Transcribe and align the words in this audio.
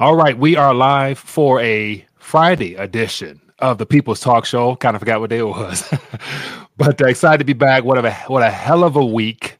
All 0.00 0.16
right, 0.16 0.38
we 0.38 0.56
are 0.56 0.72
live 0.72 1.18
for 1.18 1.60
a 1.60 2.06
Friday 2.16 2.74
edition 2.74 3.38
of 3.58 3.76
the 3.76 3.84
People's 3.84 4.18
Talk 4.18 4.46
Show. 4.46 4.74
Kind 4.76 4.96
of 4.96 5.00
forgot 5.00 5.20
what 5.20 5.28
day 5.28 5.40
it 5.40 5.46
was, 5.46 5.86
but 6.78 7.02
uh, 7.02 7.06
excited 7.06 7.36
to 7.36 7.44
be 7.44 7.52
back. 7.52 7.84
What 7.84 8.02
a 8.02 8.10
what 8.28 8.42
a 8.42 8.48
hell 8.48 8.82
of 8.82 8.96
a 8.96 9.04
week. 9.04 9.58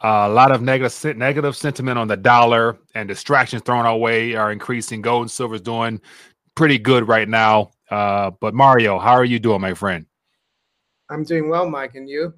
Uh, 0.00 0.26
a 0.26 0.28
lot 0.28 0.52
of 0.52 0.62
negative 0.62 1.16
negative 1.16 1.56
sentiment 1.56 1.98
on 1.98 2.06
the 2.06 2.16
dollar 2.16 2.78
and 2.94 3.08
distractions 3.08 3.62
thrown 3.64 3.84
our 3.84 3.96
way 3.96 4.36
are 4.36 4.52
increasing. 4.52 5.02
Gold 5.02 5.22
and 5.22 5.30
silver 5.30 5.56
is 5.56 5.60
doing 5.60 6.00
pretty 6.54 6.78
good 6.78 7.08
right 7.08 7.28
now. 7.28 7.72
Uh, 7.90 8.30
but 8.30 8.54
Mario, 8.54 8.96
how 8.96 9.14
are 9.14 9.24
you 9.24 9.40
doing, 9.40 9.60
my 9.60 9.74
friend? 9.74 10.06
I'm 11.08 11.24
doing 11.24 11.48
well, 11.48 11.68
Mike, 11.68 11.96
and 11.96 12.08
you? 12.08 12.32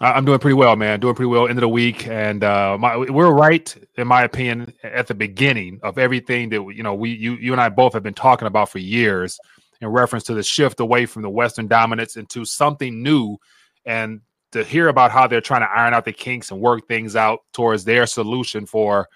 I'm 0.00 0.26
doing 0.26 0.38
pretty 0.38 0.54
well, 0.54 0.76
man. 0.76 1.00
Doing 1.00 1.14
pretty 1.14 1.28
well. 1.28 1.48
End 1.48 1.58
of 1.58 1.62
the 1.62 1.68
week, 1.68 2.06
and 2.06 2.44
uh, 2.44 2.76
my, 2.78 2.96
we're 2.98 3.30
right, 3.30 3.74
in 3.96 4.06
my 4.06 4.24
opinion, 4.24 4.74
at 4.82 5.06
the 5.06 5.14
beginning 5.14 5.80
of 5.82 5.96
everything 5.96 6.50
that 6.50 6.62
you 6.74 6.82
know 6.82 6.94
we 6.94 7.12
you 7.12 7.36
you 7.36 7.52
and 7.52 7.60
I 7.60 7.70
both 7.70 7.94
have 7.94 8.02
been 8.02 8.12
talking 8.12 8.46
about 8.46 8.68
for 8.68 8.78
years, 8.78 9.38
in 9.80 9.88
reference 9.88 10.24
to 10.24 10.34
the 10.34 10.42
shift 10.42 10.80
away 10.80 11.06
from 11.06 11.22
the 11.22 11.30
Western 11.30 11.66
dominance 11.66 12.16
into 12.16 12.44
something 12.44 13.02
new, 13.02 13.38
and 13.86 14.20
to 14.52 14.64
hear 14.64 14.88
about 14.88 15.12
how 15.12 15.26
they're 15.26 15.40
trying 15.40 15.62
to 15.62 15.70
iron 15.70 15.94
out 15.94 16.04
the 16.04 16.12
kinks 16.12 16.50
and 16.50 16.60
work 16.60 16.86
things 16.86 17.16
out 17.16 17.40
towards 17.54 17.84
their 17.84 18.06
solution 18.06 18.66
for, 18.66 19.08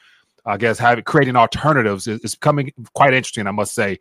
I 0.47 0.57
guess, 0.57 0.79
having 0.79 1.05
creating 1.05 1.37
alternatives 1.37 2.07
is, 2.07 2.21
is 2.21 2.35
coming 2.35 2.73
quite 2.95 3.12
interesting, 3.12 3.47
I 3.47 3.51
must 3.51 3.74
say. 3.74 3.99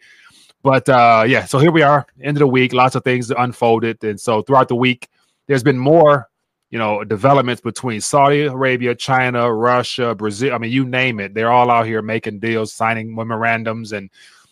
But 0.64 0.88
uh, 0.88 1.26
yeah, 1.28 1.44
so 1.44 1.60
here 1.60 1.72
we 1.72 1.82
are, 1.82 2.08
end 2.22 2.38
of 2.38 2.40
the 2.40 2.48
week. 2.48 2.72
Lots 2.72 2.96
of 2.96 3.04
things 3.04 3.32
unfolded, 3.32 4.02
and 4.02 4.18
so 4.18 4.44
throughout 4.44 4.70
the 4.70 4.76
week, 4.76 5.10
there's 5.48 5.64
been 5.64 5.78
more 5.78 6.29
you 6.70 6.78
know, 6.78 7.04
developments 7.04 7.62
between 7.62 8.00
Saudi 8.00 8.44
Arabia, 8.44 8.94
China, 8.94 9.52
Russia, 9.52 10.14
Brazil. 10.14 10.54
I 10.54 10.58
mean, 10.60 10.72
you 10.72 10.86
name 10.86 11.20
it. 11.20 11.34
They're 11.34 11.52
all 11.52 11.72
out 11.72 11.86
here 11.88 12.02
making 12.02 12.40
deals, 12.40 12.74
signing 12.74 13.16
memorandums, 13.16 13.92
and 13.92 14.10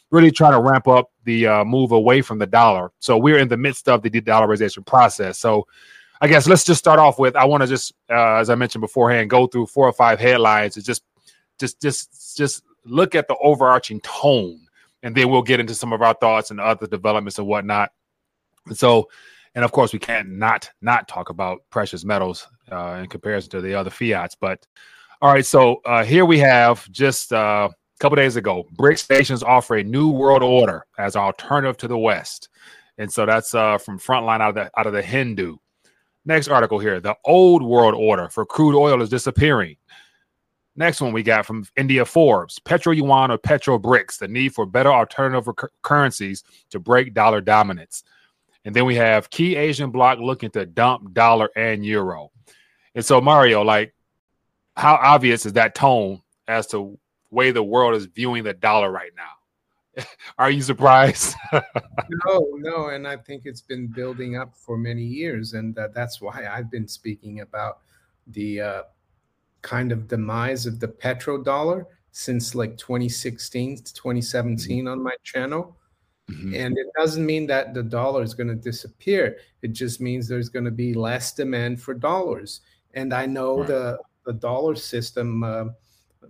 really 0.09 0.31
trying 0.31 0.53
to 0.53 0.61
ramp 0.61 0.87
up 0.87 1.11
the 1.25 1.45
uh, 1.45 1.63
move 1.63 1.91
away 1.91 2.21
from 2.21 2.39
the 2.39 2.47
dollar. 2.47 2.91
So 2.99 3.17
we're 3.17 3.37
in 3.37 3.49
the 3.49 3.57
midst 3.57 3.87
of 3.87 4.01
the 4.01 4.09
de-dollarization 4.09 4.85
process. 4.85 5.37
So 5.37 5.67
I 6.21 6.27
guess 6.27 6.47
let's 6.47 6.63
just 6.63 6.79
start 6.79 6.97
off 6.97 7.19
with 7.19 7.35
I 7.35 7.45
want 7.45 7.61
to 7.61 7.67
just, 7.67 7.93
uh, 8.09 8.37
as 8.37 8.49
I 8.49 8.55
mentioned 8.55 8.81
beforehand, 8.81 9.29
go 9.29 9.45
through 9.45 9.67
four 9.67 9.85
or 9.85 9.93
five 9.93 10.19
headlines 10.19 10.75
and 10.75 10.85
just, 10.85 11.03
just, 11.59 11.81
just, 11.81 12.37
just 12.37 12.63
look 12.85 13.13
at 13.13 13.27
the 13.27 13.35
overarching 13.43 13.99
tone, 13.99 14.61
and 15.03 15.13
then 15.13 15.29
we'll 15.29 15.43
get 15.43 15.59
into 15.59 15.75
some 15.75 15.93
of 15.93 16.01
our 16.01 16.15
thoughts 16.15 16.49
and 16.49 16.59
other 16.59 16.87
developments 16.87 17.37
and 17.37 17.47
whatnot. 17.47 17.91
So 18.73 19.09
and 19.57 19.65
of 19.65 19.71
course 19.71 19.91
we 19.91 19.97
can't 19.97 20.29
not 20.29 20.69
not 20.81 21.07
talk 21.07 21.31
about 21.31 21.63
precious 21.71 22.05
metals 22.05 22.47
uh, 22.71 22.99
in 23.01 23.07
comparison 23.07 23.49
to 23.49 23.59
the 23.59 23.73
other 23.73 23.89
fiats. 23.89 24.35
But 24.39 24.65
all 25.19 25.33
right, 25.33 25.45
so 25.45 25.81
uh, 25.83 26.03
here 26.03 26.25
we 26.25 26.37
have 26.37 26.89
just 26.91 27.33
uh, 27.33 27.67
a 27.71 27.99
couple 27.99 28.17
days 28.17 28.35
ago, 28.35 28.67
BRICS 28.77 29.09
nations 29.09 29.41
offer 29.41 29.77
a 29.77 29.83
new 29.83 30.11
world 30.11 30.43
order 30.43 30.85
as 30.99 31.15
alternative 31.15 31.75
to 31.77 31.87
the 31.87 31.97
West, 31.97 32.49
and 32.99 33.11
so 33.11 33.25
that's 33.25 33.55
uh, 33.55 33.79
from 33.79 33.97
Frontline 33.97 34.41
out 34.41 34.49
of 34.49 34.55
the 34.55 34.79
out 34.79 34.85
of 34.85 34.93
the 34.93 35.01
Hindu. 35.01 35.57
Next 36.23 36.49
article 36.49 36.77
here: 36.77 36.99
the 36.99 37.15
old 37.25 37.63
world 37.63 37.95
order 37.95 38.29
for 38.29 38.45
crude 38.45 38.77
oil 38.77 39.01
is 39.01 39.09
disappearing. 39.09 39.75
Next 40.75 41.01
one 41.01 41.13
we 41.13 41.23
got 41.23 41.47
from 41.47 41.65
India 41.75 42.05
Forbes: 42.05 42.59
Petro 42.59 42.93
Yuan 42.93 43.31
or 43.31 43.39
Petro 43.39 43.79
BRICS, 43.79 44.19
the 44.19 44.27
need 44.27 44.53
for 44.53 44.67
better 44.67 44.93
alternative 44.93 45.51
currencies 45.81 46.43
to 46.69 46.79
break 46.79 47.15
dollar 47.15 47.41
dominance. 47.41 48.03
And 48.67 48.75
then 48.75 48.83
we 48.83 48.95
have 48.95 49.29
key 49.29 49.55
Asian 49.55 49.91
bloc 49.91 50.19
looking 50.19 50.51
to 50.51 50.65
dump 50.65 51.13
dollar 51.13 51.49
and 51.55 51.85
euro. 51.85 52.33
And 52.95 53.05
so, 53.05 53.21
Mario, 53.21 53.61
like, 53.61 53.95
how 54.75 54.95
obvious 54.95 55.45
is 55.45 55.53
that 55.53 55.73
tone 55.73 56.21
as 56.49 56.67
to 56.67 56.99
way 57.31 57.51
the 57.51 57.63
world 57.63 57.95
is 57.95 58.07
viewing 58.07 58.43
the 58.43 58.53
dollar 58.53 58.91
right 58.91 59.11
now? 59.15 60.03
Are 60.37 60.51
you 60.51 60.61
surprised? 60.61 61.33
no, 61.53 62.45
no, 62.57 62.89
and 62.89 63.07
I 63.07 63.15
think 63.15 63.43
it's 63.45 63.61
been 63.61 63.87
building 63.87 64.35
up 64.35 64.53
for 64.57 64.77
many 64.77 65.03
years, 65.03 65.53
and 65.53 65.79
uh, 65.79 65.87
that's 65.95 66.19
why 66.19 66.45
I've 66.51 66.69
been 66.69 66.89
speaking 66.89 67.39
about 67.39 67.79
the 68.27 68.59
uh, 68.59 68.81
kind 69.61 69.93
of 69.93 70.09
demise 70.09 70.65
of 70.65 70.81
the 70.81 70.89
petrodollar 70.89 71.85
since 72.11 72.53
like 72.53 72.77
2016 72.77 73.77
to 73.77 73.93
2017 73.93 74.79
mm-hmm. 74.79 74.91
on 74.91 75.01
my 75.01 75.15
channel. 75.23 75.76
Mm-hmm. 76.29 76.55
And 76.55 76.77
it 76.77 76.87
doesn't 76.97 77.25
mean 77.25 77.47
that 77.47 77.73
the 77.73 77.83
dollar 77.83 78.21
is 78.21 78.33
going 78.33 78.49
to 78.49 78.55
disappear. 78.55 79.37
It 79.61 79.69
just 79.69 80.01
means 80.01 80.27
there's 80.27 80.49
going 80.49 80.65
to 80.65 80.71
be 80.71 80.93
less 80.93 81.33
demand 81.33 81.81
for 81.81 81.93
dollars. 81.93 82.61
And 82.93 83.13
I 83.13 83.25
know 83.25 83.59
right. 83.59 83.67
the 83.67 83.99
the 84.25 84.33
dollar 84.33 84.75
system, 84.75 85.43
uh, 85.43 85.65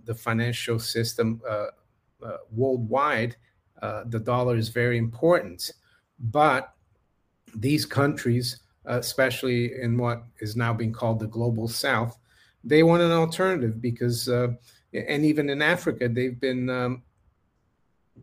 the 0.04 0.14
financial 0.14 0.78
system 0.78 1.42
uh, 1.46 1.66
uh, 2.24 2.36
worldwide, 2.52 3.36
uh, 3.82 4.04
the 4.06 4.20
dollar 4.20 4.56
is 4.56 4.68
very 4.68 4.98
important. 4.98 5.72
But 6.18 6.72
these 7.54 7.84
countries, 7.84 8.60
especially 8.84 9.80
in 9.82 9.98
what 9.98 10.22
is 10.40 10.56
now 10.56 10.72
being 10.72 10.92
called 10.92 11.18
the 11.18 11.26
global 11.26 11.66
South, 11.66 12.16
they 12.62 12.82
want 12.82 13.02
an 13.02 13.12
alternative 13.12 13.82
because, 13.82 14.28
uh, 14.28 14.48
and 14.92 15.24
even 15.24 15.50
in 15.50 15.60
Africa, 15.60 16.08
they've 16.08 16.38
been 16.38 16.70
um, 16.70 17.02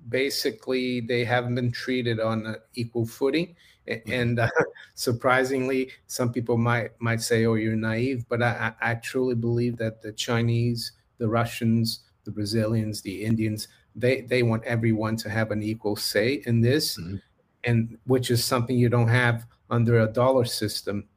basically 0.09 1.01
they 1.01 1.23
haven't 1.23 1.55
been 1.55 1.71
treated 1.71 2.19
on 2.19 2.45
an 2.45 2.55
equal 2.75 3.05
footing 3.05 3.55
mm-hmm. 3.87 4.11
and 4.11 4.39
uh, 4.39 4.49
surprisingly 4.95 5.89
some 6.07 6.31
people 6.31 6.57
might 6.57 6.91
might 6.99 7.21
say 7.21 7.45
oh 7.45 7.55
you're 7.55 7.75
naive 7.75 8.25
but 8.29 8.41
I, 8.41 8.73
I 8.81 8.95
truly 8.95 9.35
believe 9.35 9.77
that 9.77 10.01
the 10.01 10.11
chinese 10.11 10.93
the 11.17 11.27
russians 11.27 12.01
the 12.23 12.31
brazilians 12.31 13.01
the 13.01 13.23
indians 13.23 13.67
they 13.95 14.21
they 14.21 14.43
want 14.43 14.63
everyone 14.63 15.15
to 15.17 15.29
have 15.29 15.51
an 15.51 15.63
equal 15.63 15.95
say 15.95 16.41
in 16.45 16.61
this 16.61 16.97
mm-hmm. 16.97 17.17
and 17.63 17.97
which 18.05 18.31
is 18.31 18.43
something 18.43 18.77
you 18.77 18.89
don't 18.89 19.07
have 19.07 19.45
under 19.69 20.01
a 20.01 20.07
dollar 20.07 20.45
system 20.45 21.07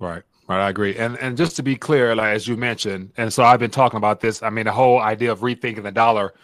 right 0.00 0.22
Right, 0.48 0.64
I 0.64 0.68
agree. 0.68 0.96
And 0.96 1.18
and 1.18 1.36
just 1.36 1.56
to 1.56 1.62
be 1.62 1.74
clear, 1.74 2.14
like 2.14 2.34
as 2.34 2.46
you 2.46 2.56
mentioned, 2.56 3.10
and 3.16 3.32
so 3.32 3.42
I've 3.42 3.58
been 3.58 3.70
talking 3.70 3.96
about 3.96 4.20
this. 4.20 4.44
I 4.44 4.50
mean, 4.50 4.66
the 4.66 4.72
whole 4.72 5.00
idea 5.00 5.32
of 5.32 5.40
rethinking 5.40 5.82
the 5.82 5.90
dollar 5.90 6.34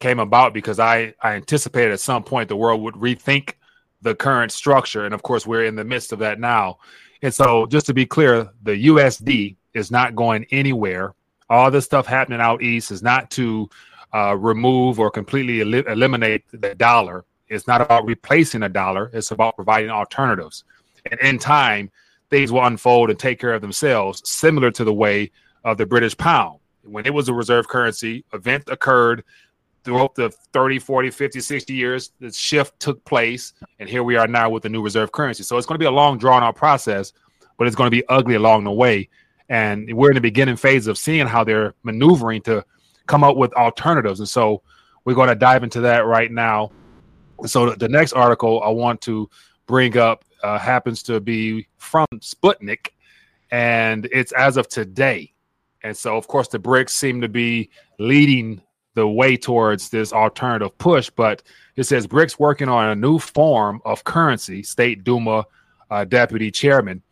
came 0.00 0.18
about 0.18 0.52
because 0.52 0.80
I, 0.80 1.14
I 1.22 1.34
anticipated 1.34 1.92
at 1.92 2.00
some 2.00 2.24
point 2.24 2.48
the 2.48 2.56
world 2.56 2.82
would 2.82 2.94
rethink 2.94 3.54
the 4.02 4.14
current 4.14 4.50
structure. 4.50 5.04
And 5.04 5.14
of 5.14 5.22
course, 5.22 5.46
we're 5.46 5.64
in 5.64 5.76
the 5.76 5.84
midst 5.84 6.12
of 6.12 6.18
that 6.20 6.40
now. 6.40 6.78
And 7.22 7.32
so, 7.32 7.66
just 7.66 7.86
to 7.86 7.94
be 7.94 8.06
clear, 8.06 8.48
the 8.62 8.86
USD 8.86 9.56
is 9.74 9.90
not 9.90 10.16
going 10.16 10.46
anywhere. 10.50 11.14
All 11.50 11.70
this 11.70 11.84
stuff 11.84 12.06
happening 12.06 12.40
out 12.40 12.62
east 12.62 12.90
is 12.90 13.02
not 13.02 13.30
to 13.32 13.68
uh, 14.14 14.36
remove 14.36 14.98
or 14.98 15.10
completely 15.10 15.60
el- 15.60 15.86
eliminate 15.86 16.44
the 16.52 16.74
dollar. 16.74 17.24
It's 17.48 17.66
not 17.66 17.80
about 17.80 18.06
replacing 18.06 18.62
a 18.62 18.68
dollar, 18.68 19.10
it's 19.12 19.32
about 19.32 19.56
providing 19.56 19.90
alternatives. 19.90 20.64
And 21.10 21.20
in 21.20 21.38
time, 21.38 21.90
things 22.30 22.52
will 22.52 22.64
unfold 22.64 23.10
and 23.10 23.18
take 23.18 23.40
care 23.40 23.52
of 23.52 23.60
themselves, 23.60 24.22
similar 24.28 24.70
to 24.70 24.84
the 24.84 24.92
way 24.92 25.30
of 25.64 25.76
the 25.76 25.86
British 25.86 26.16
pound. 26.16 26.60
When 26.84 27.06
it 27.06 27.12
was 27.12 27.28
a 27.28 27.34
reserve 27.34 27.68
currency, 27.68 28.24
event 28.32 28.64
occurred 28.68 29.24
throughout 29.84 30.14
the 30.14 30.30
30, 30.52 30.78
40, 30.78 31.10
50, 31.10 31.40
60 31.40 31.72
years, 31.72 32.12
the 32.20 32.32
shift 32.32 32.78
took 32.80 33.04
place. 33.04 33.52
And 33.78 33.88
here 33.88 34.02
we 34.02 34.16
are 34.16 34.26
now 34.26 34.50
with 34.50 34.62
the 34.62 34.68
new 34.68 34.82
reserve 34.82 35.12
currency. 35.12 35.42
So 35.42 35.56
it's 35.56 35.66
going 35.66 35.76
to 35.76 35.82
be 35.82 35.86
a 35.86 35.90
long, 35.90 36.18
drawn 36.18 36.42
out 36.42 36.56
process, 36.56 37.12
but 37.58 37.66
it's 37.66 37.76
going 37.76 37.86
to 37.86 37.96
be 37.96 38.06
ugly 38.08 38.34
along 38.34 38.64
the 38.64 38.72
way. 38.72 39.08
And 39.48 39.92
we're 39.94 40.10
in 40.10 40.14
the 40.14 40.20
beginning 40.20 40.56
phase 40.56 40.86
of 40.86 40.96
seeing 40.96 41.26
how 41.26 41.44
they're 41.44 41.74
maneuvering 41.82 42.42
to 42.42 42.64
come 43.06 43.24
up 43.24 43.36
with 43.36 43.52
alternatives. 43.54 44.20
And 44.20 44.28
so 44.28 44.62
we're 45.04 45.14
going 45.14 45.28
to 45.28 45.34
dive 45.34 45.64
into 45.64 45.80
that 45.80 46.06
right 46.06 46.30
now. 46.30 46.70
So 47.46 47.70
the 47.70 47.88
next 47.88 48.12
article 48.12 48.62
I 48.62 48.68
want 48.68 49.00
to 49.02 49.28
bring 49.66 49.96
up 49.96 50.24
uh, 50.42 50.58
happens 50.58 51.02
to 51.04 51.20
be 51.20 51.66
from 51.78 52.06
Sputnik, 52.16 52.88
and 53.50 54.08
it's 54.12 54.32
as 54.32 54.56
of 54.56 54.68
today. 54.68 55.32
And 55.82 55.96
so, 55.96 56.16
of 56.16 56.28
course, 56.28 56.48
the 56.48 56.58
BRICS 56.58 56.90
seem 56.90 57.20
to 57.20 57.28
be 57.28 57.70
leading 57.98 58.60
the 58.94 59.06
way 59.06 59.36
towards 59.36 59.88
this 59.88 60.12
alternative 60.12 60.76
push. 60.78 61.10
But 61.10 61.42
it 61.76 61.84
says 61.84 62.06
BRICS 62.06 62.38
working 62.38 62.68
on 62.68 62.90
a 62.90 62.94
new 62.94 63.18
form 63.18 63.80
of 63.84 64.04
currency, 64.04 64.62
State 64.62 65.04
Duma 65.04 65.44
uh, 65.90 66.04
deputy 66.04 66.50
chairman. 66.50 67.02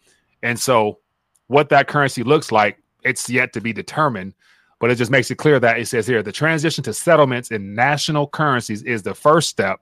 And 0.43 0.59
so, 0.59 0.99
what 1.49 1.69
that 1.71 1.89
currency 1.89 2.23
looks 2.23 2.53
like, 2.53 2.79
it's 3.05 3.29
yet 3.29 3.53
to 3.55 3.61
be 3.61 3.73
determined. 3.73 4.35
But 4.81 4.91
it 4.91 4.95
just 4.95 5.11
makes 5.11 5.31
it 5.31 5.37
clear 5.37 5.59
that 5.59 5.81
it 5.81 5.87
says 5.87 6.07
here 6.07 6.23
the 6.23 6.31
transition 6.31 6.85
to 6.85 6.95
settlements 6.95 7.51
in 7.51 7.75
national 7.75 8.29
currencies 8.29 8.83
is 8.85 9.03
the 9.03 9.15
first 9.15 9.49
step. 9.49 9.81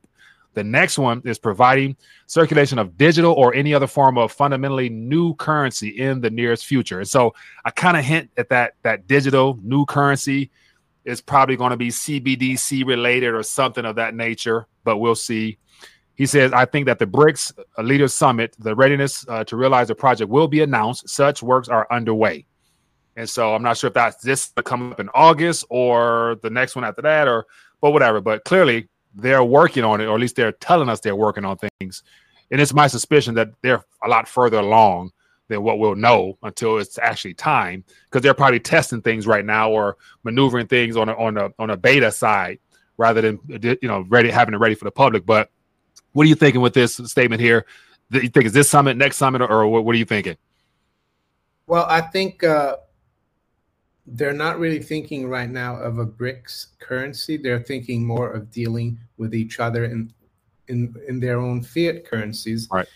The 0.55 0.65
next 0.65 0.99
one 0.99 1.21
is 1.27 1.39
providing 1.39 1.97
circulation 2.27 2.79
of 2.79 2.97
digital 2.97 3.35
or 3.35 3.53
any 3.53 3.75
other 3.75 3.87
form 3.87 4.17
of 4.17 4.33
fundamentally 4.33 4.89
new 4.89 5.35
currency 5.35 5.89
in 5.89 6.23
the 6.23 6.31
nearest 6.31 6.65
future. 6.65 6.99
And 6.99 7.09
so 7.09 7.35
I 7.67 7.71
kind 7.71 7.95
of 7.95 8.05
hint 8.05 8.31
at 8.39 8.49
that 8.49 8.77
that 8.83 9.07
digital 9.07 9.59
new 9.63 9.85
currency 9.85 10.51
is 11.07 11.21
probably 11.21 11.57
going 11.57 11.71
to 11.71 11.77
be 11.77 11.89
CBDC 11.89 12.85
related 12.85 13.33
or 13.33 13.43
something 13.43 13.85
of 13.85 13.97
that 13.97 14.15
nature, 14.15 14.67
but 14.85 14.99
we'll 14.99 15.15
see. 15.15 15.57
He 16.17 16.27
says, 16.27 16.53
I 16.53 16.65
think 16.65 16.87
that 16.87 16.99
the 16.99 17.07
BRICS 17.07 17.53
Leaders 17.79 18.13
Summit, 18.13 18.57
the 18.59 18.75
readiness 18.75 19.25
uh, 19.29 19.45
to 19.45 19.57
realize 19.57 19.89
the 19.89 19.95
project 19.95 20.31
will 20.31 20.49
be 20.49 20.63
announced. 20.63 21.09
Such 21.09 21.43
works 21.43 21.69
are 21.69 21.87
underway. 21.91 22.47
And 23.17 23.29
so 23.29 23.55
I'm 23.55 23.63
not 23.63 23.77
sure 23.77 23.89
if 23.89 23.95
that's 23.95 24.23
this 24.23 24.53
coming 24.65 24.93
up 24.93 25.01
in 25.01 25.09
August 25.15 25.65
or 25.71 26.39
the 26.43 26.51
next 26.51 26.75
one 26.75 26.85
after 26.85 27.03
that, 27.03 27.29
or 27.29 27.47
but 27.81 27.93
whatever. 27.93 28.21
But 28.21 28.45
clearly, 28.45 28.89
they're 29.15 29.45
working 29.45 29.85
on 29.85 30.01
it, 30.01 30.07
or 30.07 30.15
at 30.15 30.21
least 30.21 30.37
they're 30.37 30.53
telling 30.53 30.89
us 30.89 31.01
they're 31.01 31.17
working 31.17 31.45
on 31.45 31.57
things. 31.79 32.03
And 32.51 32.61
it's 32.61 32.75
my 32.75 32.87
suspicion 32.89 33.35
that 33.35 33.51
they're 33.63 33.85
a 34.03 34.09
lot 34.09 34.29
further 34.29 34.59
along 34.59 35.13
than 35.49 35.63
what 35.63 35.79
we'll 35.79 35.95
know 35.95 36.37
until 36.43 36.79
it's 36.79 36.99
actually 36.99 37.35
time, 37.35 37.85
because 38.05 38.23
they're 38.23 38.35
probably 38.35 38.61
testing 38.61 39.03
things 39.03 39.27
right 39.27 39.45
now 39.45 39.71
or 39.71 39.97
maneuvering 40.25 40.67
things 40.67 40.97
on 40.97 41.09
a, 41.09 41.13
on 41.15 41.37
a 41.37 41.51
on 41.59 41.71
a 41.71 41.77
beta 41.77 42.11
side 42.11 42.59
rather 42.97 43.21
than 43.21 43.39
you 43.49 43.79
know 43.83 44.05
ready 44.09 44.31
having 44.31 44.55
it 44.55 44.59
ready 44.59 44.75
for 44.75 44.85
the 44.85 44.91
public. 44.91 45.27
But 45.27 45.51
what 46.13 46.25
are 46.25 46.29
you 46.29 46.35
thinking 46.35 46.61
with 46.61 46.75
this 46.75 46.97
statement 46.97 47.41
here? 47.41 47.67
Do 48.11 48.21
you 48.21 48.29
think 48.29 48.47
is 48.47 48.53
this 48.53 48.69
summit 48.69 48.97
next 48.97 49.17
summit, 49.17 49.43
or, 49.43 49.67
what, 49.67 49.85
what 49.85 49.95
are 49.95 49.99
you 49.99 50.05
thinking? 50.05 50.37
Well, 51.67 51.87
I 51.89 52.01
think 52.01 52.45
uh, 52.45 52.77
they're 54.07 54.33
not 54.33 54.59
really 54.59 54.79
thinking 54.79 55.29
right 55.29 55.51
now 55.51 55.77
of 55.77 55.99
a 55.99 56.07
BRICS 56.07 56.79
currency. 56.79 57.37
They're 57.37 57.61
thinking 57.61 58.07
more 58.07 58.31
of 58.31 58.51
dealing 58.51 58.99
with 59.17 59.35
each 59.35 59.61
other 59.61 59.85
in 59.85 60.13
in 60.69 60.95
in 61.09 61.21
their 61.21 61.39
own 61.39 61.63
fiat 61.63 62.05
currencies. 62.05 62.69
Right. 62.71 62.89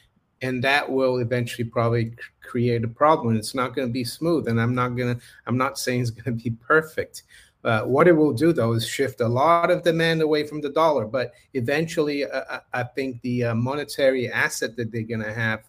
And 0.43 0.65
that 0.65 0.91
will 0.91 1.19
eventually 1.19 1.69
probably 1.69 2.15
create 2.43 2.83
a 2.85 2.89
problem. 2.89 3.37
It's 3.37 3.55
not 3.55 3.75
going 3.75 3.89
to 3.89 3.93
be 3.93 4.05
smooth, 4.05 4.49
and 4.49 4.61
I'm 4.61 4.75
not 4.75 4.91
gonna. 4.91 5.19
I'm 5.47 5.59
not 5.59 5.79
saying 5.79 6.01
it's 6.01 6.11
going 6.11 6.39
to 6.39 6.43
be 6.43 6.51
perfect. 6.51 7.25
Uh, 7.63 7.83
what 7.83 8.09
it 8.09 8.13
will 8.13 8.33
do, 8.33 8.55
though, 8.55 8.73
is 8.73 8.89
shift 8.89 9.21
a 9.21 9.29
lot 9.29 9.71
of 9.71 9.83
demand 9.83 10.23
away 10.23 10.47
from 10.47 10.63
the 10.63 10.71
dollar. 10.71 11.05
But 11.05 11.33
eventually, 11.53 12.25
uh, 12.25 12.61
I 12.73 12.85
think 12.85 13.21
the 13.21 13.45
uh, 13.45 13.55
monetary 13.55 14.33
asset 14.33 14.77
that 14.77 14.91
they're 14.91 15.03
going 15.03 15.23
to 15.23 15.33
have 15.33 15.65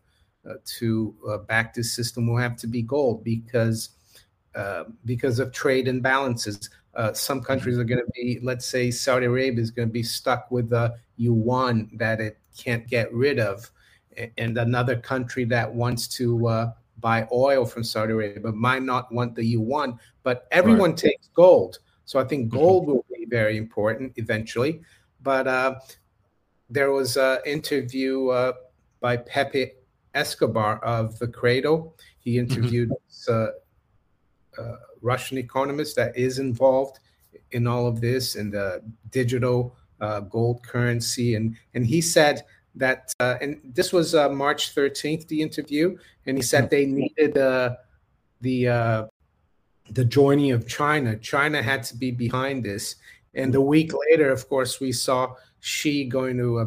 uh, 0.50 0.54
to 0.80 1.14
uh, 1.30 1.38
back 1.40 1.74
this 1.74 1.94
system 1.94 2.28
will 2.28 2.38
have 2.38 2.56
to 2.58 2.68
be 2.68 2.82
gold 2.82 3.24
because 3.24 3.90
uh, 4.56 4.86
because 5.06 5.40
of 5.40 5.52
trade 5.52 5.88
imbalances. 5.88 6.70
Uh, 6.94 7.14
some 7.14 7.42
countries 7.42 7.78
are 7.78 7.86
going 7.86 8.04
to 8.04 8.12
be, 8.14 8.40
let's 8.44 8.66
say, 8.66 8.92
Saudi 8.92 9.26
Arabia 9.26 9.62
is 9.62 9.72
going 9.72 9.88
to 9.88 9.94
be 9.94 10.04
stuck 10.04 10.52
with 10.52 10.70
the 10.70 10.94
yuan 11.16 11.90
that 11.94 12.20
it 12.20 12.38
can't 12.58 12.86
get 12.88 13.14
rid 13.14 13.40
of, 13.40 13.72
and 14.38 14.58
another 14.58 14.96
country 14.96 15.46
that 15.46 15.74
wants 15.74 16.08
to 16.08 16.48
uh, 16.48 16.72
buy 17.00 17.28
oil 17.32 17.66
from 17.66 17.84
Saudi 17.84 18.14
Arabia 18.14 18.40
but 18.42 18.56
might 18.56 18.84
not 18.84 19.12
want 19.12 19.36
the 19.36 19.44
yuan, 19.44 20.00
but 20.24 20.48
everyone 20.52 20.92
right. 20.92 20.98
takes 20.98 21.28
gold. 21.30 21.80
So 22.06 22.20
I 22.20 22.24
think 22.24 22.48
mm-hmm. 22.48 22.58
gold 22.58 22.88
will 22.88 23.06
be 23.10 23.26
very 23.26 23.58
important 23.58 24.14
eventually. 24.18 24.82
But 25.24 25.48
uh, 25.48 25.76
there 26.70 26.92
was 26.92 27.18
an 27.18 27.40
interview 27.46 28.28
uh, 28.30 28.54
by 29.00 29.18
Pepe 29.18 29.72
Escobar 30.14 30.80
of 30.84 31.18
the 31.20 31.28
Cradle. 31.28 31.96
He 32.20 32.36
mm-hmm. 32.36 32.52
interviewed 32.52 32.90
mm-hmm 32.90 33.50
uh, 34.58 34.76
Russian 35.02 35.38
economist 35.38 35.96
that 35.96 36.16
is 36.18 36.40
involved 36.40 37.00
in 37.52 37.68
all 37.68 37.88
of 37.88 38.02
this 38.02 38.36
and 38.36 38.52
the 38.52 38.82
digital 39.10 39.76
uh, 40.00 40.22
gold 40.22 40.64
currency, 40.64 41.36
and 41.36 41.56
and 41.74 41.86
he 41.86 42.02
said 42.02 42.44
that, 42.76 43.14
uh, 43.20 43.36
and 43.42 43.60
this 43.64 43.92
was 43.92 44.16
uh, 44.16 44.30
March 44.30 44.74
13th, 44.76 45.28
the 45.28 45.42
interview, 45.42 45.98
and 46.26 46.38
he 46.38 46.44
said 46.44 46.70
they 46.70 46.86
needed 46.86 47.38
uh, 47.38 47.76
the 48.42 48.68
uh, 48.68 49.06
the 49.92 50.06
joining 50.06 50.52
of 50.52 50.68
China. 50.68 51.18
China 51.18 51.62
had 51.62 51.84
to 51.84 51.98
be 51.98 52.12
behind 52.12 52.64
this, 52.64 52.96
and 53.34 53.54
a 53.56 53.62
week 53.62 53.92
later, 54.10 54.32
of 54.32 54.48
course, 54.48 54.80
we 54.80 54.92
saw 54.92 55.34
Xi 55.60 56.06
going 56.06 56.38
to 56.38 56.60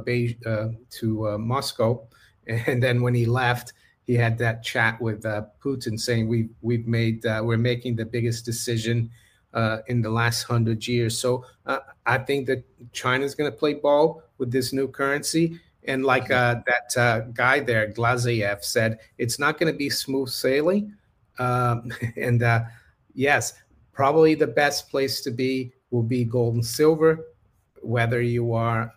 uh, 0.46 0.68
to 0.90 1.38
Moscow, 1.38 2.06
and 2.46 2.82
then 2.82 3.02
when 3.02 3.14
he 3.14 3.26
left, 3.26 3.72
he 4.04 4.14
had 4.14 4.38
that 4.38 4.62
chat 4.62 5.00
with 5.00 5.24
uh, 5.24 5.44
Putin 5.62 5.98
saying 5.98 6.28
we 6.28 6.48
we've 6.60 6.86
made 6.86 7.24
uh, 7.26 7.40
we're 7.44 7.56
making 7.56 7.96
the 7.96 8.04
biggest 8.04 8.44
decision 8.44 9.10
uh, 9.54 9.78
in 9.86 10.02
the 10.02 10.10
last 10.10 10.42
hundred 10.42 10.86
years. 10.86 11.18
So 11.18 11.44
uh, 11.66 11.78
I 12.04 12.18
think 12.18 12.46
that 12.46 12.64
China's 12.92 13.34
going 13.34 13.50
to 13.50 13.56
play 13.56 13.74
ball 13.74 14.22
with 14.38 14.50
this 14.50 14.72
new 14.72 14.88
currency. 14.88 15.58
And 15.86 16.04
like 16.04 16.30
uh, 16.30 16.56
that 16.66 16.96
uh, 16.96 17.20
guy 17.32 17.60
there, 17.60 17.92
Glazyev 17.92 18.64
said, 18.64 18.98
it's 19.18 19.38
not 19.38 19.58
going 19.58 19.72
to 19.72 19.76
be 19.76 19.90
smooth 19.90 20.28
sailing. 20.28 20.94
Um, 21.38 21.92
and 22.16 22.42
yes, 23.14 23.54
probably 23.92 24.34
the 24.34 24.46
best 24.46 24.90
place 24.90 25.20
to 25.22 25.30
be 25.30 25.72
will 25.90 26.02
be 26.02 26.24
gold 26.24 26.54
and 26.54 26.64
silver, 26.64 27.26
whether 27.82 28.22
you 28.22 28.52
are 28.52 28.92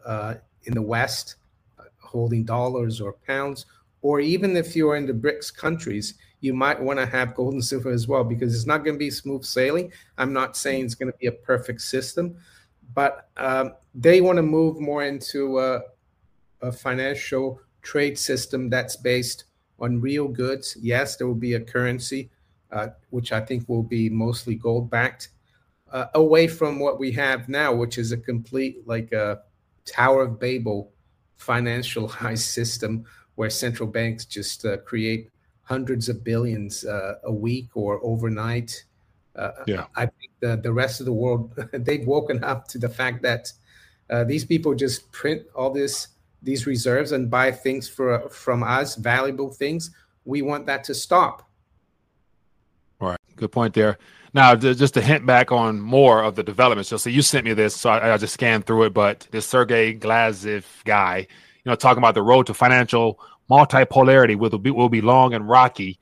in 0.63 0.73
the 0.73 0.81
West 0.81 1.35
holding 1.99 2.45
dollars 2.45 3.01
or 3.01 3.13
pounds 3.13 3.65
or 4.01 4.19
even 4.19 4.55
if 4.55 4.75
you're 4.75 4.95
in 4.95 5.05
the 5.05 5.13
BRICS 5.13 5.55
countries, 5.55 6.13
you 6.39 6.53
might 6.53 6.79
want 6.79 6.99
to 6.99 7.05
have 7.05 7.35
gold 7.35 7.53
and 7.53 7.65
silver 7.65 7.89
as 7.89 8.07
well 8.07 8.23
because 8.23 8.55
it's 8.55 8.67
not 8.67 8.83
going 8.83 8.95
to 8.95 8.99
be 8.99 9.09
smooth 9.09 9.43
sailing. 9.43 9.91
I'm 10.17 10.33
not 10.33 10.55
saying 10.55 10.85
it's 10.85 10.95
going 10.95 11.11
to 11.11 11.17
be 11.17 11.27
a 11.27 11.31
perfect 11.31 11.81
system, 11.81 12.37
but 12.93 13.29
um, 13.37 13.73
they 13.95 14.21
want 14.21 14.37
to 14.37 14.43
move 14.43 14.79
more 14.79 15.03
into 15.03 15.59
a, 16.61 16.71
financial 16.71 17.59
trade 17.81 18.17
system 18.17 18.69
that's 18.69 18.95
based 18.95 19.45
on 19.79 20.01
real 20.01 20.27
goods. 20.27 20.77
Yes, 20.81 21.15
there 21.15 21.27
will 21.27 21.35
be 21.35 21.53
a 21.53 21.59
currency, 21.59 22.29
uh, 22.71 22.89
which 23.09 23.31
I 23.31 23.41
think 23.41 23.67
will 23.67 23.83
be 23.83 24.09
mostly 24.09 24.55
gold 24.55 24.89
backed, 24.89 25.29
uh, 25.91 26.07
away 26.15 26.47
from 26.47 26.79
what 26.79 26.99
we 26.99 27.11
have 27.13 27.47
now, 27.47 27.73
which 27.73 27.97
is 27.97 28.11
a 28.11 28.17
complete 28.17 28.87
like 28.87 29.11
a 29.11 29.41
Tower 29.85 30.23
of 30.23 30.39
Babel 30.39 30.91
financialized 31.39 32.39
system 32.59 33.05
where 33.35 33.49
central 33.49 33.87
banks 33.87 34.25
just 34.25 34.65
uh, 34.65 34.77
create 34.77 35.29
hundreds 35.61 36.09
of 36.09 36.23
billions 36.23 36.85
uh, 36.85 37.15
a 37.23 37.31
week 37.31 37.69
or 37.75 37.99
overnight. 38.03 38.83
Uh, 39.35 39.51
yeah. 39.67 39.85
I 39.95 40.07
think 40.07 40.31
the, 40.39 40.57
the 40.57 40.73
rest 40.73 40.99
of 40.99 41.05
the 41.05 41.13
world, 41.13 41.53
they've 41.71 42.05
woken 42.05 42.43
up 42.43 42.67
to 42.69 42.79
the 42.79 42.89
fact 42.89 43.21
that 43.23 43.51
uh, 44.09 44.23
these 44.23 44.45
people 44.45 44.73
just 44.73 45.11
print 45.11 45.43
all 45.53 45.69
this 45.69 46.07
these 46.41 46.65
reserves 46.65 47.11
and 47.11 47.29
buy 47.29 47.51
things 47.51 47.89
for 47.89 48.29
from 48.29 48.63
us, 48.63 48.95
valuable 48.95 49.51
things. 49.51 49.91
We 50.25 50.41
want 50.41 50.65
that 50.67 50.83
to 50.85 50.93
stop. 50.93 51.49
All 52.99 53.09
right, 53.09 53.19
good 53.35 53.51
point 53.51 53.73
there. 53.73 53.97
Now, 54.33 54.55
just 54.55 54.93
to 54.93 55.01
hint 55.01 55.25
back 55.25 55.51
on 55.51 55.79
more 55.79 56.21
of 56.21 56.35
the 56.35 56.43
developments, 56.43 56.89
so 56.89 57.09
you 57.09 57.21
sent 57.21 57.45
me 57.45 57.53
this, 57.53 57.75
so 57.75 57.89
I, 57.89 58.13
I 58.13 58.17
just 58.17 58.33
scanned 58.33 58.65
through 58.65 58.83
it. 58.83 58.93
But 58.93 59.27
this 59.31 59.47
Sergey 59.47 59.97
Glazyev 59.97 60.65
guy, 60.83 61.27
you 61.63 61.69
know, 61.69 61.75
talking 61.75 61.99
about 61.99 62.13
the 62.13 62.21
road 62.21 62.47
to 62.47 62.53
financial 62.53 63.19
multipolarity 63.49 64.35
will 64.35 64.57
be 64.57 64.71
will 64.71 64.89
be 64.89 65.01
long 65.01 65.33
and 65.33 65.47
rocky. 65.47 65.99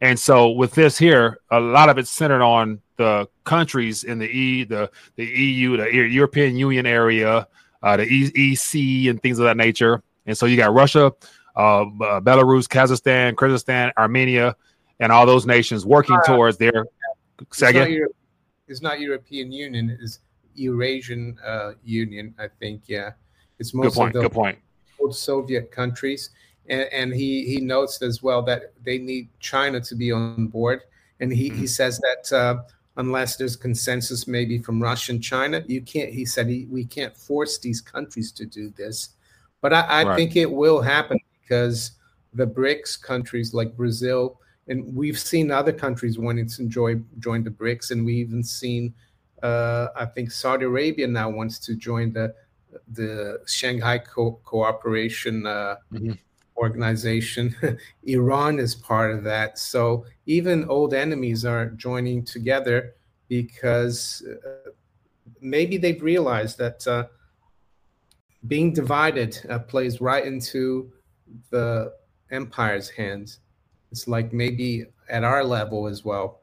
And 0.00 0.18
so 0.18 0.50
with 0.50 0.72
this 0.72 0.98
here, 0.98 1.40
a 1.50 1.60
lot 1.60 1.88
of 1.88 1.98
it's 1.98 2.10
centered 2.10 2.42
on 2.42 2.80
the 2.96 3.28
countries 3.44 4.04
in 4.04 4.18
the 4.18 4.28
E, 4.28 4.64
the 4.64 4.90
the 5.16 5.24
EU, 5.24 5.76
the 5.76 5.92
European 5.92 6.56
Union 6.56 6.86
area, 6.86 7.48
uh, 7.84 7.96
the 7.96 8.04
EC, 8.04 9.08
and 9.08 9.22
things 9.22 9.38
of 9.38 9.44
that 9.44 9.56
nature. 9.56 10.02
And 10.26 10.36
so 10.36 10.46
you 10.46 10.56
got 10.56 10.72
Russia, 10.72 11.12
uh, 11.54 11.82
uh, 11.82 11.84
Belarus, 12.20 12.66
Kazakhstan, 12.66 13.34
Kyrgyzstan, 13.34 13.92
Armenia, 13.96 14.56
and 14.98 15.12
all 15.12 15.26
those 15.26 15.46
nations 15.46 15.86
working 15.86 16.16
uh, 16.16 16.22
towards 16.22 16.56
their. 16.56 16.86
It's 17.40 17.60
not, 17.60 17.90
Euro- 17.90 18.08
it's 18.66 18.82
not 18.82 19.00
European 19.00 19.52
Union. 19.52 19.96
It's 20.00 20.20
Eurasian 20.54 21.38
uh, 21.44 21.72
Union. 21.84 22.34
I 22.38 22.48
think. 22.58 22.82
Yeah, 22.86 23.12
it's 23.58 23.72
most 23.72 23.94
good 23.94 23.94
point. 23.94 24.08
of 24.08 24.22
the 24.22 24.28
good 24.28 24.34
point 24.34 24.58
old 25.04 25.14
Soviet 25.14 25.70
countries. 25.70 26.30
And, 26.68 26.88
and, 26.92 27.14
he, 27.14 27.44
he 27.44 27.60
notes 27.60 28.00
as 28.00 28.22
well 28.22 28.42
that 28.42 28.72
they 28.82 28.98
need 28.98 29.28
China 29.38 29.80
to 29.82 29.94
be 29.94 30.10
on 30.12 30.46
board. 30.46 30.80
And 31.20 31.32
he, 31.32 31.50
mm-hmm. 31.50 31.60
he 31.60 31.66
says 31.66 32.00
that 32.00 32.36
uh, 32.36 32.62
unless 32.96 33.36
there's 33.36 33.56
consensus 33.56 34.26
maybe 34.26 34.58
from 34.58 34.82
Russia 34.82 35.12
and 35.12 35.22
China, 35.22 35.64
you 35.66 35.82
can't, 35.82 36.12
he 36.12 36.24
said, 36.24 36.48
he, 36.48 36.66
we 36.70 36.84
can't 36.84 37.16
force 37.16 37.58
these 37.58 37.80
countries 37.80 38.30
to 38.32 38.46
do 38.46 38.70
this. 38.76 39.10
But 39.60 39.72
I, 39.72 39.80
I 39.80 40.04
right. 40.04 40.16
think 40.16 40.36
it 40.36 40.50
will 40.50 40.80
happen 40.80 41.18
because 41.40 41.92
the 42.32 42.46
BRICS 42.46 43.00
countries 43.00 43.54
like 43.54 43.76
Brazil, 43.76 44.40
and 44.68 44.94
we've 44.94 45.18
seen 45.18 45.50
other 45.50 45.72
countries 45.72 46.18
wanting 46.18 46.48
to 46.48 46.62
enjoy, 46.62 47.00
join 47.18 47.44
the 47.44 47.50
BRICS, 47.50 47.90
and 47.90 48.04
we 48.04 48.14
even 48.14 48.42
seen, 48.42 48.94
uh, 49.42 49.88
I 49.96 50.06
think 50.06 50.30
Saudi 50.30 50.64
Arabia 50.64 51.06
now 51.06 51.30
wants 51.30 51.58
to 51.60 51.74
join 51.74 52.12
the 52.12 52.34
the 52.92 53.40
Shanghai 53.46 53.98
Co- 53.98 54.40
Cooperation 54.44 55.46
uh, 55.46 55.76
mm-hmm. 55.92 56.12
Organization. 56.56 57.54
Iran 58.04 58.58
is 58.58 58.74
part 58.74 59.14
of 59.14 59.24
that. 59.24 59.58
So 59.58 60.06
even 60.26 60.68
old 60.68 60.94
enemies 60.94 61.44
are 61.44 61.66
joining 61.70 62.24
together 62.24 62.94
because 63.28 64.22
uh, 64.26 64.70
maybe 65.40 65.76
they've 65.76 66.02
realized 66.02 66.58
that 66.58 66.86
uh, 66.86 67.04
being 68.46 68.72
divided 68.72 69.38
uh, 69.48 69.58
plays 69.58 70.00
right 70.00 70.24
into 70.24 70.92
the 71.50 71.92
empire's 72.30 72.88
hands. 72.88 73.40
It's 73.90 74.06
like 74.06 74.32
maybe 74.32 74.86
at 75.08 75.24
our 75.24 75.44
level 75.44 75.86
as 75.86 76.04
well, 76.04 76.40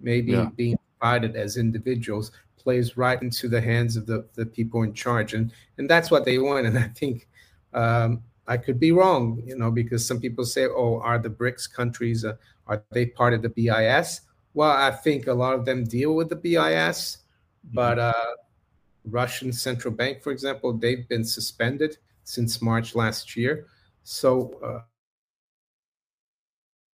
maybe 0.00 0.32
yeah. 0.32 0.48
being 0.56 0.78
divided 0.98 1.36
as 1.36 1.56
individuals 1.56 2.32
plays 2.56 2.96
right 2.96 3.22
into 3.22 3.48
the 3.48 3.60
hands 3.60 3.96
of 3.96 4.04
the, 4.04 4.26
the 4.34 4.44
people 4.44 4.82
in 4.82 4.92
charge. 4.92 5.32
And, 5.34 5.52
and 5.78 5.88
that's 5.88 6.10
what 6.10 6.24
they 6.24 6.38
want. 6.38 6.66
And 6.66 6.78
I 6.78 6.88
think 6.88 7.28
um, 7.72 8.22
I 8.48 8.56
could 8.56 8.80
be 8.80 8.92
wrong, 8.92 9.42
you 9.44 9.56
know, 9.56 9.70
because 9.70 10.06
some 10.06 10.20
people 10.20 10.44
say, 10.46 10.66
oh, 10.66 11.00
are 11.00 11.18
the 11.18 11.28
BRICS 11.28 11.70
countries, 11.70 12.24
uh, 12.24 12.34
are 12.66 12.82
they 12.90 13.04
part 13.04 13.34
of 13.34 13.42
the 13.42 13.50
BIS? 13.50 14.22
Well, 14.54 14.70
I 14.70 14.90
think 14.90 15.26
a 15.26 15.34
lot 15.34 15.52
of 15.52 15.66
them 15.66 15.84
deal 15.84 16.16
with 16.16 16.30
the 16.30 16.36
BIS, 16.36 17.18
but 17.74 17.98
mm-hmm. 17.98 18.18
uh, 18.18 18.34
Russian 19.04 19.52
central 19.52 19.92
bank, 19.92 20.22
for 20.22 20.32
example, 20.32 20.72
they've 20.72 21.06
been 21.08 21.24
suspended 21.24 21.98
since 22.24 22.62
March 22.62 22.94
last 22.94 23.36
year. 23.36 23.66
So, 24.02 24.58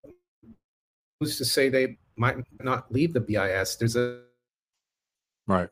uh, 0.05 0.09
who's 1.19 1.37
to 1.37 1.45
say 1.45 1.69
they 1.69 1.97
might 2.17 2.35
not 2.61 2.91
leave 2.91 3.13
the 3.13 3.21
BIS? 3.21 3.77
There's 3.77 3.95
a 3.95 4.23
right 5.47 5.69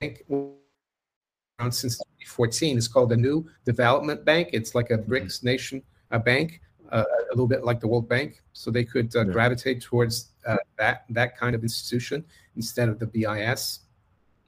bank 0.00 0.24
around 0.28 1.70
since 1.70 2.00
2014. 2.26 2.76
It's 2.76 2.88
called 2.88 3.10
the 3.10 3.16
New 3.16 3.48
Development 3.64 4.24
Bank. 4.24 4.50
It's 4.52 4.74
like 4.74 4.90
a 4.90 4.98
mm-hmm. 4.98 5.12
BRICS 5.12 5.44
nation 5.44 5.82
a 6.12 6.18
bank, 6.20 6.60
uh, 6.92 7.02
a 7.02 7.30
little 7.30 7.48
bit 7.48 7.64
like 7.64 7.80
the 7.80 7.88
World 7.88 8.08
Bank. 8.08 8.40
So 8.52 8.70
they 8.70 8.84
could 8.84 9.14
uh, 9.16 9.26
yeah. 9.26 9.32
gravitate 9.32 9.82
towards 9.82 10.30
uh, 10.46 10.56
that 10.78 11.04
that 11.10 11.36
kind 11.36 11.54
of 11.54 11.62
institution 11.62 12.24
instead 12.56 12.88
of 12.88 12.98
the 12.98 13.06
BIS. 13.06 13.80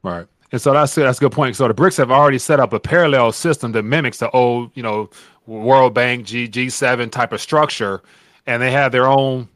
Right. 0.02 0.26
And 0.52 0.60
so 0.60 0.72
that's 0.72 0.94
that's 0.94 1.18
a 1.18 1.20
good 1.20 1.32
point. 1.32 1.56
So 1.56 1.68
the 1.68 1.74
BRICS 1.74 1.98
have 1.98 2.10
already 2.10 2.38
set 2.38 2.60
up 2.60 2.72
a 2.72 2.80
parallel 2.80 3.32
system 3.32 3.72
that 3.72 3.82
mimics 3.82 4.18
the 4.18 4.30
old, 4.30 4.70
you 4.74 4.82
know, 4.82 5.10
World 5.46 5.94
Bank 5.94 6.26
G 6.26 6.48
G7 6.48 7.10
type 7.10 7.32
of 7.32 7.40
structure, 7.40 8.02
and 8.46 8.62
they 8.62 8.70
have 8.70 8.92
their 8.92 9.06
own 9.06 9.48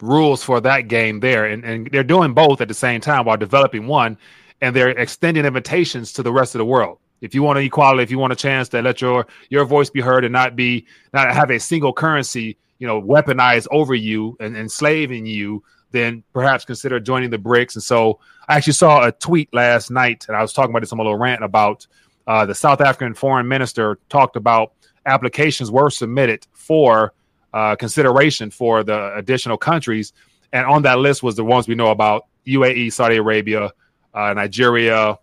rules 0.00 0.42
for 0.42 0.60
that 0.60 0.88
game 0.88 1.20
there, 1.20 1.46
and 1.46 1.64
and 1.64 1.88
they're 1.90 2.04
doing 2.04 2.34
both 2.34 2.60
at 2.60 2.68
the 2.68 2.74
same 2.74 3.00
time 3.00 3.24
while 3.24 3.36
developing 3.36 3.86
one, 3.86 4.18
and 4.60 4.76
they're 4.76 4.90
extending 4.90 5.44
invitations 5.44 6.12
to 6.12 6.22
the 6.22 6.32
rest 6.32 6.54
of 6.54 6.58
the 6.58 6.64
world. 6.64 6.98
If 7.20 7.34
you 7.34 7.42
want 7.42 7.58
an 7.58 7.64
equality, 7.64 8.02
if 8.02 8.10
you 8.10 8.18
want 8.18 8.32
a 8.32 8.36
chance 8.36 8.68
to 8.70 8.82
let 8.82 9.00
your 9.00 9.26
your 9.48 9.64
voice 9.64 9.90
be 9.90 10.00
heard 10.00 10.24
and 10.24 10.32
not 10.32 10.56
be 10.56 10.86
not 11.12 11.32
have 11.32 11.50
a 11.50 11.60
single 11.60 11.92
currency, 11.92 12.56
you 12.78 12.86
know, 12.86 13.00
weaponized 13.00 13.66
over 13.70 13.94
you 13.94 14.36
and 14.40 14.56
enslaving 14.56 15.26
you, 15.26 15.62
then 15.90 16.22
perhaps 16.32 16.64
consider 16.64 17.00
joining 17.00 17.30
the 17.30 17.38
BRICS. 17.38 17.76
And 17.76 17.82
so 17.82 18.20
I 18.48 18.56
actually 18.56 18.74
saw 18.74 19.06
a 19.06 19.12
tweet 19.12 19.52
last 19.52 19.90
night, 19.90 20.26
and 20.28 20.36
I 20.36 20.42
was 20.42 20.52
talking 20.52 20.70
about 20.70 20.80
this 20.80 20.92
on 20.92 20.98
a 20.98 21.02
little 21.02 21.18
rant 21.18 21.44
about 21.44 21.86
uh, 22.26 22.46
the 22.46 22.54
South 22.54 22.80
African 22.80 23.14
foreign 23.14 23.48
minister 23.48 23.98
talked 24.08 24.36
about 24.36 24.72
applications 25.06 25.70
were 25.70 25.90
submitted 25.90 26.46
for 26.52 27.12
uh, 27.52 27.74
consideration 27.76 28.50
for 28.50 28.84
the 28.84 29.14
additional 29.16 29.58
countries. 29.58 30.12
And 30.52 30.66
on 30.66 30.82
that 30.82 30.98
list 30.98 31.22
was 31.22 31.36
the 31.36 31.44
ones 31.44 31.68
we 31.68 31.74
know 31.74 31.90
about 31.90 32.26
UAE, 32.46 32.92
Saudi 32.92 33.16
Arabia, 33.16 33.72
uh, 34.14 34.34
Nigeria, 34.34 35.18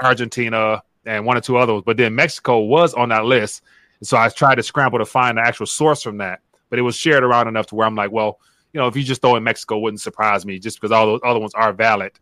Argentina, 0.00 0.82
and 1.06 1.24
one 1.24 1.36
or 1.36 1.40
two 1.40 1.56
others. 1.56 1.82
But 1.84 1.96
then 1.96 2.14
Mexico 2.14 2.60
was 2.60 2.94
on 2.94 3.08
that 3.10 3.24
list. 3.24 3.62
So 4.02 4.16
I 4.16 4.28
tried 4.28 4.56
to 4.56 4.62
scramble 4.62 4.98
to 4.98 5.06
find 5.06 5.38
the 5.38 5.42
actual 5.42 5.66
source 5.66 6.02
from 6.02 6.18
that. 6.18 6.40
But 6.70 6.78
it 6.78 6.82
was 6.82 6.96
shared 6.96 7.22
around 7.22 7.48
enough 7.48 7.66
to 7.68 7.74
where 7.74 7.86
I'm 7.86 7.94
like, 7.94 8.10
well, 8.10 8.40
you 8.72 8.80
know, 8.80 8.88
if 8.88 8.96
you 8.96 9.04
just 9.04 9.22
throw 9.22 9.36
in 9.36 9.44
Mexico, 9.44 9.78
wouldn't 9.78 10.00
surprise 10.00 10.44
me 10.44 10.58
just 10.58 10.80
because 10.80 10.92
all 10.92 11.06
those 11.06 11.20
other 11.24 11.38
ones 11.38 11.54
are 11.54 11.72
valid. 11.72 12.12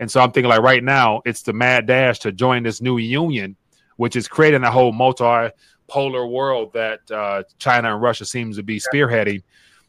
And 0.00 0.10
so 0.10 0.20
I'm 0.20 0.32
thinking 0.32 0.48
like 0.48 0.60
right 0.62 0.82
now, 0.82 1.22
it's 1.24 1.42
the 1.42 1.52
mad 1.52 1.86
dash 1.86 2.18
to 2.20 2.32
join 2.32 2.64
this 2.64 2.80
new 2.80 2.98
union, 2.98 3.56
which 3.96 4.16
is 4.16 4.26
creating 4.26 4.64
a 4.64 4.70
whole 4.70 4.92
multipolar 4.92 6.28
world 6.28 6.72
that 6.72 7.08
uh, 7.10 7.44
China 7.58 7.92
and 7.92 8.02
Russia 8.02 8.24
seems 8.24 8.56
to 8.56 8.64
be 8.64 8.80
spearheading. 8.80 9.42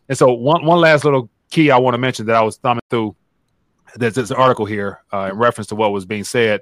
And 0.09 0.17
so 0.17 0.31
one 0.31 0.65
one 0.65 0.79
last 0.79 1.03
little 1.03 1.29
key 1.49 1.71
I 1.71 1.77
want 1.77 1.95
to 1.95 1.97
mention 1.97 2.27
that 2.27 2.35
I 2.35 2.43
was 2.43 2.57
thumbing 2.57 2.81
through. 2.91 3.15
There's 3.95 4.15
this 4.15 4.31
article 4.31 4.65
here 4.65 5.01
uh, 5.11 5.29
in 5.31 5.37
reference 5.37 5.67
to 5.67 5.75
what 5.75 5.91
was 5.91 6.05
being 6.05 6.23
said, 6.23 6.61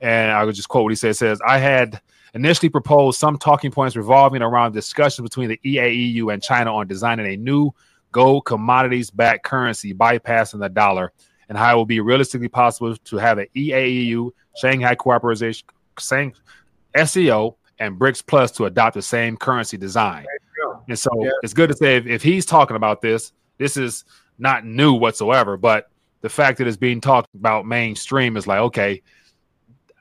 and 0.00 0.32
I 0.32 0.44
would 0.44 0.54
just 0.54 0.68
quote 0.68 0.84
what 0.84 0.92
he 0.92 0.96
said. 0.96 1.10
It 1.10 1.14
says, 1.14 1.40
"I 1.46 1.58
had 1.58 2.00
initially 2.34 2.68
proposed 2.68 3.18
some 3.18 3.38
talking 3.38 3.70
points 3.70 3.96
revolving 3.96 4.42
around 4.42 4.72
discussions 4.72 5.28
between 5.28 5.48
the 5.48 5.60
EAEU 5.64 6.32
and 6.32 6.42
China 6.42 6.74
on 6.74 6.86
designing 6.86 7.26
a 7.26 7.36
new 7.36 7.72
gold 8.12 8.44
commodities 8.44 9.10
backed 9.10 9.44
currency 9.44 9.94
bypassing 9.94 10.60
the 10.60 10.68
dollar 10.68 11.12
and 11.48 11.58
how 11.58 11.72
it 11.72 11.76
will 11.76 11.86
be 11.86 12.00
realistically 12.00 12.48
possible 12.48 12.96
to 12.96 13.16
have 13.16 13.38
an 13.38 13.46
EAEU, 13.56 14.30
Shanghai 14.56 14.94
Cooperation, 14.94 15.64
SCO, 15.98 17.56
and 17.78 17.98
BRICS 17.98 18.26
Plus 18.26 18.50
to 18.52 18.66
adopt 18.66 18.94
the 18.94 19.02
same 19.02 19.36
currency 19.36 19.76
design. 19.76 20.26
And 20.88 20.98
so 20.98 21.10
yeah. 21.20 21.30
it's 21.42 21.54
good 21.54 21.68
to 21.70 21.76
say 21.76 21.96
if, 21.96 22.06
if 22.06 22.22
he's 22.22 22.46
talking 22.46 22.76
about 22.76 23.00
this, 23.00 23.32
this 23.58 23.76
is 23.76 24.04
not 24.38 24.64
new 24.64 24.94
whatsoever, 24.94 25.56
but 25.56 25.90
the 26.20 26.28
fact 26.28 26.58
that 26.58 26.66
it's 26.66 26.76
being 26.76 27.00
talked 27.00 27.34
about 27.34 27.66
mainstream 27.66 28.36
is 28.36 28.46
like, 28.46 28.60
okay, 28.60 29.02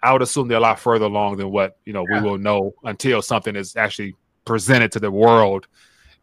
I 0.02 0.14
would 0.14 0.22
assume 0.22 0.48
they're 0.48 0.58
a 0.58 0.62
lot 0.62 0.80
further 0.80 1.06
along 1.06 1.38
than 1.38 1.52
what 1.52 1.78
you 1.86 1.94
know 1.94 2.06
yeah. 2.10 2.22
we 2.22 2.30
will 2.30 2.38
know 2.38 2.74
until 2.84 3.22
something 3.22 3.56
is 3.56 3.76
actually 3.76 4.16
presented 4.46 4.92
to 4.94 5.00
the 5.00 5.12
world 5.12 5.68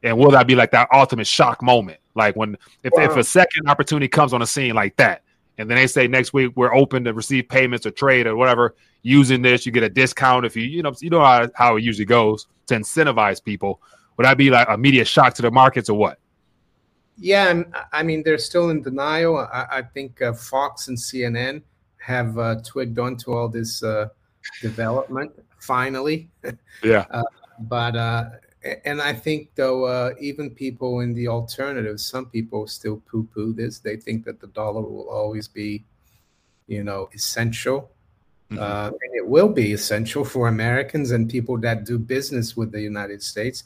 and 0.02 0.16
will 0.16 0.30
that 0.30 0.46
be 0.46 0.54
like 0.54 0.70
that 0.72 0.88
ultimate 0.92 1.26
shock 1.26 1.62
moment? 1.62 1.98
Like 2.14 2.36
when 2.36 2.56
if, 2.82 2.92
wow. 2.94 3.04
if 3.04 3.16
a 3.16 3.24
second 3.24 3.68
opportunity 3.68 4.08
comes 4.08 4.32
on 4.32 4.42
a 4.42 4.46
scene 4.46 4.74
like 4.74 4.96
that, 4.96 5.22
and 5.58 5.70
then 5.70 5.76
they 5.76 5.86
say 5.86 6.06
next 6.06 6.32
week 6.32 6.52
we're 6.54 6.74
open 6.74 7.02
to 7.04 7.12
receive 7.12 7.48
payments 7.48 7.86
or 7.86 7.90
trade 7.90 8.26
or 8.26 8.36
whatever 8.36 8.74
using 9.02 9.42
this, 9.42 9.64
you 9.64 9.72
get 9.72 9.82
a 9.82 9.88
discount 9.88 10.44
if 10.44 10.54
you 10.56 10.62
you 10.62 10.82
know 10.82 10.94
you 11.00 11.10
know 11.10 11.24
how, 11.24 11.48
how 11.54 11.76
it 11.76 11.82
usually 11.82 12.04
goes 12.04 12.46
to 12.66 12.76
incentivize 12.76 13.42
people. 13.42 13.80
Would 14.16 14.24
that 14.24 14.38
be 14.38 14.50
like 14.50 14.68
a 14.70 14.78
media 14.78 15.04
shock 15.04 15.34
to 15.34 15.42
the 15.42 15.50
markets 15.50 15.90
or 15.90 15.98
what? 15.98 16.18
Yeah, 17.18 17.48
and 17.48 17.74
I 17.92 18.02
mean 18.02 18.22
they're 18.22 18.38
still 18.38 18.70
in 18.70 18.82
denial. 18.82 19.38
I, 19.38 19.66
I 19.70 19.82
think 19.82 20.20
uh, 20.20 20.34
Fox 20.34 20.88
and 20.88 20.96
CNN 20.96 21.62
have 22.06 22.38
uh, 22.38 22.54
twigged 22.64 22.98
onto 23.00 23.32
all 23.32 23.48
this 23.48 23.82
uh, 23.82 24.08
development 24.62 25.32
finally. 25.58 26.28
Yeah. 26.84 27.06
Uh, 27.10 27.22
but 27.58 27.96
uh, 27.96 28.24
and 28.84 29.00
I 29.00 29.14
think 29.14 29.48
though 29.54 29.84
uh, 29.86 30.10
even 30.20 30.50
people 30.50 31.00
in 31.00 31.14
the 31.14 31.28
alternatives, 31.28 32.04
some 32.04 32.26
people 32.26 32.66
still 32.66 33.02
poo-poo 33.10 33.54
this. 33.54 33.78
They 33.78 33.96
think 33.96 34.24
that 34.26 34.40
the 34.40 34.48
dollar 34.48 34.82
will 34.82 35.08
always 35.08 35.48
be, 35.48 35.84
you 36.66 36.84
know, 36.84 37.08
essential, 37.14 37.90
mm-hmm. 38.50 38.62
uh, 38.62 38.88
and 38.88 39.14
it 39.14 39.26
will 39.26 39.48
be 39.48 39.72
essential 39.72 40.22
for 40.22 40.48
Americans 40.48 41.12
and 41.12 41.30
people 41.30 41.58
that 41.60 41.84
do 41.84 41.98
business 41.98 42.56
with 42.58 42.72
the 42.72 42.82
United 42.82 43.22
States. 43.22 43.64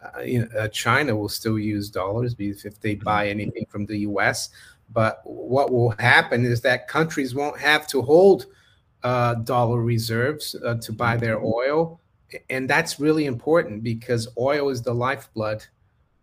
Uh, 0.00 0.20
you 0.20 0.38
know, 0.40 0.48
uh, 0.58 0.68
China 0.68 1.16
will 1.16 1.28
still 1.28 1.58
use 1.58 1.90
dollars 1.90 2.36
if 2.38 2.80
they 2.80 2.94
mm-hmm. 2.94 3.04
buy 3.04 3.28
anything 3.28 3.66
from 3.68 3.86
the 3.86 3.98
U.S. 4.10 4.50
But 4.92 5.20
what 5.24 5.70
will 5.70 5.90
happen 5.98 6.44
is 6.44 6.60
that 6.62 6.88
countries 6.88 7.34
won't 7.34 7.58
have 7.58 7.86
to 7.88 8.02
hold 8.02 8.46
uh, 9.02 9.34
dollar 9.34 9.80
reserves 9.80 10.54
uh, 10.64 10.74
to 10.76 10.92
buy 10.92 11.16
their 11.16 11.36
mm-hmm. 11.36 11.54
oil 11.54 12.00
and 12.50 12.68
that's 12.68 13.00
really 13.00 13.26
important 13.26 13.82
because 13.82 14.28
oil 14.38 14.68
is 14.68 14.82
the 14.82 14.92
lifeblood 14.92 15.64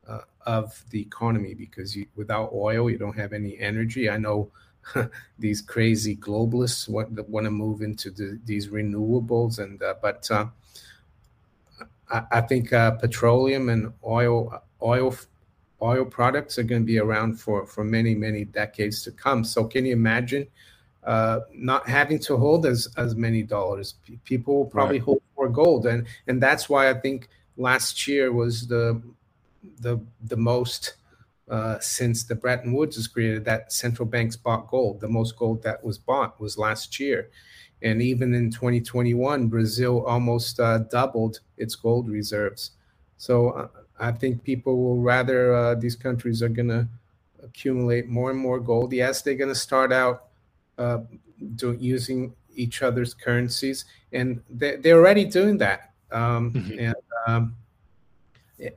uh, 0.08 0.22
of 0.46 0.84
the 0.90 1.02
economy 1.02 1.54
because 1.54 1.96
you, 1.96 2.06
without 2.16 2.52
oil 2.54 2.90
you 2.90 2.98
don't 2.98 3.18
have 3.18 3.34
any 3.34 3.58
energy 3.60 4.10
i 4.10 4.18
know 4.18 4.50
these 5.40 5.62
crazy 5.62 6.16
globalists 6.16 6.88
want, 6.88 7.12
want 7.30 7.46
to 7.46 7.52
move 7.52 7.82
into 7.82 8.10
the, 8.10 8.40
these 8.46 8.70
renewables 8.70 9.60
and 9.60 9.82
uh, 9.84 9.94
but 10.02 10.30
uh, 10.32 10.46
I, 12.10 12.24
I, 12.32 12.42
think 12.42 12.74
uh, 12.74 12.92
petroleum 12.92 13.70
and 13.70 13.94
oil 14.04 14.64
oil 14.82 15.16
oil 15.82 16.06
products 16.06 16.58
are 16.58 16.64
going 16.64 16.82
to 16.82 16.86
be 16.86 17.00
around 17.00 17.40
for 17.40 17.66
for 17.66 17.84
many 17.84 18.16
many 18.16 18.46
decades 18.46 19.04
to 19.04 19.12
come 19.12 19.44
so 19.44 19.64
can 19.64 19.86
you 19.86 19.94
imagine 19.94 20.48
uh, 21.04 21.40
not 21.54 21.88
having 21.88 22.20
to 22.20 22.38
hold 22.38 22.66
as 22.66 22.88
as 22.98 23.16
many 23.16 23.42
dollars. 23.42 23.96
People 24.26 24.58
will 24.58 24.66
probably 24.66 25.00
right. 25.00 25.06
hold 25.06 25.22
more 25.38 25.50
gold, 25.50 25.86
and 25.86 26.06
and 26.28 26.42
that's 26.42 26.70
why 26.70 26.90
I 26.90 26.94
think 26.94 27.30
last 27.58 28.08
year 28.08 28.32
was 28.32 28.68
the 28.68 29.02
the 29.80 30.00
the 30.22 30.38
most 30.38 30.96
uh, 31.50 31.80
since 31.80 32.24
the 32.24 32.36
Bretton 32.36 32.74
Woods 32.74 32.98
was 32.98 33.08
created 33.08 33.46
that 33.46 33.72
central 33.72 34.06
banks 34.06 34.36
bought 34.36 34.68
gold. 34.68 35.00
The 35.00 35.08
most 35.08 35.38
gold 35.38 35.64
that 35.64 35.84
was 35.84 35.98
bought 35.98 36.40
was 36.40 36.58
last 36.58 37.00
year, 37.00 37.30
and 37.82 38.02
even 38.02 38.34
in 38.34 38.52
2021, 38.52 39.48
Brazil 39.48 40.06
almost 40.06 40.60
uh, 40.60 40.80
doubled 40.80 41.40
its 41.58 41.76
gold 41.76 42.10
reserves. 42.10 42.72
So 43.18 43.50
uh, 43.52 43.68
I 44.00 44.12
think 44.12 44.44
people 44.44 44.78
will 44.82 45.02
rather 45.02 45.54
uh, 45.54 45.76
these 45.76 45.96
countries 45.96 46.42
are 46.42 46.50
going 46.50 46.70
to 46.70 46.88
accumulate 47.44 48.08
more 48.08 48.32
and 48.32 48.40
more 48.40 48.60
gold. 48.60 48.94
Yes, 48.94 49.22
they're 49.22 49.36
going 49.36 49.50
to 49.50 49.56
start 49.56 49.92
out 49.92 50.26
uh, 50.78 51.00
do, 51.56 51.78
using 51.80 52.34
each 52.56 52.82
other's 52.82 53.14
currencies, 53.14 53.86
and 54.12 54.42
they, 54.50 54.78
they're 54.78 54.98
already 54.98 55.26
doing 55.26 55.58
that. 55.58 55.94
Um, 56.12 56.54
mm-hmm. 56.54 56.80
And 56.80 56.96
um, 57.28 57.56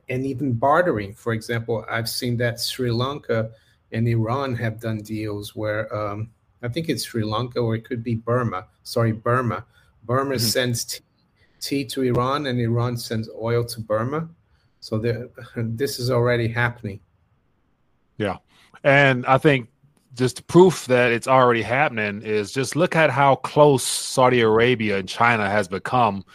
and 0.09 0.25
even 0.25 0.53
bartering. 0.53 1.13
For 1.13 1.33
example, 1.33 1.85
I've 1.89 2.09
seen 2.09 2.37
that 2.37 2.59
Sri 2.59 2.91
Lanka 2.91 3.51
and 3.91 4.07
Iran 4.07 4.55
have 4.55 4.79
done 4.79 4.99
deals 4.99 5.55
where 5.55 5.93
um, 5.93 6.29
I 6.61 6.67
think 6.67 6.89
it's 6.89 7.03
Sri 7.03 7.23
Lanka 7.23 7.59
or 7.59 7.75
it 7.75 7.85
could 7.85 8.03
be 8.03 8.15
Burma. 8.15 8.65
Sorry, 8.83 9.11
Burma. 9.11 9.65
Burma 10.05 10.35
mm-hmm. 10.35 10.39
sends 10.39 10.85
tea, 10.85 11.03
tea, 11.59 11.85
to 11.85 12.03
Iran 12.03 12.45
and 12.45 12.59
Iran 12.59 12.97
sends 12.97 13.29
oil 13.39 13.63
to 13.65 13.81
Burma. 13.81 14.29
So 14.83 14.97
this 15.55 15.97
is 15.97 16.11
already 16.11 16.49
happening. 16.49 16.99
Yeah. 18.17 18.37
And 18.83 19.25
I 19.25 19.37
think 19.37 19.69
just 20.13 20.45
proof 20.47 20.85
that 20.87 21.13
it's 21.13 21.27
already 21.27 21.61
happening 21.61 22.21
is 22.21 22.51
just 22.51 22.75
look 22.75 22.93
at 22.93 23.09
how 23.09 23.35
close 23.35 23.81
Saudi 23.81 24.41
Arabia 24.41 24.97
and 24.97 25.07
China 25.07 25.49
has 25.49 25.69
become, 25.69 26.25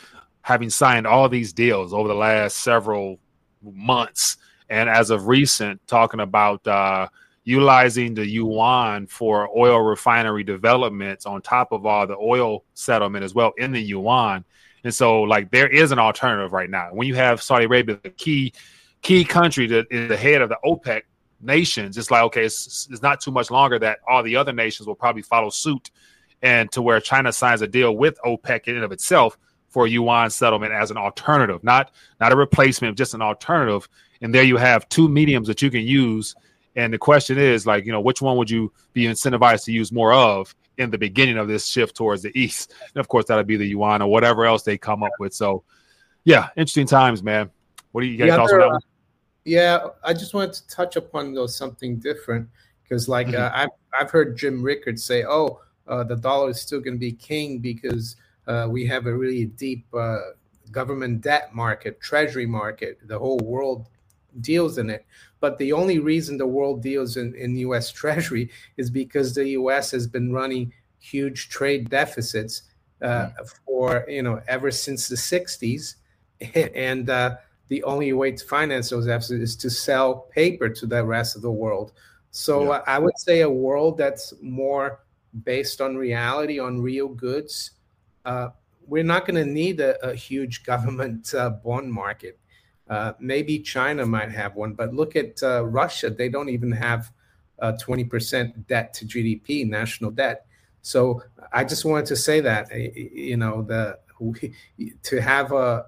having 0.41 0.71
signed 0.71 1.07
all 1.07 1.29
these 1.29 1.53
deals 1.53 1.93
over 1.93 2.09
the 2.09 2.15
last 2.15 2.59
several 2.59 3.21
months. 3.63 4.39
And 4.71 4.89
as 4.89 5.11
of 5.11 5.27
recent, 5.29 5.87
talking 5.87 6.21
about 6.21 6.67
uh, 6.67 7.09
utilizing 7.45 8.15
the 8.15 8.27
yuan 8.27 9.07
for 9.09 9.51
oil 9.57 9.81
refinery 9.81 10.43
developments 10.43 11.27
on 11.27 11.43
top 11.43 11.71
of 11.71 11.85
all 11.85 12.07
the 12.07 12.17
oil 12.17 12.65
settlement 12.73 13.25
as 13.25 13.35
well 13.35 13.53
in 13.59 13.73
the 13.73 13.81
yuan. 13.81 14.43
And 14.85 14.95
so, 14.95 15.23
like, 15.23 15.51
there 15.51 15.69
is 15.69 15.93
an 15.93 15.99
alternative 15.99 16.53
right 16.53 16.71
now. 16.71 16.89
When 16.93 17.09
you 17.09 17.15
have 17.17 17.43
Saudi 17.43 17.65
Arabia, 17.65 17.99
the 18.03 18.11
key 18.11 18.53
key 19.03 19.25
country 19.25 19.67
that 19.69 19.87
is 19.91 20.09
the 20.09 20.17
head 20.17 20.43
of 20.43 20.49
the 20.49 20.59
OPEC 20.65 21.03
nations, 21.41 21.97
it's 21.97 22.11
like, 22.11 22.23
okay, 22.25 22.45
it's, 22.45 22.89
it's 22.91 23.03
not 23.03 23.21
too 23.21 23.31
much 23.31 23.51
longer 23.51 23.79
that 23.79 23.99
all 24.09 24.23
the 24.23 24.35
other 24.35 24.53
nations 24.53 24.87
will 24.87 24.95
probably 24.95 25.23
follow 25.23 25.51
suit 25.51 25.91
and 26.43 26.71
to 26.73 26.83
where 26.83 27.01
China 27.01 27.33
signs 27.33 27.63
a 27.63 27.67
deal 27.67 27.97
with 27.97 28.19
OPEC 28.25 28.69
in 28.69 28.77
and 28.77 28.85
of 28.85 28.93
itself 28.93 29.39
for 29.69 29.87
yuan 29.87 30.31
settlement 30.31 30.73
as 30.73 30.91
an 30.91 30.97
alternative, 30.97 31.63
not 31.63 31.93
not 32.21 32.33
a 32.33 32.37
replacement, 32.37 32.97
just 32.97 33.15
an 33.15 33.23
alternative. 33.23 33.89
And 34.21 34.35
there 34.35 34.43
you 34.43 34.57
have 34.57 34.89
two 34.89 35.09
mediums 35.09 35.47
that 35.49 35.63
you 35.63 35.71
can 35.71 35.83
use. 35.83 36.35
And 36.75 36.93
the 36.93 36.99
question 36.99 37.39
is, 37.39 37.67
like, 37.67 37.85
you 37.85 37.93
know, 37.93 38.01
which 38.01 38.23
one 38.23 38.37
would 38.37 38.51
you 38.51 38.73
be 38.93 39.05
incentivized 39.05 39.65
to 39.65 39.73
use 39.73 39.93
more 39.93 40.13
of 40.13 40.55
in 40.79 40.91
the 40.91 40.99
beginning 40.99 41.37
of 41.37 41.49
this 41.49 41.67
shift 41.67 41.97
towards 41.97 42.23
the 42.23 42.33
east? 42.39 42.73
And 42.95 43.01
of 43.01 43.09
course, 43.09 43.27
that'll 43.27 43.45
be 43.45 43.57
the 43.57 43.67
yuan 43.67 44.03
or 44.03 44.11
whatever 44.11 44.47
else 44.47 44.63
they 44.63 44.79
come 44.79 45.03
up 45.03 45.13
with. 45.19 45.35
So, 45.35 45.65
yeah, 46.25 46.49
interesting 46.57 46.87
times, 46.87 47.23
man. 47.23 47.51
What 47.93 48.03
do 48.03 48.07
you 48.07 48.17
guys 48.17 48.39
other, 48.39 48.63
uh, 48.63 48.79
Yeah, 49.45 49.89
I 50.05 50.13
just 50.13 50.35
wanted 50.35 50.55
to 50.55 50.69
touch 50.69 50.97
upon 50.97 51.35
though 51.35 51.47
something 51.47 51.99
different 51.99 52.49
because, 52.83 53.09
like, 53.09 53.29
mm-hmm. 53.29 53.43
uh, 53.43 53.51
I've 53.53 53.71
I've 53.99 54.11
heard 54.11 54.37
Jim 54.37 54.63
Rickards 54.63 55.05
say, 55.05 55.25
"Oh, 55.25 55.61
uh, 55.87 56.05
the 56.05 56.17
dollar 56.17 56.51
is 56.51 56.61
still 56.61 56.81
going 56.81 56.95
to 56.95 57.01
be 57.01 57.13
king 57.13 57.59
because 57.59 58.17
uh, 58.47 58.67
we 58.69 58.87
have 58.87 59.07
a 59.07 59.15
really 59.15 59.47
deep 59.47 59.87
uh, 59.95 60.19
government 60.71 61.21
debt 61.21 61.55
market, 61.55 62.01
treasury 62.01 62.47
market. 62.47 62.99
The 63.07 63.19
whole 63.19 63.39
world 63.39 63.89
deals 64.41 64.79
in 64.79 64.91
it. 64.91 65.05
But 65.41 65.59
the 65.59 65.73
only 65.73 65.99
reason 65.99 66.37
the 66.37 66.47
world 66.47 66.83
deals 66.83 67.17
in, 67.17 67.35
in 67.35 67.57
U.S. 67.59 67.91
Treasury 68.03 68.51
is 68.77 68.91
because 68.91 69.35
the 69.35 69.49
U.S. 69.51 69.91
has 69.93 70.07
been 70.07 70.33
running 70.33 70.73
huge 70.99 71.49
trade 71.49 71.89
deficits 71.91 72.63
uh, 73.03 73.07
mm-hmm. 73.07 73.45
for 73.65 74.05
you 74.09 74.23
know 74.23 74.41
ever 74.49 74.71
since 74.71 75.09
the 75.09 75.17
'60s, 75.17 75.95
and 76.75 77.09
uh, 77.11 77.37
the 77.69 77.83
only 77.85 78.13
way 78.13 78.33
to 78.33 78.45
finance 78.45 78.91
those 78.91 79.07
deficits 79.07 79.43
is 79.43 79.57
to 79.57 79.71
sell 79.71 80.29
paper 80.33 80.69
to 80.69 80.87
the 80.87 81.05
rest 81.05 81.37
of 81.37 81.43
the 81.43 81.51
world. 81.51 81.93
So 82.31 82.73
yeah. 82.73 82.83
I 82.87 82.99
would 82.99 83.19
say 83.19 83.43
a 83.43 83.51
world 83.51 83.99
that's 83.99 84.35
more 84.41 85.01
based 85.45 85.81
on 85.81 85.97
reality, 85.97 86.59
on 86.59 86.81
real 86.81 87.09
goods, 87.09 87.73
uh, 88.25 88.49
we're 88.87 89.05
not 89.05 89.27
going 89.27 89.43
to 89.43 89.51
need 89.51 89.81
a, 89.81 90.03
a, 90.05 90.15
huge 90.15 90.63
government 90.65 91.35
uh, 91.35 91.51
bond 91.51 91.93
market. 91.93 92.39
Uh, 92.89 93.13
maybe 93.19 93.59
China 93.59 94.07
might 94.07 94.31
have 94.33 94.57
one, 94.57 94.73
but 94.73 94.95
look 94.95 95.17
at 95.17 95.43
uh, 95.43 95.65
Russia. 95.67 96.11
They 96.11 96.29
don't 96.29 96.49
even 96.49 96.73
have 96.73 97.13
20% 97.61 98.67
debt 98.67 98.95
to 98.95 99.05
GDP, 99.05 99.69
national 99.69 100.11
debt. 100.13 100.47
So 100.83 101.23
I 101.53 101.65
just 101.65 101.85
wanted 101.85 102.07
to 102.07 102.17
say 102.17 102.41
that, 102.41 102.73
you 102.75 103.37
know, 103.37 103.63
the 103.63 103.99
to 105.03 105.21
have 105.21 105.53
a, 105.53 105.87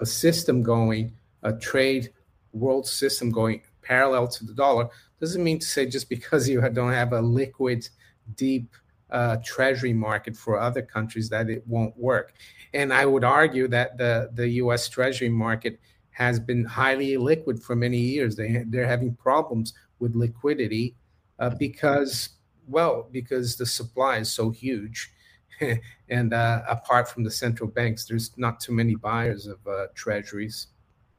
a 0.00 0.06
system 0.06 0.62
going, 0.62 1.12
a 1.42 1.52
trade 1.52 2.12
world 2.52 2.86
system 2.86 3.30
going 3.30 3.62
parallel 3.82 4.26
to 4.28 4.44
the 4.44 4.52
dollar 4.52 4.88
doesn't 5.20 5.42
mean 5.42 5.58
to 5.58 5.66
say 5.66 5.86
just 5.86 6.08
because 6.08 6.48
you 6.48 6.60
don't 6.70 6.92
have 6.92 7.12
a 7.12 7.20
liquid 7.20 7.88
deep 8.34 8.74
uh, 9.10 9.36
treasury 9.44 9.92
market 9.92 10.36
for 10.36 10.58
other 10.58 10.82
countries 10.82 11.28
that 11.28 11.48
it 11.48 11.62
won't 11.66 11.96
work. 11.96 12.34
And 12.74 12.92
I 12.92 13.06
would 13.06 13.24
argue 13.24 13.68
that 13.68 13.96
the, 13.96 14.30
the 14.34 14.48
US 14.62 14.88
treasury 14.88 15.28
market 15.28 15.80
has 16.16 16.40
been 16.40 16.64
highly 16.64 17.18
liquid 17.18 17.62
for 17.62 17.76
many 17.76 17.98
years. 17.98 18.36
They, 18.36 18.64
they're 18.68 18.86
having 18.86 19.14
problems 19.16 19.74
with 19.98 20.16
liquidity 20.16 20.94
uh, 21.38 21.50
because, 21.50 22.30
well, 22.66 23.06
because 23.12 23.56
the 23.56 23.66
supply 23.66 24.16
is 24.16 24.32
so 24.32 24.48
huge. 24.48 25.12
and 26.08 26.32
uh, 26.32 26.62
apart 26.66 27.10
from 27.10 27.22
the 27.22 27.30
central 27.30 27.68
banks, 27.68 28.06
there's 28.06 28.30
not 28.38 28.60
too 28.60 28.72
many 28.72 28.94
buyers 28.94 29.46
of 29.46 29.58
uh, 29.66 29.88
treasuries. 29.94 30.68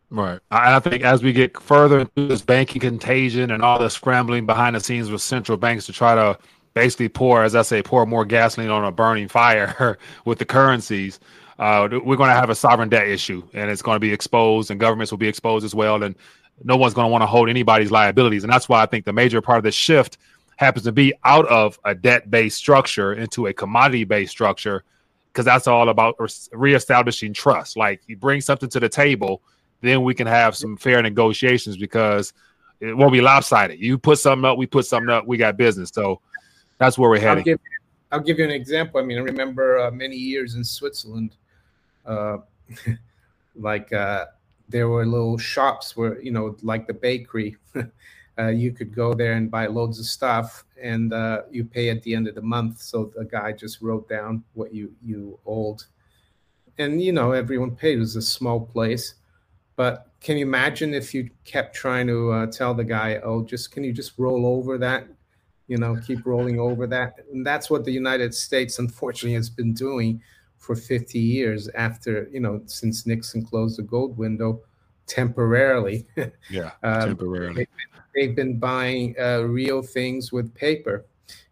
Right. 0.09 0.39
I 0.49 0.79
think 0.79 1.03
as 1.03 1.21
we 1.21 1.31
get 1.31 1.61
further 1.61 1.99
into 1.99 2.27
this 2.27 2.41
banking 2.41 2.81
contagion 2.81 3.51
and 3.51 3.61
all 3.61 3.77
the 3.77 3.91
scrambling 3.91 4.47
behind 4.47 4.75
the 4.75 4.79
scenes 4.79 5.11
with 5.11 5.21
central 5.21 5.59
banks 5.59 5.85
to 5.85 5.93
try 5.93 6.15
to 6.15 6.39
basically 6.73 7.09
pour, 7.09 7.43
as 7.43 7.53
I 7.53 7.61
say, 7.61 7.83
pour 7.83 8.03
more 8.07 8.25
gasoline 8.25 8.71
on 8.71 8.83
a 8.83 8.91
burning 8.91 9.27
fire 9.27 9.99
with 10.25 10.39
the 10.39 10.45
currencies. 10.45 11.19
Uh, 11.59 11.89
we're 12.03 12.15
going 12.15 12.29
to 12.29 12.35
have 12.35 12.49
a 12.49 12.55
sovereign 12.55 12.89
debt 12.89 13.07
issue, 13.07 13.41
and 13.53 13.69
it's 13.71 13.81
going 13.81 13.95
to 13.95 13.99
be 13.99 14.13
exposed, 14.13 14.69
and 14.69 14.79
governments 14.79 15.11
will 15.11 15.17
be 15.17 15.27
exposed 15.27 15.65
as 15.65 15.73
well, 15.73 16.03
and 16.03 16.15
no 16.63 16.77
one's 16.77 16.93
going 16.93 17.05
to 17.05 17.11
want 17.11 17.21
to 17.23 17.25
hold 17.25 17.49
anybody's 17.49 17.91
liabilities, 17.91 18.43
and 18.43 18.53
that's 18.53 18.69
why 18.69 18.81
I 18.81 18.85
think 18.85 19.05
the 19.05 19.13
major 19.13 19.41
part 19.41 19.57
of 19.57 19.63
the 19.63 19.71
shift 19.71 20.17
happens 20.57 20.85
to 20.85 20.91
be 20.91 21.13
out 21.23 21.47
of 21.47 21.79
a 21.85 21.93
debt-based 21.93 22.57
structure 22.57 23.13
into 23.13 23.47
a 23.47 23.53
commodity-based 23.53 24.31
structure, 24.31 24.83
because 25.31 25.45
that's 25.45 25.67
all 25.67 25.89
about 25.89 26.15
reestablishing 26.51 27.33
trust. 27.33 27.77
Like 27.77 28.01
you 28.07 28.17
bring 28.17 28.41
something 28.41 28.69
to 28.69 28.79
the 28.79 28.89
table, 28.89 29.41
then 29.81 30.03
we 30.03 30.15
can 30.15 30.25
have 30.25 30.55
some 30.55 30.75
fair 30.77 31.01
negotiations 31.03 31.77
because 31.77 32.33
it 32.79 32.95
won't 32.95 33.13
be 33.13 33.21
lopsided. 33.21 33.79
You 33.79 33.99
put 33.99 34.17
something 34.17 34.45
up, 34.45 34.57
we 34.57 34.65
put 34.65 34.87
something 34.87 35.09
up, 35.09 35.27
we 35.27 35.37
got 35.37 35.57
business. 35.57 35.91
So 35.93 36.21
that's 36.79 36.97
where 36.97 37.09
we're 37.09 37.19
heading. 37.19 37.37
I'll 37.37 37.43
give, 37.43 37.59
I'll 38.11 38.19
give 38.19 38.39
you 38.39 38.45
an 38.45 38.51
example. 38.51 38.99
I 38.99 39.03
mean, 39.03 39.19
I 39.19 39.21
remember 39.21 39.79
uh, 39.79 39.91
many 39.91 40.15
years 40.15 40.55
in 40.55 40.63
Switzerland, 40.63 41.35
uh, 42.07 42.37
like 43.55 43.91
uh, 43.93 44.25
there 44.69 44.89
were 44.89 45.05
little 45.05 45.37
shops 45.37 45.95
where 45.95 46.19
you 46.21 46.31
know, 46.31 46.55
like 46.61 46.87
the 46.87 46.93
bakery. 46.93 47.57
Uh, 48.39 48.49
you 48.49 48.71
could 48.71 48.93
go 48.93 49.15
there 49.15 49.33
and 49.33 49.49
buy 49.49 49.65
loads 49.65 49.99
of 49.99 50.05
stuff, 50.05 50.63
and 50.79 51.11
uh, 51.11 51.41
you 51.49 51.65
pay 51.65 51.89
at 51.89 52.03
the 52.03 52.13
end 52.13 52.27
of 52.27 52.35
the 52.35 52.41
month. 52.41 52.79
So 52.79 53.11
the 53.17 53.25
guy 53.25 53.51
just 53.51 53.81
wrote 53.81 54.07
down 54.07 54.43
what 54.53 54.71
you 54.71 54.93
you 55.03 55.39
owed, 55.43 55.81
and 56.77 57.01
you 57.01 57.11
know 57.11 57.31
everyone 57.31 57.75
paid. 57.75 57.97
It 57.97 58.01
was 58.01 58.15
a 58.15 58.21
small 58.21 58.59
place, 58.59 59.15
but 59.75 60.11
can 60.19 60.37
you 60.37 60.45
imagine 60.45 60.93
if 60.93 61.15
you 61.15 61.31
kept 61.45 61.75
trying 61.75 62.05
to 62.05 62.31
uh, 62.31 62.45
tell 62.45 62.75
the 62.75 62.83
guy, 62.83 63.15
"Oh, 63.23 63.43
just 63.43 63.71
can 63.71 63.83
you 63.83 63.91
just 63.91 64.13
roll 64.19 64.45
over 64.45 64.77
that 64.77 65.07
you 65.67 65.77
know, 65.77 65.97
keep 66.05 66.25
rolling 66.25 66.59
over 66.59 66.87
that. 66.87 67.15
And 67.31 67.45
that's 67.45 67.69
what 67.69 67.85
the 67.85 67.91
United 67.91 68.33
States, 68.33 68.79
unfortunately, 68.79 69.35
has 69.35 69.49
been 69.49 69.73
doing 69.73 70.21
for 70.57 70.75
50 70.75 71.19
years 71.19 71.69
after, 71.69 72.29
you 72.31 72.39
know, 72.39 72.61
since 72.65 73.05
Nixon 73.05 73.45
closed 73.45 73.77
the 73.77 73.83
gold 73.83 74.17
window 74.17 74.61
temporarily. 75.05 76.05
Yeah, 76.49 76.71
um, 76.83 77.09
temporarily. 77.09 77.67
They, 78.15 78.27
have 78.27 78.35
been 78.35 78.57
buying 78.57 79.15
uh, 79.19 79.41
real 79.41 79.81
things 79.81 80.31
with 80.31 80.53
paper. 80.55 81.05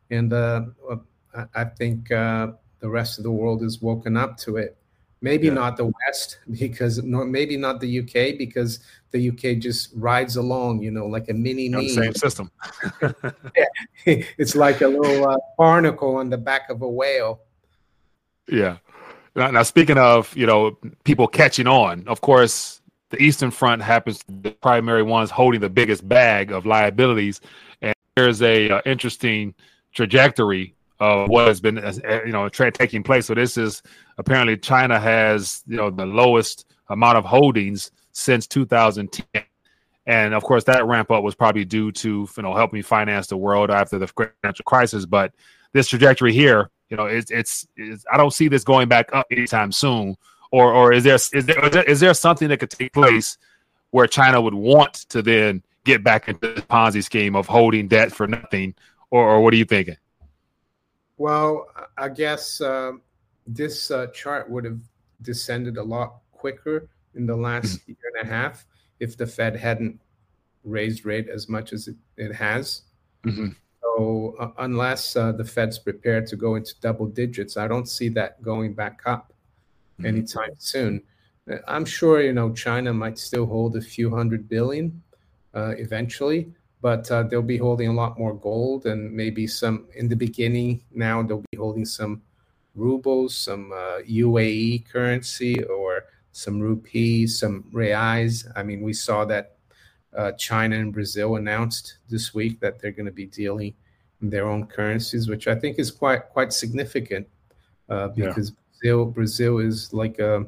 And 0.10 0.34
uh, 0.34 0.66
I 1.54 1.66
think 1.66 2.12
uh, 2.12 2.54
the 2.80 2.90
rest 2.90 3.18
of 3.18 3.24
the 3.24 3.32
world 3.32 3.62
has 3.62 3.82
woken 3.82 4.18
up 4.18 4.38
to 4.40 4.58
it. 4.58 4.78
Maybe 5.22 5.48
yeah. 5.48 5.54
not 5.54 5.78
the 5.78 5.86
West 5.86 6.40
because 6.52 7.02
maybe 7.02 7.58
not 7.58 7.82
the 7.82 8.00
UK 8.00 8.38
because 8.38 8.80
the 9.12 9.30
UK 9.30 9.60
just 9.60 9.90
rides 9.96 10.36
along, 10.36 10.84
you 10.84 10.92
know, 10.92 11.08
like 11.08 11.30
a 11.30 11.34
mini 11.34 11.70
me. 11.70 11.90
Same 11.90 12.14
system. 12.14 12.52
yeah. 13.02 13.66
It's 14.06 14.56
like 14.56 14.82
a 14.82 14.88
little 14.88 15.28
uh, 15.28 15.38
barnacle 15.58 16.16
on 16.18 16.30
the 16.30 16.38
back 16.38 16.70
of 16.70 16.82
a 16.82 16.90
whale. 16.90 17.42
Yeah. 18.48 18.78
Now, 19.36 19.52
now, 19.52 19.64
speaking 19.64 19.98
of, 19.98 20.36
you 20.36 20.46
know, 20.46 20.78
people 21.04 21.28
catching 21.28 21.68
on, 21.68 22.08
of 22.08 22.22
course, 22.22 22.82
the 23.10 23.22
Eastern 23.22 23.52
Front 23.52 23.82
happens 23.82 24.20
to 24.20 24.32
be 24.32 24.50
the 24.50 24.56
primary 24.56 25.04
ones 25.04 25.30
holding 25.30 25.62
the 25.62 25.70
biggest 25.70 26.08
bag 26.08 26.52
of 26.52 26.66
liabilities. 26.66 27.42
And 27.82 27.94
there's 28.16 28.42
a 28.42 28.70
uh, 28.70 28.82
interesting 28.86 29.54
trajectory 29.94 30.74
of 31.00 31.30
what 31.30 31.48
has 31.48 31.60
been, 31.60 31.78
uh, 31.78 31.94
you 32.26 32.32
know, 32.32 32.48
tra- 32.50 32.72
taking 32.72 33.04
place. 33.04 33.26
So 33.26 33.34
this 33.34 33.58
is 33.58 33.84
apparently 34.18 34.58
China 34.58 35.00
has, 35.00 35.64
you 35.68 35.76
know, 35.78 35.90
the 35.90 36.06
lowest 36.06 36.66
amount 36.90 37.18
of 37.18 37.26
holdings 37.26 37.92
since 38.14 38.48
2010. 38.48 39.44
And 40.08 40.34
of 40.34 40.44
course, 40.44 40.64
that 40.66 40.86
ramp 40.86 41.12
up 41.12 41.24
was 41.24 41.36
probably 41.36 41.66
due 41.66 41.92
to 41.94 42.28
you 42.38 42.44
know 42.44 42.54
helping 42.54 42.84
finance 42.84 43.28
the 43.28 43.38
world 43.38 43.72
after 43.72 43.98
the 43.98 44.08
financial 44.08 44.64
crisis. 44.64 45.06
But 45.06 45.34
this 45.74 45.88
trajectory 45.88 46.32
here, 46.32 46.70
you 46.90 46.98
know, 46.98 47.06
it's, 47.06 47.32
it's, 47.32 47.68
it's 47.76 48.06
I 48.12 48.18
don't 48.18 48.34
see 48.34 48.48
this 48.48 48.64
going 48.64 48.88
back 48.88 49.10
up 49.14 49.28
anytime 49.32 49.72
soon. 49.72 50.16
Or 50.52 50.72
or 50.72 50.94
is 50.94 51.04
there 51.04 51.16
is 51.16 51.46
there 51.46 51.84
is 51.84 52.00
there 52.00 52.14
something 52.14 52.48
that 52.50 52.60
could 52.60 52.70
take 52.70 52.94
place 52.94 53.38
where 53.92 54.08
China 54.08 54.40
would 54.40 54.54
want 54.54 54.94
to 55.10 55.22
then 55.22 55.64
get 55.84 56.04
back 56.04 56.28
into 56.28 56.54
the 56.54 56.62
Ponzi 56.62 57.04
scheme 57.04 57.36
of 57.36 57.48
holding 57.48 57.88
debt 57.88 58.12
for 58.12 58.28
nothing? 58.28 58.76
Or, 59.10 59.28
or 59.28 59.42
what 59.42 59.54
are 59.54 59.58
you 59.58 59.66
thinking? 59.66 59.98
Well, 61.18 61.68
I 61.98 62.10
guess 62.10 62.62
uh, 62.62 62.94
this 63.48 63.92
uh, 63.92 64.08
chart 64.08 64.50
would 64.50 64.66
have 64.66 64.80
descended 65.22 65.78
a 65.78 65.84
lot 65.84 66.18
quicker 66.32 66.90
in 67.16 67.26
the 67.26 67.36
last 67.36 67.80
mm-hmm. 67.80 67.92
year 67.92 68.12
and 68.22 68.30
a 68.30 68.32
half 68.32 68.66
if 69.00 69.18
the 69.18 69.26
Fed 69.26 69.56
hadn't 69.56 70.00
raised 70.64 71.06
rate 71.06 71.30
as 71.30 71.48
much 71.50 71.74
as 71.74 71.88
it, 71.88 71.96
it 72.18 72.34
has. 72.34 72.84
Mm-hmm. 73.26 73.50
So 73.96 74.36
uh, 74.40 74.50
unless 74.58 75.16
uh, 75.16 75.32
the 75.32 75.46
Fed's 75.46 75.80
prepared 75.80 76.28
to 76.28 76.36
go 76.36 76.56
into 76.56 76.74
double 76.82 77.06
digits, 77.06 77.56
I 77.56 77.68
don't 77.68 77.88
see 77.88 78.10
that 78.10 78.42
going 78.42 78.74
back 78.74 79.02
up 79.06 79.32
mm-hmm. 80.00 80.06
anytime 80.06 80.52
soon. 80.58 81.02
Uh, 81.50 81.58
I'm 81.68 81.86
sure 81.86 82.22
you 82.22 82.34
know 82.34 82.52
China 82.52 82.94
might 82.94 83.18
still 83.18 83.46
hold 83.46 83.78
a 83.78 83.82
few 83.82 84.14
hundred 84.14 84.50
billion 84.50 85.02
uh, 85.54 85.76
eventually, 85.78 86.52
but 86.82 87.10
uh, 87.10 87.24
they'll 87.24 87.42
be 87.42 87.58
holding 87.58 87.88
a 87.88 87.94
lot 87.94 88.20
more 88.20 88.34
gold 88.34 88.86
and 88.86 89.12
maybe 89.14 89.48
some 89.48 89.88
in 89.96 90.10
the 90.10 90.16
beginning. 90.16 90.84
Now 90.92 91.24
they'll 91.24 91.46
be 91.52 91.58
holding 91.58 91.86
some 91.86 92.22
rubles, 92.76 93.38
some 93.38 93.72
uh, 93.72 94.00
UAE 94.10 94.90
currency, 94.90 95.64
or 95.64 96.06
some 96.34 96.60
rupees, 96.60 97.40
some 97.40 97.64
reais. 97.72 98.46
I 98.58 98.64
mean, 98.64 98.82
we 98.82 98.92
saw 98.92 99.24
that 99.26 99.56
uh, 100.14 100.34
China 100.34 100.76
and 100.76 100.92
Brazil 100.92 101.38
announced 101.38 102.00
this 102.10 102.34
week 102.34 102.60
that 102.60 102.80
they're 102.80 102.92
going 102.92 103.06
to 103.06 103.12
be 103.12 103.28
dealing 103.28 103.68
in 103.68 103.85
their 104.22 104.48
own 104.48 104.66
currencies, 104.66 105.28
which 105.28 105.48
I 105.48 105.56
think 105.56 105.80
is 105.80 105.92
quite 105.92 106.30
quite 106.30 106.54
significant 106.54 107.28
uh, 107.90 108.10
because 108.10 108.50
yeah. 108.50 108.56
Brazil 108.82 109.06
Brazil 109.06 109.60
is 109.60 109.94
like 109.94 110.20
a 110.20 110.46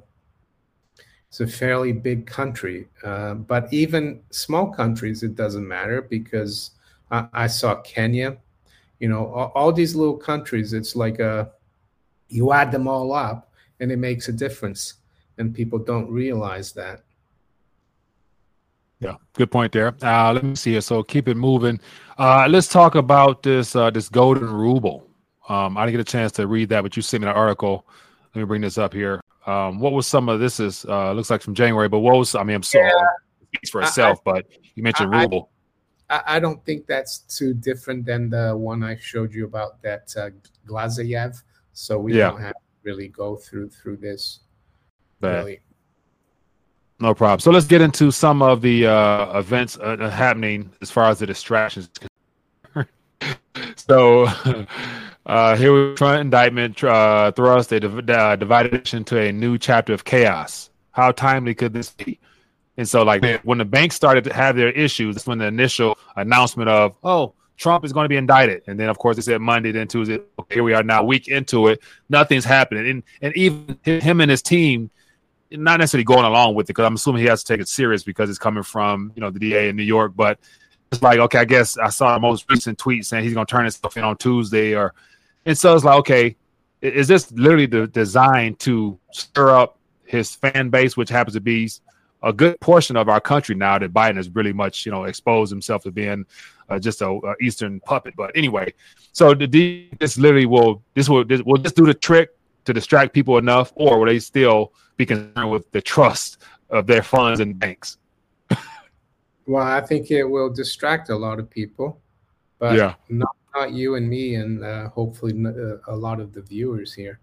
it's 1.29 1.41
a 1.41 1.47
fairly 1.47 1.91
big 1.91 2.25
country, 2.25 2.87
uh, 3.03 3.33
but 3.33 3.71
even 3.73 4.21
small 4.31 4.67
countries 4.67 5.23
it 5.23 5.35
doesn't 5.35 5.67
matter 5.67 6.01
because 6.01 6.71
I, 7.11 7.27
I 7.33 7.47
saw 7.47 7.75
Kenya, 7.81 8.37
you 8.99 9.09
know, 9.09 9.27
all, 9.27 9.51
all, 9.53 9.73
these 9.73 9.93
little 9.93 10.15
countries. 10.17 10.73
It's 10.73 10.95
like 10.95 11.19
a 11.19 11.51
you 12.29 12.53
add 12.53 12.71
them 12.71 12.87
all 12.87 13.13
up 13.13 13.51
and 13.79 13.91
it 13.91 13.97
makes 13.97 14.29
a 14.29 14.31
difference, 14.33 14.95
and 15.37 15.53
people 15.53 15.79
don't 15.79 16.09
realize 16.09 16.71
that. 16.73 17.03
Yeah, 18.99 19.15
good 19.33 19.51
point 19.51 19.71
there. 19.73 19.95
Uh, 20.01 20.33
let 20.33 20.43
me 20.43 20.55
see 20.55 20.71
here. 20.71 20.81
So 20.81 21.03
keep 21.03 21.27
it 21.27 21.37
moving. 21.37 21.79
Uh, 22.17 22.47
let's 22.49 22.67
talk 22.67 22.95
about 22.95 23.43
this 23.43 23.75
uh, 23.75 23.91
this 23.91 24.09
golden 24.09 24.51
ruble. 24.51 25.07
Um, 25.49 25.77
I 25.77 25.85
didn't 25.85 25.99
get 25.99 26.01
a 26.01 26.11
chance 26.11 26.31
to 26.33 26.47
read 26.47 26.69
that, 26.69 26.81
but 26.81 26.95
you 26.95 27.01
sent 27.01 27.21
me 27.21 27.29
an 27.29 27.35
article. 27.35 27.87
Let 28.33 28.41
me 28.41 28.45
bring 28.45 28.61
this 28.61 28.77
up 28.77 28.93
here. 28.93 29.21
Um, 29.45 29.79
what 29.79 29.93
was 29.93 30.07
some 30.07 30.29
of 30.29 30.39
this? 30.39 30.59
Is 30.59 30.83
uh, 30.85 31.13
looks 31.13 31.29
like 31.29 31.41
from 31.41 31.53
January, 31.53 31.87
but 31.87 31.99
what 31.99 32.15
was? 32.17 32.35
I 32.35 32.43
mean, 32.43 32.55
I'm 32.55 32.63
sorry, 32.63 32.87
yeah. 32.87 33.07
speaks 33.47 33.69
for 33.69 33.81
itself. 33.81 34.19
I, 34.25 34.31
but 34.31 34.45
you 34.75 34.83
mentioned 34.83 35.15
I, 35.15 35.21
ruble. 35.21 35.51
I, 36.09 36.21
I, 36.25 36.39
don't 36.39 36.63
think 36.65 36.87
that's 36.87 37.19
too 37.19 37.53
different 37.53 38.05
than 38.05 38.29
the 38.29 38.57
one 38.57 38.83
I 38.83 38.97
showed 38.97 39.33
you 39.33 39.45
about 39.45 39.81
that 39.83 40.13
uh, 40.17 40.29
Glazayev. 40.67 41.41
So 41.73 41.99
we 41.99 42.17
yeah. 42.17 42.31
don't 42.31 42.41
have 42.41 42.53
to 42.53 42.59
really 42.83 43.07
go 43.07 43.35
through 43.35 43.69
through 43.69 43.97
this. 43.97 44.39
Really. 45.21 45.59
No 46.99 47.13
problem. 47.13 47.39
So 47.39 47.51
let's 47.51 47.67
get 47.67 47.81
into 47.81 48.11
some 48.11 48.41
of 48.41 48.61
the 48.61 48.87
uh, 48.87 49.37
events 49.37 49.77
uh, 49.77 49.97
uh 49.99 50.09
happening 50.09 50.71
as 50.81 50.89
far 50.89 51.09
as 51.09 51.19
the 51.19 51.27
distractions. 51.27 51.89
so 53.75 54.25
uh, 55.25 55.55
here 55.55 55.89
we 55.89 55.95
Trump 55.95 56.21
indictment 56.21 56.83
uh, 56.83 57.31
thrust 57.31 57.71
a 57.71 57.79
div- 57.79 58.09
uh, 58.09 58.35
divided 58.35 58.93
into 58.93 59.19
a 59.19 59.31
new 59.31 59.57
chapter 59.59 59.93
of 59.93 60.05
chaos. 60.05 60.71
How 60.91 61.11
timely 61.11 61.53
could 61.53 61.73
this 61.73 61.91
be? 61.91 62.19
And 62.77 62.87
so, 62.87 63.03
like 63.03 63.23
when 63.43 63.57
the 63.59 63.65
banks 63.65 63.95
started 63.95 64.23
to 64.25 64.33
have 64.33 64.55
their 64.55 64.71
issues, 64.71 65.15
that's 65.15 65.27
when 65.27 65.39
the 65.39 65.45
initial 65.45 65.97
announcement 66.15 66.69
of, 66.69 66.95
"Oh, 67.03 67.33
Trump 67.57 67.85
is 67.85 67.93
going 67.93 68.05
to 68.05 68.09
be 68.09 68.17
indicted," 68.17 68.63
and 68.67 68.79
then 68.79 68.89
of 68.89 68.97
course 68.97 69.15
they 69.15 69.21
said 69.23 69.41
Monday, 69.41 69.71
then 69.71 69.87
Tuesday. 69.87 70.19
Okay, 70.39 70.55
here 70.55 70.63
we 70.63 70.73
are 70.73 70.83
now, 70.83 71.03
week 71.03 71.27
into 71.27 71.67
it, 71.67 71.79
nothing's 72.09 72.45
happening, 72.45 72.87
and 72.87 73.03
and 73.21 73.35
even 73.35 73.79
him 73.83 74.21
and 74.21 74.29
his 74.29 74.43
team 74.43 74.91
not 75.51 75.79
necessarily 75.79 76.03
going 76.03 76.25
along 76.25 76.55
with 76.55 76.65
it 76.65 76.67
because 76.69 76.85
I'm 76.85 76.95
assuming 76.95 77.21
he 77.21 77.27
has 77.27 77.43
to 77.43 77.53
take 77.53 77.61
it 77.61 77.67
serious 77.67 78.03
because 78.03 78.29
it's 78.29 78.39
coming 78.39 78.63
from 78.63 79.11
you 79.15 79.21
know 79.21 79.29
the 79.29 79.39
DA 79.39 79.69
in 79.69 79.75
New 79.75 79.83
York. 79.83 80.13
But 80.15 80.39
it's 80.91 81.01
like 81.01 81.19
okay, 81.19 81.39
I 81.39 81.45
guess 81.45 81.77
I 81.77 81.89
saw 81.89 82.13
the 82.13 82.19
most 82.19 82.49
recent 82.49 82.77
tweet 82.77 83.05
saying 83.05 83.23
he's 83.23 83.33
going 83.33 83.45
to 83.45 83.51
turn 83.51 83.63
himself 83.63 83.97
in 83.97 84.03
on 84.03 84.17
Tuesday, 84.17 84.75
or 84.75 84.93
and 85.45 85.57
so 85.57 85.75
it's 85.75 85.83
like 85.83 85.99
okay, 85.99 86.35
is 86.81 87.07
this 87.07 87.31
literally 87.31 87.65
the 87.65 87.87
designed 87.87 88.59
to 88.59 88.97
stir 89.11 89.55
up 89.55 89.77
his 90.05 90.35
fan 90.35 90.69
base, 90.69 90.95
which 90.95 91.09
happens 91.09 91.35
to 91.35 91.41
be 91.41 91.69
a 92.23 92.33
good 92.33 92.59
portion 92.59 92.95
of 92.97 93.09
our 93.09 93.21
country 93.21 93.55
now 93.55 93.77
that 93.77 93.93
Biden 93.93 94.15
has 94.17 94.29
really 94.29 94.53
much 94.53 94.85
you 94.85 94.91
know 94.91 95.05
exposed 95.05 95.51
himself 95.51 95.83
to 95.83 95.91
being 95.91 96.25
uh, 96.69 96.79
just 96.79 97.01
a, 97.01 97.07
a, 97.07 97.35
Eastern 97.41 97.79
puppet. 97.81 98.15
But 98.15 98.31
anyway, 98.35 98.73
so 99.11 99.33
the 99.33 99.89
this 99.99 100.17
literally 100.17 100.45
will 100.45 100.81
this 100.93 101.09
will 101.09 101.23
this 101.23 101.41
will 101.41 101.57
just 101.57 101.75
do 101.75 101.85
the 101.85 101.93
trick 101.93 102.36
to 102.67 102.73
distract 102.73 103.13
people 103.13 103.37
enough, 103.37 103.71
or 103.75 103.97
will 103.97 104.07
they 104.07 104.19
still 104.19 104.73
be 104.97 105.05
concerned 105.05 105.49
with 105.49 105.71
the 105.71 105.81
trust 105.81 106.39
of 106.69 106.85
their 106.85 107.01
funds 107.01 107.39
and 107.39 107.57
banks? 107.57 107.97
well, 109.47 109.65
I 109.65 109.79
think 109.81 110.11
it 110.11 110.25
will 110.25 110.49
distract 110.53 111.09
a 111.09 111.15
lot 111.15 111.39
of 111.39 111.49
people, 111.49 112.01
but 112.59 112.75
yeah. 112.75 112.95
not, 113.07 113.35
not 113.55 113.71
you 113.71 113.95
and 113.95 114.07
me, 114.07 114.35
and 114.35 114.63
uh, 114.63 114.89
hopefully 114.89 115.33
uh, 115.45 115.77
a 115.87 115.95
lot 115.95 116.19
of 116.19 116.33
the 116.33 116.41
viewers 116.41 116.93
here. 116.93 117.21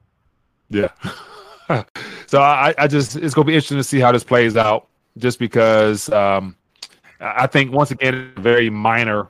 Yeah. 0.71 0.89
so 2.27 2.41
I, 2.41 2.75
I 2.79 2.87
just 2.89 3.17
it's 3.17 3.35
gonna 3.35 3.45
be 3.45 3.55
interesting 3.55 3.77
to 3.77 3.85
see 3.85 4.01
how 4.01 4.13
this 4.13 4.25
plays 4.25 4.57
out, 4.57 4.89
just 5.19 5.39
because 5.39 6.09
um, 6.11 6.57
I 7.21 7.47
think 7.47 7.71
once 7.71 7.91
again 7.91 8.33
very 8.39 8.71
minor. 8.71 9.29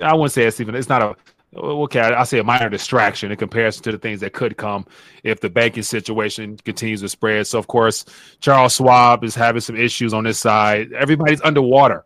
I 0.00 0.14
wouldn't 0.14 0.32
say 0.32 0.44
it's 0.44 0.60
even 0.60 0.74
it's 0.74 0.88
not 0.88 1.02
a 1.02 1.14
okay, 1.56 2.00
I 2.00 2.24
say 2.24 2.38
a 2.38 2.44
minor 2.44 2.68
distraction 2.68 3.30
in 3.30 3.36
comparison 3.36 3.82
to 3.84 3.92
the 3.92 3.98
things 3.98 4.20
that 4.20 4.32
could 4.32 4.56
come 4.56 4.86
if 5.22 5.40
the 5.40 5.50
banking 5.50 5.82
situation 5.82 6.56
continues 6.58 7.00
to 7.02 7.08
spread. 7.08 7.46
So, 7.46 7.58
of 7.58 7.66
course, 7.66 8.04
Charles 8.40 8.74
Schwab 8.74 9.24
is 9.24 9.34
having 9.34 9.60
some 9.60 9.76
issues 9.76 10.14
on 10.14 10.24
this 10.24 10.38
side. 10.38 10.92
Everybody's 10.92 11.40
underwater 11.42 12.04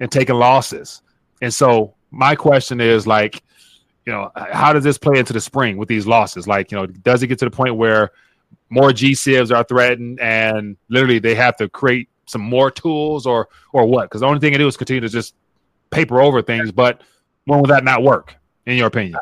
and 0.00 0.10
taking 0.10 0.36
losses. 0.36 1.02
And 1.42 1.52
so, 1.52 1.94
my 2.10 2.34
question 2.34 2.80
is 2.80 3.06
like, 3.06 3.42
you 4.06 4.12
know, 4.12 4.30
how 4.34 4.72
does 4.72 4.84
this 4.84 4.96
play 4.96 5.18
into 5.18 5.32
the 5.32 5.40
spring 5.40 5.76
with 5.76 5.88
these 5.88 6.06
losses? 6.06 6.48
Like, 6.48 6.72
you 6.72 6.78
know, 6.78 6.86
does 6.86 7.22
it 7.22 7.26
get 7.26 7.38
to 7.40 7.44
the 7.44 7.50
point 7.50 7.76
where 7.76 8.10
more 8.70 8.92
G-SIBs 8.92 9.54
are 9.54 9.64
threatened 9.64 10.20
and 10.20 10.76
literally 10.88 11.18
they 11.18 11.34
have 11.34 11.56
to 11.58 11.68
create 11.68 12.08
some 12.26 12.40
more 12.40 12.70
tools 12.70 13.26
or 13.26 13.48
or 13.72 13.86
what? 13.86 14.04
Because 14.04 14.22
the 14.22 14.26
only 14.26 14.40
thing 14.40 14.52
to 14.52 14.58
do 14.58 14.66
is 14.66 14.76
continue 14.76 15.00
to 15.00 15.08
just 15.08 15.34
paper 15.90 16.20
over 16.20 16.42
things, 16.42 16.72
but 16.72 17.02
when 17.44 17.60
will 17.60 17.66
that 17.68 17.84
not 17.84 18.02
work? 18.02 18.34
In 18.68 18.76
your 18.76 18.86
opinion? 18.86 19.18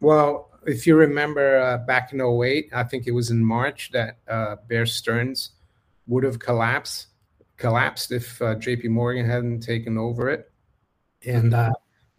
Well, 0.00 0.50
if 0.66 0.86
you 0.86 0.96
remember 0.96 1.58
uh, 1.58 1.78
back 1.78 2.12
in 2.12 2.20
08, 2.20 2.70
I 2.72 2.82
think 2.82 3.06
it 3.06 3.12
was 3.12 3.30
in 3.30 3.44
March 3.44 3.90
that 3.92 4.18
uh, 4.26 4.56
Bear 4.66 4.86
Stearns 4.86 5.50
would 6.08 6.24
have 6.24 6.38
collapsed 6.38 7.08
collapsed 7.56 8.12
if 8.12 8.40
uh, 8.42 8.54
JP 8.56 8.90
Morgan 8.90 9.24
hadn't 9.28 9.60
taken 9.60 9.96
over 9.96 10.28
it. 10.28 10.50
And 11.24 11.54
uh, 11.54 11.72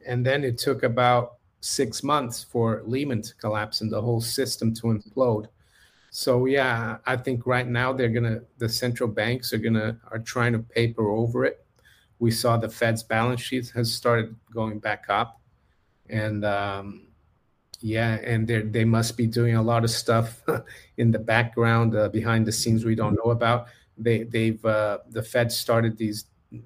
and 0.08 0.26
then 0.26 0.44
it 0.44 0.58
took 0.58 0.84
about 0.84 1.36
six 1.60 2.04
months 2.04 2.44
for 2.44 2.82
Lehman 2.86 3.22
to 3.22 3.36
collapse 3.36 3.82
and 3.82 3.92
the 3.92 4.02
whole 4.02 4.22
system 4.22 4.74
to 4.76 4.88
implode. 4.88 5.48
So 6.10 6.46
yeah, 6.46 6.98
I 7.06 7.18
think 7.18 7.46
right 7.46 7.68
now 7.68 7.94
they're 7.94 8.10
gonna 8.10 8.42
the 8.58 8.70
central 8.70 9.10
banks 9.10 9.54
are 9.54 9.58
gonna 9.60 10.00
are 10.12 10.20
trying 10.20 10.54
to 10.54 10.60
paper 10.60 11.10
over 11.10 11.46
it. 11.46 11.66
We 12.20 12.32
saw 12.32 12.58
the 12.58 12.70
Fed's 12.70 13.04
balance 13.04 13.42
sheet 13.42 13.70
has 13.76 13.94
started 13.94 14.36
going 14.52 14.80
back 14.80 15.06
up 15.10 15.40
and 16.10 16.46
um, 16.46 17.08
yeah, 17.80 18.16
and 18.24 18.48
they 18.48 18.62
they 18.62 18.86
must 18.86 19.18
be 19.18 19.28
doing 19.28 19.56
a 19.56 19.62
lot 19.62 19.84
of 19.84 19.90
stuff 19.90 20.42
in 20.98 21.12
the 21.12 21.20
background, 21.20 21.96
uh, 21.96 22.10
behind 22.10 22.46
the 22.46 22.52
scenes 22.52 22.86
we 22.86 22.96
don't 22.96 23.16
know 23.16 23.32
about. 23.32 23.68
They 23.98 24.24
they've 24.24 24.64
uh, 24.66 25.00
the 25.10 25.24
Fed 25.24 25.52
started 25.52 25.98
these 25.98 26.26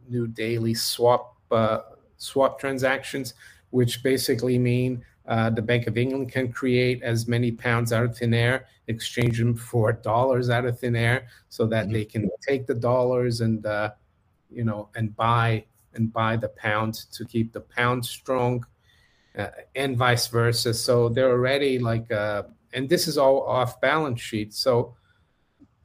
new 0.10 0.28
daily 0.28 0.74
swap 0.74 1.36
uh, 1.52 1.80
swap 2.18 2.60
transactions, 2.60 3.34
which 3.72 4.04
basically 4.04 4.58
mean 4.58 5.04
uh, 5.28 5.50
the 5.50 5.62
Bank 5.62 5.88
of 5.88 5.98
England 5.98 6.32
can 6.32 6.52
create 6.52 7.04
as 7.04 7.28
many 7.28 7.52
pounds 7.52 7.92
out 7.92 8.06
of 8.06 8.18
thin 8.18 8.34
air, 8.34 8.68
exchange 8.88 9.38
them 9.38 9.56
for 9.56 9.92
dollars 10.10 10.50
out 10.50 10.66
of 10.66 10.80
thin 10.80 10.96
air, 10.96 11.28
so 11.50 11.66
that 11.66 11.86
mm-hmm. 11.86 11.94
they 11.94 12.06
can 12.06 12.30
take 12.48 12.68
the 12.68 12.76
dollars 12.76 13.42
and 13.42 13.66
uh, 13.66 13.92
you 14.50 14.64
know 14.64 14.90
and 14.96 15.16
buy 15.16 15.66
and 15.94 16.14
buy 16.14 16.38
the 16.38 16.50
pound 16.50 16.94
to 17.12 17.26
keep 17.26 17.52
the 17.52 17.60
pound 17.60 18.06
strong 18.06 18.66
uh, 19.38 19.48
and 19.76 19.98
vice 19.98 20.28
versa. 20.28 20.74
So 20.74 21.10
they're 21.10 21.32
already 21.32 21.80
like, 21.80 22.12
uh, 22.12 22.44
and 22.74 22.90
this 22.90 23.08
is 23.08 23.18
all 23.18 23.44
off 23.44 23.80
balance 23.80 24.22
sheet. 24.22 24.54
So 24.54 24.96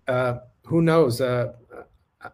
uh, 0.08 0.38
who 0.64 0.82
knows? 0.82 1.20
Uh, 1.20 1.52
uh, 2.22 2.30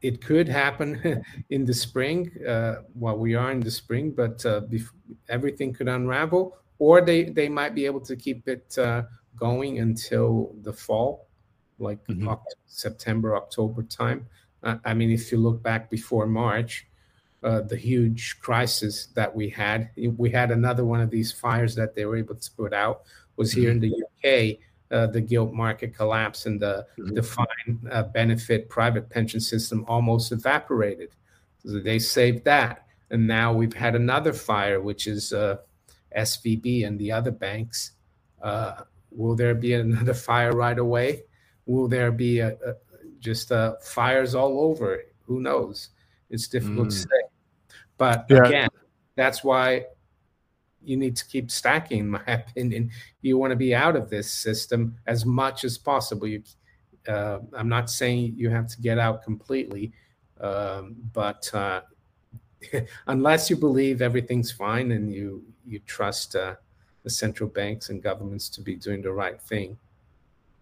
it 0.00 0.20
could 0.20 0.48
happen 0.48 1.22
in 1.50 1.64
the 1.64 1.74
spring. 1.74 2.30
Uh, 2.46 2.76
well, 2.94 3.16
we 3.16 3.34
are 3.34 3.50
in 3.50 3.60
the 3.60 3.70
spring, 3.70 4.10
but 4.10 4.38
bef- 4.38 4.90
everything 5.28 5.72
could 5.72 5.88
unravel, 5.88 6.56
or 6.78 7.00
they 7.00 7.24
they 7.24 7.48
might 7.48 7.74
be 7.74 7.86
able 7.86 8.00
to 8.00 8.16
keep 8.16 8.48
it 8.48 8.76
going 9.36 9.80
until 9.80 10.54
the 10.62 10.72
fall, 10.72 11.28
like 11.78 12.04
mm-hmm. 12.06 12.32
September, 12.66 13.36
October 13.36 13.82
time. 13.82 14.26
I 14.62 14.94
mean, 14.94 15.10
if 15.10 15.30
you 15.30 15.36
look 15.36 15.62
back 15.62 15.90
before 15.90 16.26
March, 16.26 16.86
uh, 17.44 17.60
the 17.60 17.76
huge 17.76 18.40
crisis 18.40 19.06
that 19.14 19.34
we 19.34 19.50
had. 19.50 19.90
We 20.16 20.30
had 20.30 20.50
another 20.50 20.84
one 20.86 21.02
of 21.02 21.10
these 21.10 21.30
fires 21.30 21.74
that 21.74 21.94
they 21.94 22.06
were 22.06 22.16
able 22.16 22.36
to 22.36 22.50
put 22.52 22.72
out. 22.72 23.02
Was 23.36 23.52
here 23.52 23.70
in 23.70 23.80
the 23.80 23.92
UK, 23.92 24.58
uh, 24.90 25.08
the 25.08 25.20
gilt 25.20 25.52
market 25.52 25.94
collapse 25.94 26.46
and 26.46 26.58
the 26.58 26.86
mm-hmm. 26.98 27.14
defined 27.14 27.88
uh, 27.90 28.04
benefit 28.04 28.70
private 28.70 29.10
pension 29.10 29.40
system 29.40 29.84
almost 29.88 30.32
evaporated. 30.32 31.10
So 31.66 31.80
they 31.80 31.98
saved 31.98 32.44
that, 32.44 32.86
and 33.10 33.26
now 33.26 33.52
we've 33.52 33.74
had 33.74 33.94
another 33.94 34.32
fire, 34.32 34.80
which 34.80 35.06
is 35.06 35.32
uh, 35.34 35.56
SVB 36.16 36.86
and 36.86 36.98
the 36.98 37.12
other 37.12 37.30
banks. 37.30 37.92
Uh, 38.40 38.84
will 39.10 39.34
there 39.34 39.54
be 39.54 39.74
another 39.74 40.14
fire 40.14 40.52
right 40.52 40.78
away? 40.78 41.24
Will 41.66 41.88
there 41.88 42.12
be 42.12 42.38
a, 42.38 42.52
a, 42.52 42.74
just 43.18 43.52
fires 43.82 44.34
all 44.34 44.60
over? 44.60 45.02
Who 45.26 45.40
knows? 45.40 45.90
It's 46.30 46.48
difficult 46.48 46.88
mm. 46.88 46.90
to 46.90 46.96
say. 46.96 47.23
But 47.98 48.26
yeah. 48.28 48.46
again, 48.46 48.68
that's 49.16 49.44
why 49.44 49.86
you 50.82 50.96
need 50.96 51.16
to 51.16 51.26
keep 51.26 51.50
stacking, 51.50 52.00
in 52.00 52.10
my 52.10 52.22
opinion. 52.26 52.90
You 53.22 53.38
want 53.38 53.50
to 53.52 53.56
be 53.56 53.74
out 53.74 53.96
of 53.96 54.10
this 54.10 54.30
system 54.30 54.96
as 55.06 55.24
much 55.24 55.64
as 55.64 55.78
possible. 55.78 56.26
You, 56.26 56.42
uh, 57.08 57.38
I'm 57.52 57.68
not 57.68 57.90
saying 57.90 58.34
you 58.36 58.50
have 58.50 58.68
to 58.68 58.80
get 58.80 58.98
out 58.98 59.22
completely, 59.22 59.92
um, 60.40 60.96
but 61.12 61.50
uh, 61.54 61.82
unless 63.06 63.50
you 63.50 63.56
believe 63.56 64.02
everything's 64.02 64.50
fine 64.50 64.92
and 64.92 65.12
you 65.12 65.44
you 65.66 65.78
trust 65.80 66.36
uh, 66.36 66.54
the 67.02 67.10
central 67.10 67.48
banks 67.48 67.88
and 67.88 68.02
governments 68.02 68.48
to 68.50 68.60
be 68.60 68.76
doing 68.76 69.02
the 69.02 69.12
right 69.12 69.40
thing. 69.40 69.76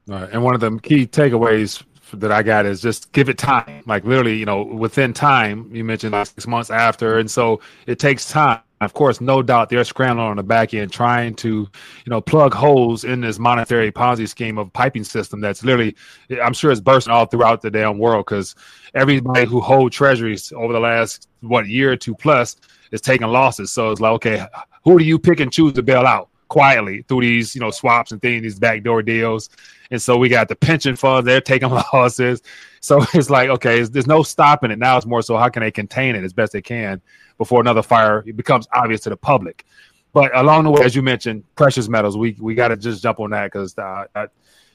Right, 0.07 0.29
and 0.31 0.43
one 0.43 0.55
of 0.55 0.61
the 0.61 0.79
key 0.81 1.07
takeaways 1.07 1.83
that 2.15 2.33
I 2.33 2.43
got 2.43 2.67
is 2.67 2.81
just 2.81 3.13
give 3.13 3.29
it 3.29 3.39
time. 3.39 3.83
Like 3.87 4.05
literally, 4.05 4.37
you 4.37 4.47
know, 4.47 4.63
within 4.63 5.13
time. 5.13 5.71
You 5.75 5.85
mentioned 5.85 6.13
like 6.13 6.27
six 6.27 6.47
months 6.47 6.71
after, 6.71 7.19
and 7.19 7.31
so 7.31 7.61
it 7.87 7.99
takes 7.99 8.31
time. 8.31 8.61
Of 8.81 8.95
course, 8.95 9.21
no 9.21 9.43
doubt 9.43 9.69
they're 9.69 9.85
scrambling 9.85 10.27
on 10.27 10.37
the 10.37 10.43
back 10.43 10.75
end 10.75 10.91
trying 10.91 11.37
to, 11.37 11.49
you 11.49 12.11
know, 12.11 12.21
plug 12.21 12.53
holes 12.53 13.05
in 13.05 13.21
this 13.21 13.39
monetary 13.39 13.93
Ponzi 13.93 14.29
scheme 14.29 14.59
of 14.59 14.73
piping 14.73 15.05
system 15.05 15.41
that's 15.41 15.63
literally, 15.63 15.95
I'm 16.43 16.53
sure 16.53 16.73
it's 16.73 16.81
bursting 16.81 17.13
all 17.13 17.27
throughout 17.27 17.63
the 17.63 17.71
damn 17.71 17.99
world 17.99 18.27
because 18.27 18.57
everybody 18.95 19.47
who 19.47 19.61
hold 19.61 19.93
treasuries 19.93 20.53
over 20.57 20.73
the 20.73 20.81
last 20.81 21.29
what 21.43 21.69
year 21.69 21.93
or 21.93 21.97
two 21.97 22.17
plus 22.17 22.57
is 22.91 23.01
taking 23.01 23.29
losses. 23.29 23.71
So 23.71 23.93
it's 23.93 24.01
like, 24.01 24.13
okay, 24.15 24.47
who 24.83 24.99
do 24.99 25.05
you 25.05 25.17
pick 25.17 25.39
and 25.39 25.53
choose 25.53 25.75
to 25.75 25.83
bail 25.85 26.05
out? 26.05 26.29
Quietly 26.53 27.03
through 27.09 27.23
these, 27.23 27.55
you 27.55 27.63
know, 27.63 27.71
swaps 27.71 28.13
and 28.13 28.21
things, 28.21 28.43
these 28.43 28.59
backdoor 28.59 29.03
deals. 29.03 29.49
And 29.91 30.03
so 30.03 30.19
we 30.19 30.29
got 30.29 30.49
the 30.49 30.55
pension 30.55 30.97
funds, 30.97 31.25
they're 31.25 31.41
taking 31.41 31.71
losses. 31.95 32.43
So 32.81 33.03
it's 33.15 33.31
like, 33.31 33.49
okay, 33.49 33.83
there's 33.85 34.07
no 34.07 34.23
stopping 34.23 34.71
it. 34.71 34.79
Now 34.79 34.99
it's 34.99 35.07
more 35.07 35.23
so 35.23 35.39
how 35.39 35.49
can 35.49 35.63
they 35.63 35.71
contain 35.71 36.15
it 36.15 36.25
as 36.25 36.35
best 36.35 36.53
they 36.53 36.61
can 36.61 37.01
before 37.39 37.63
another 37.63 37.83
fire 37.83 38.21
becomes 38.21 38.69
obvious 38.75 39.01
to 39.03 39.09
the 39.09 39.17
public. 39.17 39.65
But 40.13 40.37
along 40.37 40.65
the 40.65 40.71
way, 40.73 40.85
as 40.85 40.95
you 40.95 41.01
mentioned, 41.01 41.43
precious 41.55 41.89
metals, 41.89 42.19
we 42.19 42.37
we 42.39 42.55
got 42.55 42.69
to 42.69 42.77
just 42.77 43.03
jump 43.03 43.19
on 43.19 43.31
that 43.31 43.51
because 43.51 43.79
uh, 43.79 44.05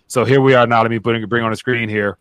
so 0.08 0.26
here 0.26 0.42
we 0.42 0.56
are 0.56 0.66
now. 0.66 0.82
Let 0.82 0.90
me 0.90 0.98
bring 0.98 1.24
bring 1.28 1.44
on 1.44 1.52
the 1.52 1.58
screen 1.58 1.90
here. 1.90 2.18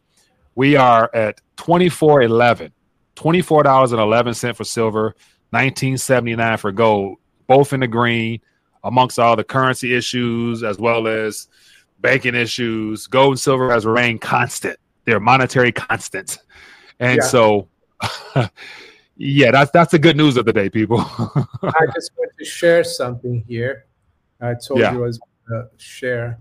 We 0.55 0.77
are 0.77 1.11
at 1.15 1.41
twenty 1.57 1.89
four 1.89 2.21
eleven, 2.21 2.73
twenty 3.15 3.41
four 3.41 3.63
dollars 3.63 3.93
and 3.93 4.03
eleven 4.03 4.35
cent 4.35 4.59
for 4.59 4.65
silver, 4.65 5.17
nineteen 5.51 5.97
seventy 5.97 6.37
nine 6.37 6.59
for 6.59 6.73
gold, 6.73 7.17
both 7.47 7.73
in 7.73 7.81
the 7.81 7.89
green 7.89 8.43
amongst 8.87 9.19
all 9.19 9.37
the 9.37 9.45
currency 9.45 9.95
issues 9.95 10.63
as 10.63 10.79
well 10.79 11.07
as 11.07 11.49
banking 11.99 12.35
issues, 12.35 13.07
gold 13.07 13.33
and 13.33 13.41
silver 13.41 13.71
has 13.71 13.85
remained 13.85 14.21
constant. 14.21 14.79
They're 15.05 15.21
monetary 15.21 15.73
constants. 15.73 16.39
And 17.01 17.19
yeah. 17.19 17.29
so 17.29 17.69
yeah, 19.17 19.51
that's 19.51 19.71
that's 19.71 19.93
the 19.93 19.99
good 19.99 20.17
news 20.17 20.37
of 20.37 20.45
the 20.45 20.53
day, 20.53 20.71
people. 20.71 21.01
I 21.01 21.87
just 21.95 22.13
want 22.17 22.31
to 22.39 22.45
share 22.45 22.85
something 22.85 23.45
here. 23.47 23.87
I 24.41 24.55
told 24.55 24.81
yeah. 24.81 24.93
you 24.93 25.03
I 25.03 25.07
was 25.07 25.19
going 25.49 25.63
to 25.63 25.69
share. 25.79 26.39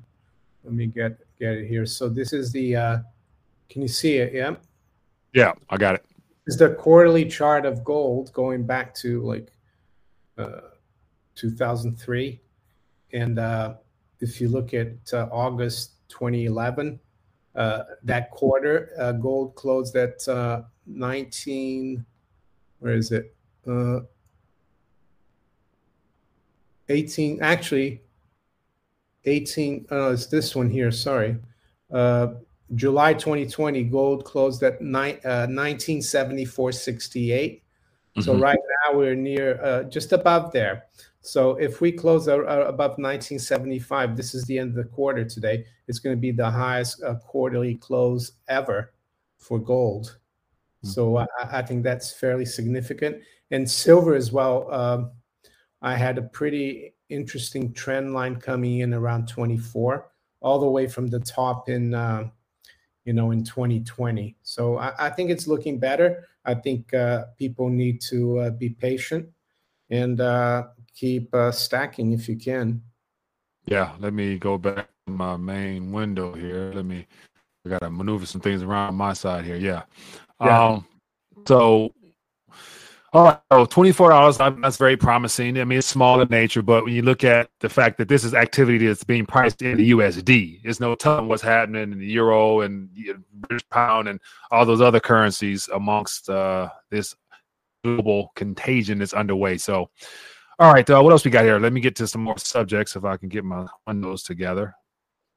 Let 0.64 0.74
me 0.74 0.88
get 0.88 1.18
get 1.40 1.54
it 1.54 1.68
here. 1.68 1.86
So 1.86 2.10
this 2.10 2.34
is 2.34 2.52
the 2.52 2.76
uh 2.76 2.98
can 3.70 3.82
you 3.82 3.88
see 3.88 4.18
it? 4.18 4.34
Yeah. 4.34 4.56
Yeah, 5.34 5.54
I 5.70 5.78
got 5.78 5.96
it. 5.96 6.06
It's 6.48 6.58
the 6.58 6.70
quarterly 6.70 7.26
chart 7.26 7.66
of 7.66 7.84
gold 7.84 8.32
going 8.34 8.66
back 8.66 8.94
to 8.96 9.22
like 9.22 9.52
uh 10.38 10.62
2003. 11.36 12.42
And 13.14 13.40
uh, 13.40 13.76
if 14.20 14.42
you 14.42 14.50
look 14.50 14.74
at 14.74 14.92
uh, 15.14 15.28
August 15.32 15.92
2011, 16.10 17.00
uh, 17.56 17.84
that 18.04 18.32
quarter, 18.32 18.90
uh, 19.00 19.14
gold 19.14 19.56
closed 19.56 19.96
at 19.96 20.28
uh, 20.28 20.64
19, 20.88 22.06
where 22.80 22.96
is 22.96 23.12
it? 23.12 23.34
Uh, 23.68 24.02
18, 26.90 27.42
actually, 27.42 28.02
18, 29.24 29.88
oh, 29.90 30.12
it's 30.12 30.28
this 30.28 30.56
one 30.56 30.70
here, 30.70 30.92
sorry. 30.92 31.38
July 32.74 33.14
2020, 33.14 33.84
gold 33.84 34.26
closed 34.26 34.64
at 34.64 34.82
ni- 34.82 35.20
1974.68. 35.24 37.62
Mm-hmm. 38.16 38.22
So 38.22 38.36
right 38.38 38.58
now 38.58 38.94
we're 38.98 39.14
near 39.16 39.64
uh, 39.64 39.84
just 39.84 40.12
above 40.14 40.52
there. 40.52 40.86
So 41.26 41.56
if 41.56 41.82
we 41.82 41.92
close 41.92 42.28
our, 42.28 42.46
our 42.48 42.62
above 42.62 42.92
1975, 42.92 44.16
this 44.16 44.36
is 44.36 44.44
the 44.46 44.60
end 44.60 44.70
of 44.70 44.76
the 44.76 44.84
quarter 44.84 45.26
today. 45.26 45.66
It's 45.88 45.98
going 45.98 46.16
to 46.16 46.20
be 46.20 46.32
the 46.32 46.50
highest 46.50 47.02
uh, 47.02 47.16
quarterly 47.16 47.76
close 47.76 48.34
ever 48.48 48.94
for 49.40 49.58
gold. 49.58 50.18
Mm-hmm. 50.84 50.90
So 50.90 51.18
I, 51.18 51.26
I, 51.52 51.62
think 51.64 51.84
that's 51.84 52.14
fairly 52.14 52.46
significant. 52.46 53.18
And 53.50 53.70
silver 53.70 54.14
as 54.14 54.32
well. 54.32 54.72
Um, 54.72 55.12
I 55.82 55.96
had 55.96 56.20
a 56.20 56.22
pretty 56.22 56.94
interesting 57.10 57.74
trend 57.74 58.14
line 58.14 58.36
coming 58.36 58.80
in 58.80 58.94
around 58.94 59.28
24, 59.28 60.12
all 60.42 60.60
the 60.60 60.70
way 60.70 60.88
from 60.88 61.08
the 61.08 61.20
top 61.20 61.70
in, 61.70 61.96
uh, 61.96 62.30
you 63.04 63.14
know, 63.14 63.32
in 63.32 63.44
2020. 63.44 64.36
So 64.44 64.78
I, 64.78 65.08
I, 65.08 65.10
think 65.10 65.32
it's 65.32 65.48
looking 65.48 65.80
better. 65.80 66.28
I 66.46 66.54
think 66.54 66.94
uh, 66.94 67.26
people 67.38 67.70
need 67.70 68.00
to 68.10 68.40
uh, 68.40 68.50
be 68.52 68.70
patient 68.70 69.28
and 69.90 70.20
uh, 70.22 70.68
keep 70.96 71.34
uh, 71.34 71.52
stacking 71.52 72.14
if 72.14 72.28
you 72.28 72.38
can. 72.38 72.82
Yeah, 73.66 73.92
let 74.00 74.14
me 74.14 74.38
go 74.38 74.58
back 74.58 74.88
to 75.08 75.14
my 75.14 75.38
main 75.38 75.92
window 75.92 76.34
here. 76.34 76.72
Let 76.74 76.86
me, 76.86 77.06
I 77.66 77.70
got 77.70 77.82
to 77.82 77.90
maneuver 77.90 78.26
some 78.26 78.42
things 78.42 78.64
around 78.64 78.96
my 78.96 79.14
side 79.14 79.44
here. 79.44 79.58
Yeah. 79.58 79.84
yeah. 80.42 80.66
Um, 80.66 80.88
so, 81.48 81.92
all 83.12 83.24
right, 83.24 83.40
so 83.52 83.66
$24, 83.66 84.62
that's 84.62 84.78
very 84.78 84.98
promising. 84.98 85.60
I 85.60 85.64
mean, 85.64 85.80
it's 85.80 85.88
small 85.88 86.22
in 86.22 86.28
nature, 86.28 86.62
but 86.62 86.84
when 86.84 86.94
you 86.94 87.02
look 87.02 87.24
at 87.24 87.50
the 87.60 87.70
fact 87.70 87.98
that 87.98 88.08
this 88.08 88.24
is 88.24 88.34
activity 88.34 88.86
that's 88.86 89.04
being 89.04 89.26
priced 89.26 89.62
in 89.62 89.78
the 89.78 89.92
USD, 89.92 90.62
there's 90.64 90.80
no 90.80 90.96
telling 90.96 91.28
what's 91.28 91.42
happening 91.42 91.94
in 91.94 92.00
the 92.00 92.06
euro 92.06 92.62
and 92.62 92.90
the 92.94 93.16
British 93.34 93.68
pound 93.70 94.10
and 94.10 94.20
all 94.52 94.66
those 94.66 94.82
other 94.82 95.00
currencies 95.00 95.70
amongst 95.74 96.30
uh, 96.30 96.70
this 96.92 97.16
global 97.84 98.32
contagion 98.36 99.00
that's 99.00 99.14
underway. 99.14 99.58
So, 99.58 99.90
all 100.60 100.74
right, 100.74 100.90
uh, 100.90 101.02
what 101.02 101.12
else 101.12 101.26
we 101.26 101.32
got 101.32 101.44
here? 101.44 101.60
Let 101.60 101.74
me 101.74 101.82
get 101.82 101.96
to 101.98 102.08
some 102.08 102.24
more 102.24 102.38
subjects 102.38 102.96
if 102.96 103.04
I 103.04 103.18
can 103.18 103.30
get 103.30 103.44
my 103.44 103.66
windows 103.86 104.24
together. 104.24 104.74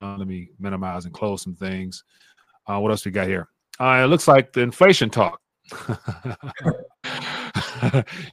Uh, 0.01 0.17
let 0.17 0.29
me 0.29 0.51
minimize 0.61 1.05
and 1.07 1.15
close 1.15 1.43
some 1.43 1.57
things. 1.57 2.05
Uh, 2.67 2.79
what 2.79 2.91
else 2.91 3.05
we 3.05 3.11
got 3.11 3.27
here? 3.27 3.49
Uh, 3.81 4.03
it 4.05 4.07
looks 4.07 4.29
like 4.29 4.53
the 4.53 4.61
inflation 4.61 5.11
talk. 5.11 5.41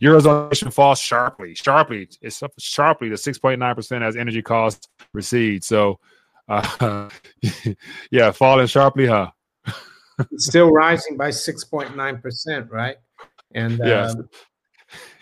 Eurozone 0.02 0.74
falls 0.74 1.00
sharply, 1.00 1.56
sharply. 1.56 2.08
It's 2.22 2.42
up 2.44 2.52
sharply 2.60 3.10
to 3.10 3.18
six 3.18 3.38
point 3.38 3.60
nine 3.60 3.76
percent 3.76 4.04
as 4.04 4.16
energy 4.16 4.42
costs 4.42 4.88
recede. 5.14 5.64
So, 5.64 6.00
uh, 6.48 7.10
yeah, 8.12 8.32
falling 8.32 8.68
sharply, 8.68 9.08
huh? 9.08 9.32
still 10.38 10.72
rising 10.72 11.18
by 11.18 11.32
six 11.32 11.64
point 11.64 11.96
nine 11.98 12.22
percent, 12.22 12.72
right? 12.72 12.98
And 13.54 13.80
yeah. 13.84 14.08
Um, 14.08 14.30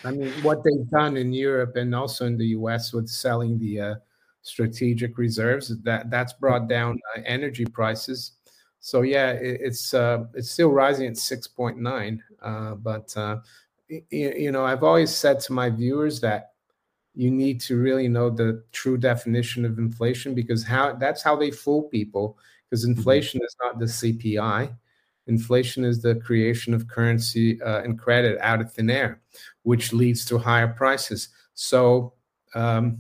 I 0.04 0.12
mean, 0.12 0.32
what 0.44 0.64
they've 0.64 0.90
done 0.90 1.18
in 1.18 1.34
Europe 1.34 1.76
and 1.76 1.94
also 1.96 2.26
in 2.26 2.38
the 2.38 2.48
U.S. 2.48 2.94
with 2.94 3.08
selling 3.08 3.58
the 3.58 3.80
uh, 3.80 3.96
strategic 4.42 5.18
reserves 5.18 5.78
that 5.84 6.10
that's 6.10 6.34
brought 6.34 6.68
down 6.68 7.00
uh, 7.16 7.22
energy 7.26 7.66
prices. 7.66 8.34
So 8.80 9.02
yeah, 9.02 9.32
it, 9.32 9.62
it's 9.62 9.94
uh, 9.94 10.26
it's 10.34 10.52
still 10.52 10.72
rising 10.72 11.08
at 11.08 11.18
six 11.18 11.48
point 11.48 11.78
nine. 11.78 12.22
Uh, 12.42 12.76
but 12.76 13.16
uh, 13.16 13.38
you, 13.88 14.04
you 14.12 14.52
know, 14.52 14.66
I've 14.66 14.84
always 14.84 15.14
said 15.14 15.40
to 15.42 15.54
my 15.54 15.70
viewers 15.70 16.20
that 16.22 16.54
you 17.16 17.32
need 17.32 17.62
to 17.62 17.80
really 17.80 18.08
know 18.08 18.30
the 18.30 18.64
true 18.72 18.98
definition 18.98 19.66
of 19.66 19.78
inflation 19.78 20.34
because 20.34 20.64
how 20.64 20.94
that's 20.96 21.22
how 21.22 21.36
they 21.36 21.52
fool 21.52 21.84
people 21.84 22.38
because 22.70 22.84
mm-hmm. 22.84 22.98
inflation 22.98 23.42
is 23.44 23.56
not 23.64 23.80
the 23.80 23.86
CPI 23.86 24.76
Inflation 25.28 25.86
is 25.86 26.02
the 26.02 26.16
creation 26.16 26.74
of 26.74 26.88
currency 26.88 27.62
uh, 27.62 27.82
and 27.82 27.98
credit 27.98 28.38
out 28.42 28.62
of 28.62 28.72
thin 28.74 28.90
air, 28.90 29.22
which 29.64 29.94
leads 29.94 30.26
to 30.26 30.38
higher 30.38 30.68
prices. 30.68 31.30
So 31.54 32.14
um, 32.56 33.00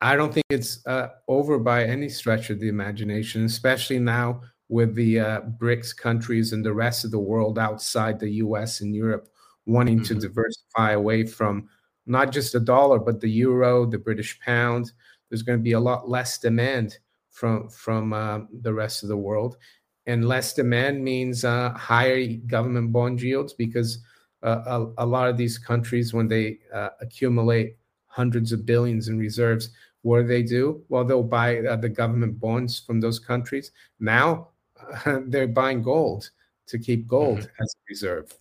I 0.00 0.16
don't 0.16 0.32
think 0.32 0.46
it's 0.50 0.84
uh, 0.86 1.08
over 1.28 1.58
by 1.58 1.84
any 1.84 2.08
stretch 2.08 2.50
of 2.50 2.60
the 2.60 2.68
imagination, 2.68 3.44
especially 3.44 3.98
now 3.98 4.42
with 4.68 4.94
the 4.94 5.20
uh, 5.20 5.40
BRICS 5.60 5.96
countries 5.96 6.52
and 6.52 6.64
the 6.64 6.72
rest 6.72 7.04
of 7.04 7.10
the 7.10 7.18
world 7.18 7.58
outside 7.58 8.18
the 8.18 8.30
US 8.30 8.80
and 8.80 8.94
Europe 8.94 9.28
wanting 9.66 10.00
mm-hmm. 10.00 10.14
to 10.14 10.28
diversify 10.28 10.92
away 10.92 11.24
from 11.24 11.68
not 12.06 12.32
just 12.32 12.52
the 12.52 12.60
dollar, 12.60 12.98
but 12.98 13.20
the 13.20 13.30
euro, 13.30 13.86
the 13.86 13.98
British 13.98 14.38
pound. 14.40 14.92
There's 15.28 15.42
going 15.42 15.58
to 15.58 15.62
be 15.62 15.72
a 15.72 15.80
lot 15.80 16.08
less 16.08 16.38
demand 16.38 16.98
from 17.30 17.68
from 17.68 18.12
uh, 18.12 18.40
the 18.62 18.72
rest 18.72 19.02
of 19.02 19.08
the 19.08 19.16
world, 19.16 19.56
and 20.06 20.28
less 20.28 20.52
demand 20.52 21.02
means 21.02 21.44
uh, 21.44 21.70
higher 21.70 22.26
government 22.46 22.92
bond 22.92 23.20
yields 23.20 23.52
because 23.52 23.98
uh, 24.42 24.62
a, 24.98 25.04
a, 25.04 25.06
lot 25.06 25.28
of 25.28 25.36
these 25.36 25.56
countries, 25.56 26.12
when 26.12 26.28
they 26.28 26.58
uh, 26.72 26.90
accumulate 27.00 27.76
hundreds 28.06 28.52
of 28.52 28.66
billions 28.66 29.08
in 29.08 29.18
reserves, 29.18 29.70
what 30.02 30.20
do 30.20 30.26
they 30.26 30.42
do? 30.42 30.82
Well, 30.90 31.04
they'll 31.04 31.22
buy 31.22 31.60
uh, 31.60 31.76
the 31.76 31.88
government 31.88 32.38
bonds 32.38 32.78
from 32.78 33.00
those 33.00 33.18
countries. 33.18 33.72
Now 34.00 34.48
they're 35.26 35.48
buying 35.48 35.82
gold 35.82 36.30
to 36.66 36.78
keep 36.78 37.06
gold 37.06 37.38
mm-hmm. 37.38 37.62
as 37.62 37.74
a 37.74 37.80
reserve. 37.88 38.32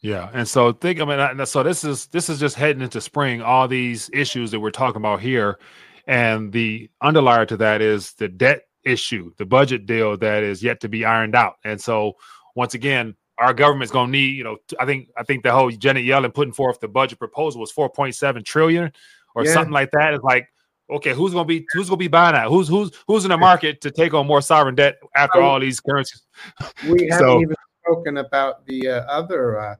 Yeah, 0.00 0.30
and 0.32 0.48
so 0.48 0.72
think 0.72 0.98
I 0.98 1.04
mean, 1.04 1.46
so 1.46 1.62
this 1.62 1.84
is 1.84 2.06
this 2.06 2.30
is 2.30 2.40
just 2.40 2.56
heading 2.56 2.82
into 2.82 3.02
spring. 3.02 3.42
All 3.42 3.68
these 3.68 4.08
issues 4.14 4.50
that 4.50 4.58
we're 4.58 4.70
talking 4.70 4.96
about 4.96 5.20
here, 5.20 5.58
and 6.06 6.50
the 6.52 6.90
underlier 7.02 7.44
to 7.46 7.56
that 7.58 7.82
is 7.82 8.14
the 8.14 8.26
debt 8.26 8.62
issue, 8.84 9.32
the 9.38 9.46
budget 9.46 9.86
deal 9.86 10.16
that 10.16 10.42
is 10.42 10.62
yet 10.62 10.80
to 10.80 10.88
be 10.88 11.04
ironed 11.04 11.34
out. 11.34 11.56
And 11.64 11.80
so 11.80 12.14
once 12.54 12.74
again, 12.74 13.14
our 13.38 13.54
government's 13.54 13.92
going 13.92 14.08
to 14.08 14.12
need, 14.12 14.36
you 14.36 14.44
know, 14.44 14.58
I 14.78 14.84
think 14.84 15.08
I 15.16 15.22
think 15.22 15.42
the 15.42 15.52
whole 15.52 15.70
Janet 15.70 16.04
Yellen 16.04 16.32
putting 16.32 16.52
forth 16.52 16.80
the 16.80 16.88
budget 16.88 17.18
proposal 17.18 17.60
was 17.60 17.72
4.7 17.72 18.44
trillion 18.44 18.92
or 19.34 19.44
yeah. 19.44 19.52
something 19.52 19.72
like 19.72 19.90
that. 19.92 20.14
It's 20.14 20.22
like, 20.24 20.48
okay, 20.90 21.14
who's 21.14 21.32
going 21.32 21.44
to 21.44 21.48
be 21.48 21.66
who's 21.72 21.88
going 21.88 21.98
to 21.98 22.04
be 22.04 22.08
buying 22.08 22.34
that? 22.34 22.48
Who's 22.48 22.68
who's 22.68 22.90
who's 23.06 23.24
in 23.24 23.30
the 23.30 23.38
market 23.38 23.80
to 23.82 23.90
take 23.90 24.12
on 24.12 24.26
more 24.26 24.42
sovereign 24.42 24.74
debt 24.74 24.98
after 25.16 25.40
all 25.40 25.58
these 25.58 25.80
currencies? 25.80 26.22
We 26.84 27.08
haven't 27.08 27.26
so, 27.26 27.40
even 27.40 27.56
spoken 27.82 28.18
about 28.18 28.66
the 28.66 28.88
uh, 28.88 29.00
other 29.02 29.58
uh, 29.58 29.76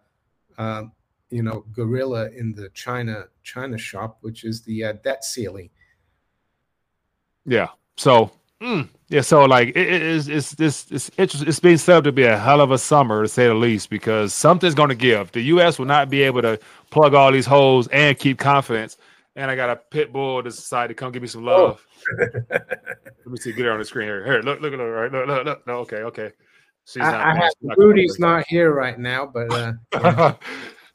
um, 0.58 0.92
you 1.30 1.42
know, 1.42 1.64
gorilla 1.72 2.30
in 2.30 2.52
the 2.52 2.68
China 2.70 3.24
China 3.42 3.78
shop, 3.78 4.18
which 4.20 4.44
is 4.44 4.62
the 4.62 4.84
uh, 4.84 4.92
debt 5.04 5.24
ceiling. 5.24 5.70
Yeah. 7.46 7.68
So 7.96 8.30
mm, 8.62 8.88
yeah. 9.08 9.20
So 9.20 9.44
like 9.44 9.68
it, 9.68 9.76
it 9.76 10.02
is 10.02 10.28
it's 10.28 10.52
this 10.52 10.90
it's, 10.90 11.10
it's 11.16 11.40
it's 11.42 11.60
being 11.60 11.76
set 11.76 11.96
up 11.96 12.04
to 12.04 12.12
be 12.12 12.24
a 12.24 12.36
hell 12.36 12.60
of 12.60 12.70
a 12.70 12.78
summer 12.78 13.22
to 13.22 13.28
say 13.28 13.46
the 13.46 13.54
least 13.54 13.90
because 13.90 14.34
something's 14.34 14.74
going 14.74 14.88
to 14.88 14.94
give. 14.94 15.32
The 15.32 15.42
U.S. 15.42 15.78
will 15.78 15.86
not 15.86 16.10
be 16.10 16.22
able 16.22 16.42
to 16.42 16.58
plug 16.90 17.14
all 17.14 17.32
these 17.32 17.46
holes 17.46 17.88
and 17.88 18.18
keep 18.18 18.38
confidence. 18.38 18.96
And 19.36 19.50
I 19.50 19.56
got 19.56 19.70
a 19.70 19.76
pit 19.76 20.12
bull 20.12 20.42
to 20.42 20.50
decide 20.50 20.88
to 20.88 20.94
come 20.94 21.12
give 21.12 21.22
me 21.22 21.28
some 21.28 21.44
love. 21.44 21.84
Oh. 22.20 22.26
Let 22.50 23.26
me 23.26 23.38
see. 23.38 23.52
Get 23.52 23.64
her 23.64 23.72
on 23.72 23.78
the 23.78 23.84
screen 23.84 24.08
here. 24.08 24.24
Here, 24.24 24.40
look, 24.40 24.60
look 24.60 24.72
at 24.72 24.78
her. 24.78 24.90
Right, 24.90 25.12
look, 25.12 25.26
look, 25.26 25.44
look. 25.44 25.66
No, 25.66 25.78
okay, 25.78 25.98
okay. 25.98 26.32
She's 26.84 27.02
I, 27.02 27.12
not, 27.12 27.20
I 27.20 27.34
have, 27.36 27.52
not 27.62 27.78
Rudy's 27.78 28.18
not 28.18 28.44
here 28.48 28.72
right 28.72 28.98
now, 28.98 29.26
but 29.26 29.52
uh, 29.52 29.72
yeah. 29.94 30.34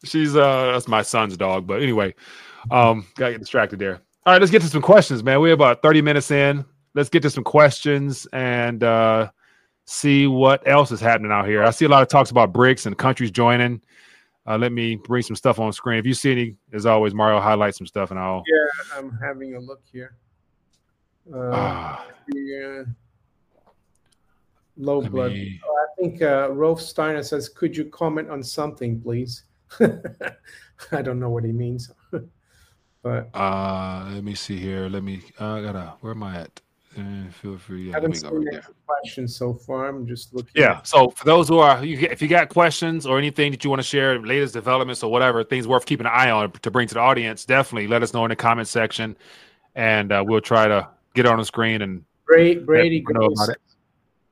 she's 0.04 0.36
uh 0.36 0.74
that's 0.74 0.88
my 0.88 1.02
son's 1.02 1.38
dog. 1.38 1.68
But 1.68 1.82
anyway, 1.82 2.14
um, 2.70 3.08
gotta 3.16 3.34
get 3.34 3.40
distracted 3.40 3.80
there. 3.80 4.02
All 4.26 4.34
right, 4.34 4.42
let's 4.42 4.52
get 4.52 4.62
to 4.64 4.68
some 4.68 4.82
questions, 4.82 5.24
man. 5.24 5.40
We're 5.40 5.54
about 5.54 5.82
30 5.84 6.02
minutes 6.02 6.32
in. 6.32 6.66
Let's 6.96 7.10
get 7.10 7.22
to 7.24 7.30
some 7.30 7.44
questions 7.44 8.26
and 8.34 8.84
uh 8.84 9.30
see 9.86 10.26
what 10.26 10.68
else 10.68 10.92
is 10.92 11.00
happening 11.00 11.32
out 11.32 11.48
here. 11.48 11.64
I 11.64 11.70
see 11.70 11.86
a 11.86 11.90
lot 11.90 12.02
of 12.02 12.08
talks 12.08 12.32
about 12.32 12.52
BRICS 12.52 12.88
and 12.88 12.98
countries 12.98 13.30
joining. 13.30 13.82
Uh, 14.48 14.58
let 14.58 14.72
me 14.72 14.96
bring 14.96 15.22
some 15.22 15.36
stuff 15.36 15.60
on 15.60 15.72
screen. 15.74 16.00
If 16.00 16.06
you 16.06 16.14
see 16.14 16.32
any, 16.32 16.56
as 16.74 16.86
always, 16.86 17.14
Mario 17.14 17.40
highlight 17.40 17.76
some 17.76 17.88
stuff 17.88 18.12
and 18.12 18.20
I'll. 18.20 18.44
Yeah, 18.48 18.98
I'm 18.98 19.18
having 19.24 19.56
a 19.56 19.60
look 19.60 19.82
here. 19.92 20.16
Uh, 21.32 21.52
ah. 21.52 22.08
yeah 22.34 22.84
low 24.78 25.00
Let 25.00 25.12
blood. 25.12 25.32
Me... 25.32 25.60
Oh, 25.66 25.78
I 25.84 26.02
think 26.02 26.22
uh, 26.22 26.50
Rolf 26.52 26.82
Steiner 26.82 27.24
says, 27.24 27.50
"Could 27.50 27.76
you 27.76 27.86
comment 27.86 28.30
on 28.30 28.44
something, 28.44 29.02
please?" 29.02 29.44
I 30.92 31.02
don't 31.02 31.20
know 31.20 31.30
what 31.30 31.44
he 31.44 31.52
means, 31.52 31.92
but 33.02 33.30
uh, 33.34 34.10
let 34.14 34.24
me 34.24 34.36
see 34.36 34.58
here. 34.58 34.88
Let 34.90 35.04
me. 35.04 35.22
Uh, 35.40 35.54
I 35.54 35.62
gotta. 35.62 35.94
Where 36.02 36.14
am 36.14 36.24
I 36.24 36.42
at? 36.42 36.62
Uh, 36.98 37.30
feel 37.42 37.58
free. 37.58 37.92
I 37.92 37.96
haven't 37.96 38.16
seen 38.16 38.48
any 38.48 38.60
questions 38.86 39.36
so 39.36 39.54
far. 39.54 39.88
I'm 39.88 40.08
just 40.08 40.34
looking. 40.34 40.52
Yeah. 40.56 40.82
So 40.84 41.10
for 41.10 41.26
those 41.26 41.50
who 41.50 41.60
are, 41.60 41.84
you, 41.84 42.08
if 42.10 42.22
you 42.22 42.28
got 42.28 42.50
questions 42.50 43.06
or 43.06 43.18
anything 43.18 43.52
that 43.52 43.64
you 43.64 43.70
want 43.70 43.82
to 43.82 43.88
share, 43.88 44.20
latest 44.20 44.54
developments 44.54 45.04
or 45.04 45.12
whatever, 45.12 45.44
things 45.44 45.68
worth 45.68 45.86
keeping 45.86 46.06
an 46.06 46.14
eye 46.14 46.32
on 46.32 46.52
to 46.52 46.72
bring 46.72 46.88
to 46.88 46.94
the 46.94 47.02
audience, 47.02 47.44
definitely 47.46 47.88
let 47.88 48.02
us 48.02 48.14
know 48.14 48.24
in 48.24 48.30
the 48.30 48.36
comment 48.36 48.68
section, 48.68 49.18
and 49.76 50.12
uh, 50.12 50.24
we'll 50.26 50.42
try 50.42 50.68
to 50.68 50.88
get 51.16 51.26
on 51.26 51.38
the 51.38 51.46
screen 51.46 51.82
and 51.82 52.04
Brady, 52.26 52.60
Brady 52.60 53.00
goes, 53.02 53.50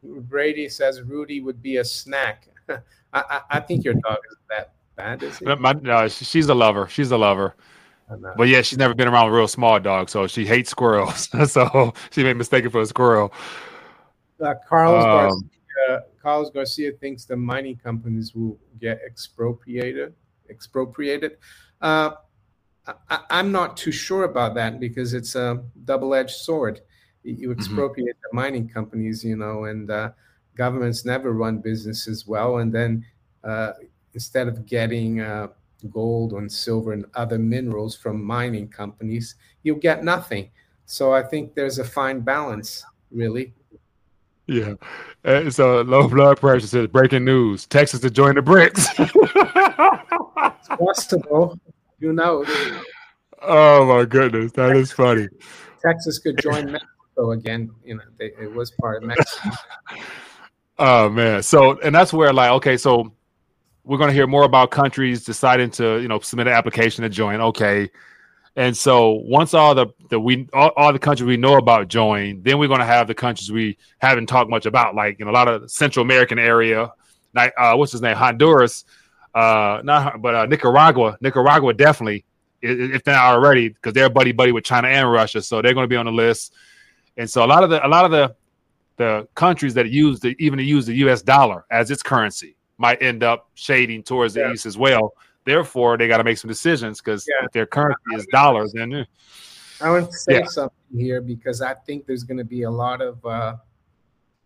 Brady 0.03 0.67
says 0.67 1.01
Rudy 1.01 1.41
would 1.41 1.61
be 1.61 1.77
a 1.77 1.85
snack. 1.85 2.47
I, 2.69 2.79
I, 3.13 3.41
I, 3.51 3.59
think 3.59 3.85
your 3.85 3.93
dog 3.93 4.17
is 4.31 4.37
that 4.49 4.73
bad, 4.95 5.21
is 5.21 5.37
he? 5.37 5.45
My, 5.45 5.73
no, 5.73 6.07
she's 6.07 6.47
a 6.47 6.55
lover. 6.55 6.87
She's 6.87 7.11
a 7.11 7.17
lover. 7.17 7.55
But 8.37 8.47
yeah, 8.47 8.61
she's 8.61 8.77
never 8.77 8.93
been 8.93 9.07
around 9.07 9.29
a 9.29 9.31
real 9.31 9.47
small 9.47 9.79
dog, 9.79 10.09
so 10.09 10.27
she 10.27 10.45
hates 10.45 10.69
squirrels. 10.69 11.29
so 11.51 11.93
she 12.11 12.23
made 12.23 12.37
mistake 12.37 12.69
for 12.71 12.81
a 12.81 12.85
squirrel. 12.85 13.33
Uh, 14.39 14.53
Carlos, 14.67 15.03
um, 15.03 15.49
Garcia, 15.87 16.03
Carlos 16.21 16.49
Garcia 16.51 16.91
thinks 16.93 17.25
the 17.25 17.35
mining 17.35 17.77
companies 17.77 18.35
will 18.35 18.59
get 18.79 18.99
expropriated. 19.05 20.13
Expropriated. 20.49 21.37
Uh, 21.81 22.11
I, 23.09 23.19
am 23.29 23.51
not 23.51 23.77
too 23.77 23.91
sure 23.91 24.25
about 24.25 24.55
that 24.55 24.79
because 24.79 25.13
it's 25.13 25.35
a 25.35 25.63
double-edged 25.85 26.35
sword 26.35 26.81
you 27.23 27.49
mm-hmm. 27.49 27.59
expropriate 27.59 28.17
mm-hmm. 28.17 28.29
the 28.31 28.35
mining 28.35 28.67
companies, 28.67 29.23
you 29.23 29.35
know, 29.35 29.65
and 29.65 29.89
uh, 29.89 30.11
governments 30.55 31.05
never 31.05 31.31
run 31.33 31.59
businesses 31.59 32.27
well. 32.27 32.57
And 32.57 32.73
then 32.73 33.05
uh, 33.43 33.73
instead 34.13 34.47
of 34.47 34.65
getting 34.65 35.21
uh, 35.21 35.47
gold 35.91 36.33
and 36.33 36.51
silver 36.51 36.93
and 36.93 37.05
other 37.15 37.37
minerals 37.37 37.95
from 37.95 38.23
mining 38.23 38.67
companies, 38.67 39.35
you 39.63 39.75
get 39.75 40.03
nothing. 40.03 40.49
So 40.85 41.13
I 41.13 41.23
think 41.23 41.55
there's 41.55 41.79
a 41.79 41.83
fine 41.83 42.21
balance, 42.21 42.83
really. 43.11 43.53
Yeah. 44.47 44.73
Uh, 45.23 45.49
so 45.49 45.81
low 45.81 46.07
blood 46.07 46.39
pressure 46.39 46.67
says 46.67 46.87
breaking 46.87 47.23
news: 47.23 47.65
Texas 47.65 48.01
to 48.01 48.09
join 48.09 48.35
the 48.35 48.41
BRICS. 48.41 48.87
it's 50.59 50.67
possible. 50.67 51.57
You 51.99 52.13
know. 52.13 52.45
Oh 53.41 53.85
my 53.85 54.05
goodness, 54.05 54.51
that 54.53 54.75
is 54.75 54.91
funny. 54.91 55.27
Texas 55.85 56.19
could 56.19 56.37
join 56.37 56.71
Mexico 56.71 57.31
again, 57.31 57.71
you 57.83 57.95
know, 57.95 58.03
they, 58.17 58.31
it 58.39 58.51
was 58.53 58.71
part 58.71 59.03
of 59.03 59.07
Mexico. 59.07 59.49
oh 60.79 61.09
man, 61.09 61.43
so 61.43 61.79
and 61.79 61.93
that's 61.93 62.13
where 62.13 62.33
like 62.33 62.51
okay, 62.51 62.77
so 62.77 63.13
we're 63.83 63.97
going 63.97 64.09
to 64.09 64.13
hear 64.13 64.27
more 64.27 64.43
about 64.43 64.71
countries 64.71 65.23
deciding 65.23 65.69
to 65.71 65.99
you 65.99 66.07
know 66.07 66.19
submit 66.19 66.47
an 66.47 66.53
application 66.53 67.03
to 67.03 67.09
join. 67.09 67.41
Okay, 67.41 67.89
and 68.55 68.75
so 68.75 69.11
once 69.25 69.53
all 69.53 69.75
the 69.75 69.87
the 70.09 70.19
we 70.19 70.47
all, 70.53 70.71
all 70.77 70.93
the 70.93 70.99
countries 70.99 71.27
we 71.27 71.37
know 71.37 71.57
about 71.57 71.87
join, 71.87 72.41
then 72.43 72.57
we're 72.59 72.67
going 72.67 72.79
to 72.79 72.85
have 72.85 73.07
the 73.07 73.15
countries 73.15 73.51
we 73.51 73.77
haven't 73.99 74.27
talked 74.27 74.49
much 74.49 74.65
about, 74.65 74.95
like 74.95 75.19
in 75.19 75.27
a 75.27 75.31
lot 75.31 75.47
of 75.47 75.69
Central 75.69 76.03
American 76.03 76.39
area, 76.39 76.91
like 77.33 77.53
uh, 77.57 77.73
what's 77.75 77.91
his 77.91 78.01
name, 78.01 78.15
Honduras, 78.15 78.85
uh, 79.35 79.81
not 79.83 80.21
but 80.21 80.35
uh, 80.35 80.45
Nicaragua. 80.45 81.17
Nicaragua 81.19 81.73
definitely, 81.73 82.25
if 82.61 83.05
not 83.05 83.17
already, 83.17 83.69
because 83.69 83.93
they're 83.93 84.09
buddy 84.09 84.31
buddy 84.31 84.51
with 84.51 84.63
China 84.63 84.87
and 84.87 85.11
Russia, 85.11 85.41
so 85.41 85.61
they're 85.61 85.73
going 85.73 85.85
to 85.85 85.89
be 85.89 85.97
on 85.97 86.05
the 86.05 86.11
list. 86.11 86.53
And 87.17 87.29
so 87.29 87.43
a 87.43 87.47
lot 87.47 87.63
of 87.63 87.69
the 87.69 87.85
a 87.85 87.89
lot 87.89 88.05
of 88.05 88.11
the 88.11 88.35
the 88.95 89.27
countries 89.35 89.73
that 89.73 89.89
use 89.89 90.19
the 90.19 90.35
even 90.39 90.59
use 90.59 90.85
the 90.85 90.93
U.S. 90.95 91.21
dollar 91.21 91.65
as 91.69 91.91
its 91.91 92.03
currency 92.03 92.55
might 92.83 93.01
end 93.01 93.23
up 93.23 93.49
shading 93.53 94.03
towards 94.03 94.33
the 94.33 94.41
yeah. 94.41 94.51
east 94.51 94.65
as 94.65 94.77
well. 94.77 95.13
Therefore, 95.45 95.97
they 95.97 96.09
got 96.09 96.17
to 96.17 96.25
make 96.25 96.37
some 96.37 96.49
decisions 96.49 96.99
because 96.99 97.25
yeah. 97.25 97.45
if 97.45 97.51
their 97.53 97.65
currency 97.65 98.13
is 98.13 98.25
dollars, 98.25 98.73
then 98.73 99.07
I 99.79 99.89
want 99.89 100.11
to 100.11 100.17
say 100.17 100.39
yeah. 100.39 100.45
something 100.45 100.99
here 101.05 101.21
because 101.21 101.61
I 101.61 101.75
think 101.85 102.05
there's 102.05 102.23
going 102.23 102.39
to 102.39 102.43
be 102.57 102.63
a 102.63 102.69
lot 102.69 103.01
of 103.01 103.25
uh, 103.25 103.55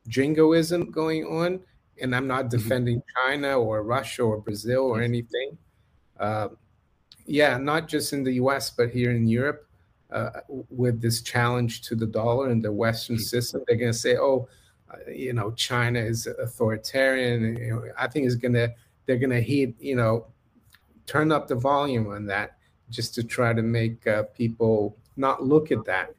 jingoism 0.08 0.92
going 0.92 1.26
on, 1.26 1.60
and 2.00 2.16
I'm 2.16 2.28
not 2.28 2.46
mm-hmm. 2.46 2.58
defending 2.58 2.98
mm-hmm. 2.98 3.30
China 3.30 3.58
or 3.58 3.82
Russia 3.82 4.22
or 4.22 4.38
Brazil 4.38 4.84
or 4.84 5.02
anything. 5.02 5.58
Uh, 6.20 6.50
yeah, 7.26 7.58
not 7.58 7.88
just 7.88 8.14
in 8.14 8.24
the 8.24 8.34
U.S. 8.34 8.70
but 8.70 8.92
here 8.92 9.12
in 9.12 9.28
Europe 9.28 9.68
uh, 10.12 10.30
with 10.70 11.02
this 11.02 11.22
challenge 11.22 11.82
to 11.88 11.96
the 11.96 12.06
dollar 12.06 12.50
and 12.50 12.64
the 12.64 12.72
Western 12.72 13.18
mm. 13.18 13.22
system. 13.34 13.64
They're 13.68 13.78
going 13.78 13.92
to 13.92 13.98
say, 13.98 14.16
"Oh, 14.18 14.48
you 15.08 15.34
know, 15.34 15.52
China 15.52 16.00
is 16.00 16.28
authoritarian." 16.28 17.58
You 17.58 17.70
know, 17.70 17.84
I 17.98 18.08
think 18.08 18.26
is 18.26 18.36
going 18.36 18.54
to 18.54 18.74
they're 19.08 19.18
going 19.18 19.32
to 19.32 19.42
heat, 19.42 19.76
you 19.80 19.96
know, 19.96 20.28
turn 21.08 21.32
up 21.32 21.48
the 21.48 21.56
volume 21.56 22.08
on 22.08 22.26
that 22.28 22.58
just 22.90 23.16
to 23.16 23.24
try 23.24 23.54
to 23.54 23.62
make 23.64 24.06
uh, 24.06 24.24
people 24.36 24.98
not 25.16 25.44
look 25.44 25.72
at 25.72 25.84
that. 25.86 26.14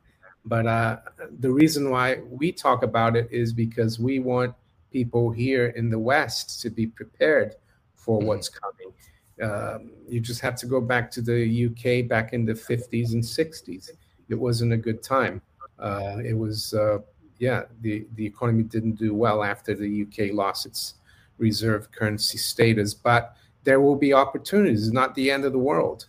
But 0.44 0.66
uh, 0.66 0.96
the 1.40 1.50
reason 1.50 1.90
why 1.90 2.20
we 2.28 2.50
talk 2.50 2.82
about 2.82 3.14
it 3.14 3.28
is 3.30 3.52
because 3.52 3.98
we 3.98 4.18
want 4.18 4.54
people 4.90 5.30
here 5.30 5.66
in 5.66 5.90
the 5.90 5.98
West 5.98 6.62
to 6.62 6.70
be 6.70 6.86
prepared 6.86 7.54
for 7.94 8.18
mm-hmm. 8.18 8.28
what's 8.28 8.48
coming. 8.48 8.92
Um, 9.40 9.90
you 10.08 10.20
just 10.20 10.40
have 10.40 10.56
to 10.56 10.66
go 10.66 10.80
back 10.80 11.10
to 11.12 11.22
the 11.22 11.66
UK 11.66 12.08
back 12.08 12.32
in 12.32 12.44
the 12.44 12.54
50s 12.54 13.12
and 13.12 13.22
60s. 13.22 13.90
It 14.28 14.34
wasn't 14.34 14.72
a 14.72 14.76
good 14.76 15.02
time. 15.02 15.42
Uh, 15.78 16.16
it 16.24 16.36
was, 16.36 16.74
uh, 16.74 16.98
yeah, 17.38 17.62
the, 17.80 18.06
the 18.14 18.26
economy 18.26 18.64
didn't 18.64 18.96
do 18.96 19.14
well 19.14 19.44
after 19.44 19.74
the 19.74 20.02
UK 20.02 20.34
lost 20.34 20.66
its 20.66 20.94
reserve 21.38 21.90
currency 21.92 22.38
status, 22.38 22.94
but 22.94 23.36
there 23.64 23.80
will 23.80 23.96
be 23.96 24.12
opportunities. 24.12 24.84
It's 24.84 24.92
not 24.92 25.14
the 25.14 25.30
end 25.30 25.44
of 25.44 25.52
the 25.52 25.58
world. 25.58 26.06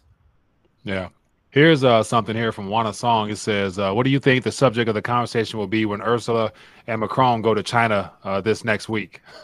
Yeah. 0.84 1.09
Here's 1.51 1.84
uh, 1.84 2.03
something 2.03 2.36
here 2.36 2.51
from 2.51 2.69
Wana 2.69 2.93
Song. 2.93 3.32
It 3.32 3.38
says, 3.38 3.80
uh, 3.80 3.91
"What 3.91 4.03
do 4.03 4.11
you 4.11 4.19
think 4.19 4.43
the 4.43 4.51
subject 4.51 4.88
of 4.88 4.93
the 4.93 5.01
conversation 5.01 5.57
will 5.57 5.67
be 5.67 5.86
when 5.86 5.99
Ursula 5.99 6.51
and 6.86 7.01
Macron 7.01 7.41
go 7.41 7.55
to 7.55 7.63
China 7.63 8.11
uh, 8.23 8.39
this 8.39 8.63
next 8.63 8.88
week?" 8.88 9.21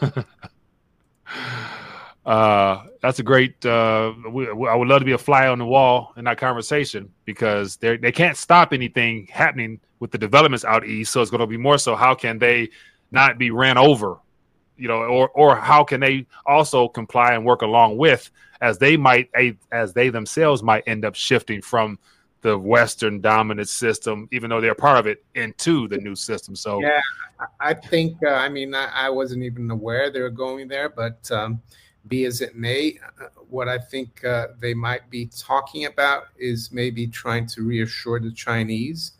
uh, 2.24 2.84
that's 3.02 3.18
a 3.18 3.24
great. 3.24 3.66
Uh, 3.66 4.12
we, 4.30 4.48
I 4.48 4.76
would 4.76 4.86
love 4.86 5.00
to 5.00 5.04
be 5.04 5.12
a 5.12 5.18
fly 5.18 5.48
on 5.48 5.58
the 5.58 5.66
wall 5.66 6.12
in 6.16 6.26
that 6.26 6.38
conversation 6.38 7.12
because 7.24 7.76
they 7.78 8.12
can't 8.12 8.36
stop 8.36 8.72
anything 8.72 9.26
happening 9.32 9.80
with 9.98 10.10
the 10.10 10.18
developments 10.18 10.64
out 10.64 10.86
east. 10.86 11.12
So 11.12 11.22
it's 11.22 11.30
going 11.30 11.40
to 11.40 11.46
be 11.46 11.56
more 11.56 11.78
so 11.78 11.96
how 11.96 12.14
can 12.14 12.38
they 12.38 12.70
not 13.10 13.38
be 13.38 13.50
ran 13.50 13.78
over 13.78 14.18
you 14.76 14.88
know, 14.88 15.02
or 15.02 15.28
or 15.30 15.56
how 15.56 15.84
can 15.84 16.00
they 16.00 16.26
also 16.44 16.88
comply 16.88 17.32
and 17.32 17.44
work 17.44 17.62
along 17.62 17.96
with 17.96 18.30
as 18.60 18.78
they 18.78 18.96
might 18.96 19.30
as 19.72 19.92
they 19.92 20.08
themselves 20.08 20.62
might 20.62 20.84
end 20.86 21.04
up 21.04 21.14
shifting 21.14 21.60
from 21.60 21.98
the 22.42 22.56
Western 22.56 23.20
dominant 23.20 23.68
system, 23.68 24.28
even 24.30 24.50
though 24.50 24.60
they're 24.60 24.74
part 24.74 24.98
of 24.98 25.06
it, 25.06 25.24
into 25.34 25.88
the 25.88 25.96
new 25.96 26.14
system. 26.14 26.54
So 26.54 26.80
yeah, 26.80 27.00
I 27.58 27.74
think 27.74 28.18
uh, 28.24 28.30
I 28.30 28.48
mean 28.48 28.74
I, 28.74 28.88
I, 29.06 29.10
wasn't 29.10 29.42
even 29.42 29.70
aware 29.70 30.10
they 30.10 30.20
were 30.20 30.30
going 30.30 30.68
there, 30.68 30.88
but 30.88 31.28
um, 31.32 31.60
be 32.08 32.24
as 32.24 32.40
it 32.40 32.54
may, 32.54 32.98
uh, 33.20 33.28
what 33.48 33.68
I 33.68 33.78
think 33.78 34.24
uh, 34.24 34.48
they 34.60 34.74
might 34.74 35.10
be 35.10 35.26
talking 35.26 35.86
about 35.86 36.24
is 36.36 36.70
maybe 36.70 37.06
trying 37.06 37.46
to 37.48 37.62
reassure 37.62 38.20
the 38.20 38.30
Chinese 38.30 39.12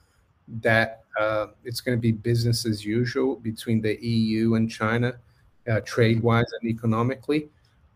that 0.61 1.05
uh, 1.19 1.49
it's 1.65 1.81
going 1.81 1.97
to 1.97 2.01
be 2.01 2.13
business 2.13 2.67
as 2.67 2.85
usual 2.85 3.37
between 3.37 3.81
the 3.81 3.99
EU 4.05 4.55
and 4.55 4.71
China, 4.71 5.15
uh, 5.69 5.81
trade 5.81 6.23
wise 6.23 6.47
and 6.61 6.71
economically, 6.71 7.49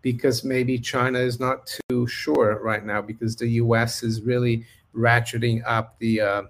because 0.03 0.45
maybe 0.45 0.79
China 0.79 1.19
is 1.19 1.39
not 1.39 1.71
too 1.89 2.07
sure 2.07 2.61
right 2.63 2.85
now 2.85 3.01
because 3.03 3.37
the 3.37 3.49
US 3.49 4.03
is 4.03 4.23
really 4.23 4.65
ratcheting 4.95 5.63
up 5.67 5.99
the. 5.99 6.21
Uh, 6.21 6.43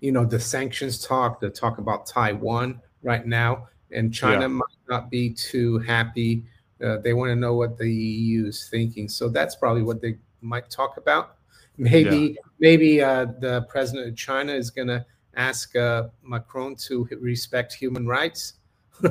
you 0.00 0.12
know 0.12 0.24
the 0.24 0.38
sanctions 0.38 1.04
talk, 1.04 1.40
the 1.40 1.50
talk 1.50 1.78
about 1.78 2.06
Taiwan 2.06 2.80
right 3.02 3.26
now, 3.26 3.66
and 3.90 4.14
China 4.14 4.42
yeah. 4.42 4.46
might 4.46 4.78
not 4.88 5.10
be 5.10 5.30
too 5.30 5.80
happy 5.80 6.44
uh, 6.82 6.98
they 6.98 7.12
want 7.12 7.30
to 7.30 7.36
know 7.36 7.54
what 7.54 7.76
the 7.76 7.90
EU 7.90 8.46
is 8.46 8.68
thinking. 8.70 9.08
So 9.08 9.28
that's 9.28 9.56
probably 9.56 9.82
what 9.82 10.00
they 10.00 10.18
might 10.40 10.70
talk 10.70 10.96
about. 10.96 11.36
Maybe 11.78 12.16
yeah. 12.16 12.40
maybe 12.58 13.02
uh, 13.02 13.26
the 13.40 13.62
president 13.68 14.08
of 14.08 14.16
China 14.16 14.52
is 14.52 14.70
going 14.70 14.88
to 14.88 15.06
ask 15.36 15.74
uh, 15.76 16.08
Macron 16.22 16.74
to 16.74 17.08
respect 17.20 17.72
human 17.72 18.06
rights, 18.06 18.54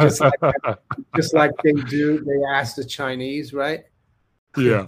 just, 0.00 0.20
like, 0.20 0.32
just 1.14 1.34
like 1.34 1.52
they 1.62 1.72
do. 1.72 2.24
They 2.24 2.42
ask 2.50 2.74
the 2.74 2.84
Chinese, 2.84 3.52
right? 3.52 3.84
Yeah 4.56 4.86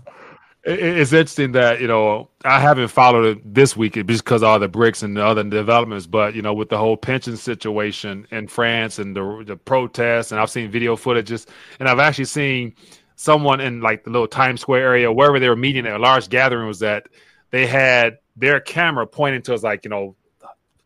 it's 0.69 1.13
interesting 1.13 1.53
that 1.53 1.81
you 1.81 1.87
know 1.87 2.29
I 2.45 2.61
haven't 2.61 2.89
followed 2.89 3.39
it 3.39 3.55
this 3.55 3.77
week 3.77 3.95
because 4.07 4.43
of 4.43 4.49
all 4.49 4.59
the 4.59 4.69
BRICS 4.69 5.03
and 5.03 5.17
the 5.17 5.25
other 5.25 5.43
developments, 5.45 6.07
but 6.07 6.35
you 6.35 6.43
know 6.43 6.53
with 6.53 6.69
the 6.69 6.77
whole 6.77 6.97
pension 6.97 7.37
situation 7.37 8.27
in 8.31 8.49
France 8.49 8.99
and 8.99 9.17
the 9.17 9.45
the 9.47 9.57
protests, 9.57 10.33
and 10.33 10.41
I've 10.41 10.51
seen 10.51 10.71
video 10.71 10.97
footages, 10.97 11.47
and 11.81 11.89
I've 11.89 12.01
actually 12.01 12.27
seen 12.27 12.75
someone 13.19 13.61
in 13.61 13.81
like 13.81 14.05
the 14.05 14.11
little 14.11 14.29
Times 14.29 14.61
Square 14.61 14.83
area, 14.83 15.13
wherever 15.13 15.41
they 15.41 15.49
were 15.49 15.57
meeting 15.57 15.87
at 15.87 15.95
a 15.95 15.99
large 15.99 16.29
gathering, 16.29 16.69
was 16.69 16.79
that 16.79 17.09
they 17.51 17.67
had 17.67 18.19
their 18.37 18.61
camera 18.61 19.07
pointing 19.07 19.43
to 19.43 19.55
us 19.55 19.65
like 19.65 19.85
you 19.85 19.91
know 19.91 20.15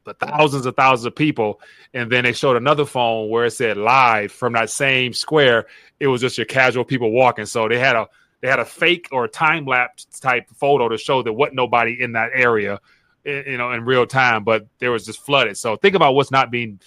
the 0.05 0.15
thousands 0.15 0.65
of 0.65 0.75
thousands 0.75 1.07
of 1.07 1.15
people, 1.15 1.61
and 1.93 2.11
then 2.11 2.25
they 2.25 2.33
showed 2.33 2.57
another 2.57 2.87
phone 2.87 3.29
where 3.29 3.45
it 3.45 3.51
said 3.51 3.77
live 3.77 4.33
from 4.33 4.55
that 4.55 4.71
same 4.71 5.13
square. 5.13 5.67
It 6.01 6.07
was 6.07 6.23
just 6.23 6.39
your 6.39 6.47
casual 6.47 6.85
people 6.85 7.13
walking, 7.13 7.45
so 7.45 7.69
they 7.69 7.79
had 7.79 7.97
a 7.97 8.09
they 8.41 8.49
had 8.49 8.59
a 8.59 8.65
fake 8.65 9.09
or 9.13 9.29
time 9.29 9.67
lapse 9.67 10.07
type 10.07 10.49
photo 10.57 10.89
to 10.89 10.97
show 10.97 11.23
there 11.23 11.35
wasn't 11.35 11.57
nobody 11.57 12.03
in 12.03 12.13
that 12.13 12.31
area, 12.33 12.81
you 13.25 13.59
know, 13.59 13.73
in 13.73 13.85
real 13.85 14.07
time, 14.07 14.43
but 14.43 14.67
there 14.79 14.91
was 14.91 15.05
just 15.05 15.21
flooded. 15.21 15.59
So 15.59 15.77
think 15.77 15.95
about 15.95 16.15
what's 16.15 16.31
not 16.31 16.51
being, 16.51 16.81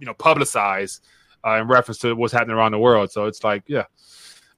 you 0.00 0.06
know, 0.06 0.14
publicized 0.14 1.04
uh, 1.46 1.52
in 1.60 1.68
reference 1.68 1.98
to 1.98 2.14
what's 2.14 2.32
happening 2.32 2.56
around 2.56 2.72
the 2.72 2.78
world. 2.78 3.12
So 3.12 3.26
it's 3.26 3.42
like, 3.42 3.62
yeah, 3.68 3.84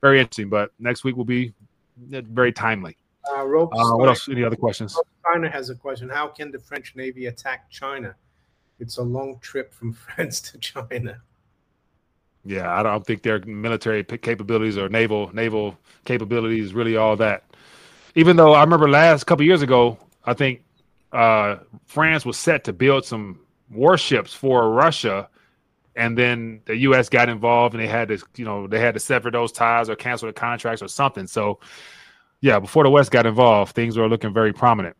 very 0.05 0.21
interesting. 0.21 0.51
But 0.51 0.71
next 0.79 1.03
week 1.03 1.17
will 1.17 1.25
be 1.25 1.55
very 1.99 2.53
timely. 2.53 2.97
Uh, 3.27 3.43
uh, 3.43 3.97
what 3.97 4.09
else? 4.09 4.29
Any 4.29 4.45
other 4.45 4.57
questions? 4.57 4.99
China 5.25 5.49
has 5.51 5.71
a 5.71 5.75
question. 5.75 6.11
How 6.11 6.29
can 6.29 6.51
the 6.51 6.59
French 6.59 6.95
Navy 6.95 7.27
attack 7.27 7.71
China? 7.71 8.15
It's 8.79 8.99
a 8.99 9.03
long 9.03 9.39
trip 9.41 9.73
from 9.73 9.93
France 10.07 10.41
to 10.43 10.59
China. 10.59 11.23
Yeah, 12.45 12.71
I 12.71 12.83
don't 12.83 13.07
think 13.07 13.23
their 13.23 13.39
military 13.47 14.05
capabilities 14.05 14.77
or 14.77 14.91
naval 14.91 15.35
naval 15.35 15.79
capabilities 16.05 16.75
really 16.75 16.99
all 16.99 17.17
that. 17.17 17.45
Even 18.15 18.37
though 18.37 18.53
I 18.53 18.61
remember 18.61 18.87
last 18.87 19.25
couple 19.25 19.47
years 19.47 19.63
ago, 19.63 19.97
I 20.27 20.35
think 20.35 20.63
uh, 21.13 21.57
France 21.87 22.27
was 22.27 22.37
set 22.37 22.65
to 22.65 22.75
build 22.75 23.07
some 23.07 23.41
warships 23.71 24.35
for 24.35 24.71
Russia, 24.71 25.31
and 25.97 26.19
then 26.19 26.61
the 26.65 26.77
U.S. 26.79 27.09
got 27.09 27.29
involved 27.29 27.75
and 27.75 27.83
they 27.83 27.87
had 27.87 28.09
to, 28.09 28.19
you 28.37 28.45
know, 28.45 28.67
they 28.67 28.81
had 28.81 28.95
to 28.95 29.01
sever 29.01 29.31
those 29.31 29.53
ties 29.53 29.89
or 29.89 29.97
cancel 29.97 30.27
the 30.27 30.33
contracts 30.33 30.83
or 30.83 30.89
something. 30.89 31.27
So, 31.27 31.61
yeah, 32.41 32.59
before 32.59 32.85
the 32.85 32.91
West 32.91 33.11
got 33.11 33.27
involved, 33.27 33.75
things 33.75 33.97
were 33.97 34.09
looking 34.09 34.33
very 34.33 34.53
prominent. 34.53 34.97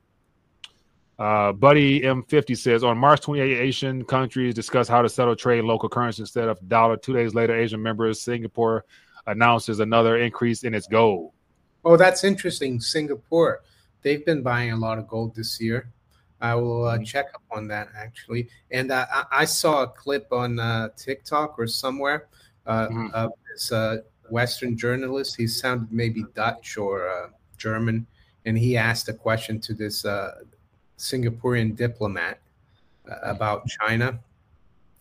Uh, 1.19 1.53
Buddy 1.53 2.01
M50 2.01 2.57
says 2.57 2.83
on 2.83 2.99
March 2.99 3.21
28, 3.21 3.59
Asian 3.59 4.05
countries 4.05 4.55
discuss 4.55 4.89
how 4.89 5.03
to 5.03 5.09
settle 5.09 5.37
trade 5.37 5.63
local 5.63 5.89
currency 5.89 6.23
instead 6.23 6.49
of 6.49 6.67
dollar. 6.69 6.97
Two 6.97 7.13
days 7.13 7.35
later, 7.35 7.55
Asian 7.55 7.83
members 7.83 8.21
Singapore 8.21 8.85
announces 9.27 9.81
another 9.81 10.17
increase 10.17 10.65
in 10.65 10.75
its 10.75 10.87
gold. 10.87 11.33
Oh, 11.85 11.97
that's 11.97 12.25
interesting. 12.25 12.81
Singapore, 12.81 13.63
they've 14.03 14.25
been 14.25 14.43
buying 14.43 14.73
a 14.73 14.77
lot 14.77 14.99
of 14.99 15.07
gold 15.07 15.35
this 15.35 15.61
year. 15.61 15.93
I 16.41 16.55
will 16.55 16.85
uh, 16.85 16.99
check 16.99 17.27
up 17.35 17.43
on 17.51 17.69
that 17.69 17.89
actually. 17.97 18.49
And 18.71 18.91
uh, 18.91 19.07
I, 19.11 19.25
I, 19.33 19.45
saw 19.45 19.85
a 19.85 19.87
clip 19.87 20.33
on 20.33 20.59
uh, 20.59 20.91
TikTok 20.97 21.59
or 21.59 21.67
somewhere 21.67 22.27
uh, 22.67 22.89
mm-hmm. 22.89 23.07
of 23.15 23.33
this 23.51 23.73
uh, 23.73 23.99
Western 24.29 24.77
journalist. 24.77 25.37
He 25.37 25.47
sounded 25.47 25.93
maybe 25.93 26.25
Dutch 26.35 26.77
or 26.77 27.09
uh, 27.09 27.29
German, 27.57 28.07
and 28.45 28.59
he 28.59 28.77
asked 28.77 29.09
a 29.09 29.15
question 29.15 29.61
to 29.61 29.75
this 29.75 30.05
Singaporean 30.99 31.77
diplomat 31.77 32.39
about 33.23 33.67
China, 33.67 34.19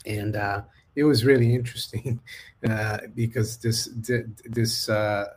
and 0.05 0.35
uh, 0.35 0.61
it 0.95 1.03
was 1.03 1.25
really 1.25 1.53
interesting 1.53 2.19
uh, 2.69 2.99
because 3.15 3.57
this 3.57 3.89
this 4.45 4.89
uh, 4.89 5.33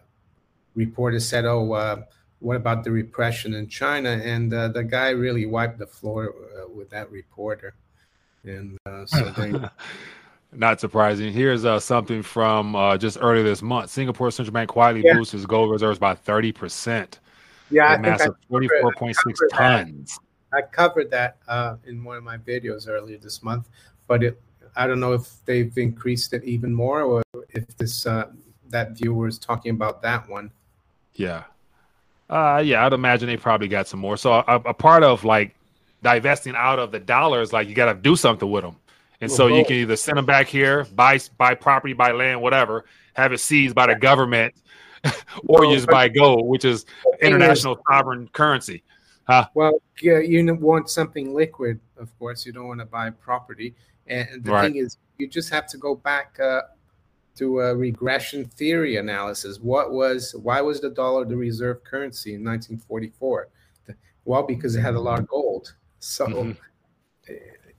reporter 0.75 1.21
said, 1.21 1.45
"Oh, 1.45 1.73
uh, 1.73 2.03
what 2.47 2.57
about 2.57 2.85
the 2.85 2.91
repression 2.91 3.55
in 3.55 3.69
China?" 3.69 4.11
And 4.11 4.53
uh, 4.55 4.69
the 4.69 4.85
guy 4.85 5.11
really 5.11 5.47
wiped 5.47 5.79
the 5.79 5.87
floor 5.87 6.35
with 6.73 6.91
that 6.91 7.11
reporter, 7.11 7.75
and 8.45 8.79
so 9.07 9.25
they. 9.37 9.53
Not 10.53 10.81
surprising. 10.81 11.33
Here's 11.33 11.65
uh, 11.65 11.81
something 11.81 12.23
from 12.23 12.77
uh, 12.77 12.97
just 12.97 13.19
earlier 13.21 13.43
this 13.43 13.63
month. 13.63 13.91
Singapore 13.91 14.31
Central 14.31 14.55
Bank 14.55 14.71
quietly 14.71 15.03
yeah. 15.05 15.15
boosts 15.15 15.35
its 15.35 15.45
gold 15.45 15.71
reserves 15.71 15.99
by 15.99 16.15
30%. 16.15 17.19
Yeah, 17.71 17.95
a 17.95 17.99
massive 17.99 18.37
44.6 18.51 19.15
tons. 19.51 20.19
I 20.55 20.63
covered 20.63 21.11
that 21.11 21.37
uh, 21.49 21.77
in 21.85 22.03
one 22.05 22.17
of 22.17 22.23
my 22.23 22.39
videos 22.39 22.89
earlier 22.89 23.19
this 23.19 23.43
month, 23.43 23.69
but 24.07 24.23
it, 24.23 24.41
I 24.77 24.87
don't 24.87 25.01
know 25.01 25.13
if 25.13 25.45
they've 25.45 25.77
increased 25.77 26.33
it 26.33 26.45
even 26.45 26.73
more 26.73 27.03
or 27.03 27.23
if 27.51 27.77
this 27.77 28.07
uh, 28.07 28.31
that 28.69 28.93
viewer 28.93 29.27
is 29.27 29.39
talking 29.39 29.73
about 29.73 30.01
that 30.03 30.29
one. 30.29 30.53
Yeah, 31.15 31.45
uh, 32.29 32.63
yeah, 32.65 32.85
I'd 32.85 32.93
imagine 32.93 33.29
they 33.29 33.37
probably 33.37 33.69
got 33.69 33.89
some 33.89 34.01
more. 34.01 34.17
So 34.17 34.33
a, 34.33 34.45
a 34.67 34.75
part 34.75 35.03
of 35.03 35.25
like 35.25 35.55
divesting 36.03 36.55
out 36.57 36.79
of 36.79 36.93
the 36.93 36.99
dollars, 36.99 37.53
like 37.53 37.69
you 37.69 37.75
got 37.75 37.93
to 37.93 37.99
do 37.99 38.17
something 38.17 38.51
with 38.51 38.65
them, 38.65 38.77
and 39.21 39.31
well, 39.31 39.37
so 39.37 39.47
you 39.47 39.65
can 39.65 39.77
either 39.77 39.97
send 39.97 40.19
them 40.19 40.27
back 40.27 40.49
here, 40.49 40.85
buy 40.95 41.19
buy 41.39 41.55
property, 41.55 41.93
buy 41.93 42.13
land, 42.13 42.41
whatever, 42.41 42.85
have 43.15 43.33
it 43.33 43.39
seized 43.39 43.75
by 43.75 43.87
the 43.87 43.95
government, 43.95 44.55
or 45.05 45.13
well, 45.61 45.65
you 45.65 45.77
just 45.77 45.89
buy 45.89 46.09
gold, 46.09 46.47
which 46.47 46.65
is 46.65 46.85
international 47.21 47.79
sovereign 47.89 48.29
currency. 48.33 48.83
Huh? 49.27 49.49
Well, 49.55 49.83
yeah, 50.01 50.19
you 50.19 50.55
want 50.55 50.89
something 50.89 51.35
liquid, 51.35 51.81
of 51.97 52.17
course. 52.19 52.47
You 52.47 52.53
don't 52.53 52.69
want 52.69 52.81
to 52.81 52.87
buy 52.87 53.11
property. 53.11 53.75
And 54.07 54.45
the 54.45 54.53
right. 54.53 54.73
thing 54.73 54.77
is, 54.77 54.99
you 55.19 55.27
just 55.27 55.51
have 55.51 55.67
to 55.69 55.79
go 55.79 55.97
back 55.97 56.39
uh, 56.39 56.63
to 57.37 57.61
a 57.61 57.75
regression 57.75 58.45
theory 58.45 58.97
analysis. 58.97 59.59
What 59.61 59.93
was, 59.93 60.35
why 60.35 60.61
was 60.61 60.81
the 60.81 60.91
dollar 60.91 61.25
the 61.25 61.37
reserve 61.37 61.85
currency 61.85 62.35
in 62.35 62.45
1944? 62.45 63.49
Well, 64.25 64.43
because 64.43 64.75
it 64.75 64.81
had 64.81 64.95
a 64.95 65.01
lot 65.01 65.21
of 65.21 65.29
gold. 65.29 65.75
So, 66.01 66.27
mm-hmm. 66.27 66.53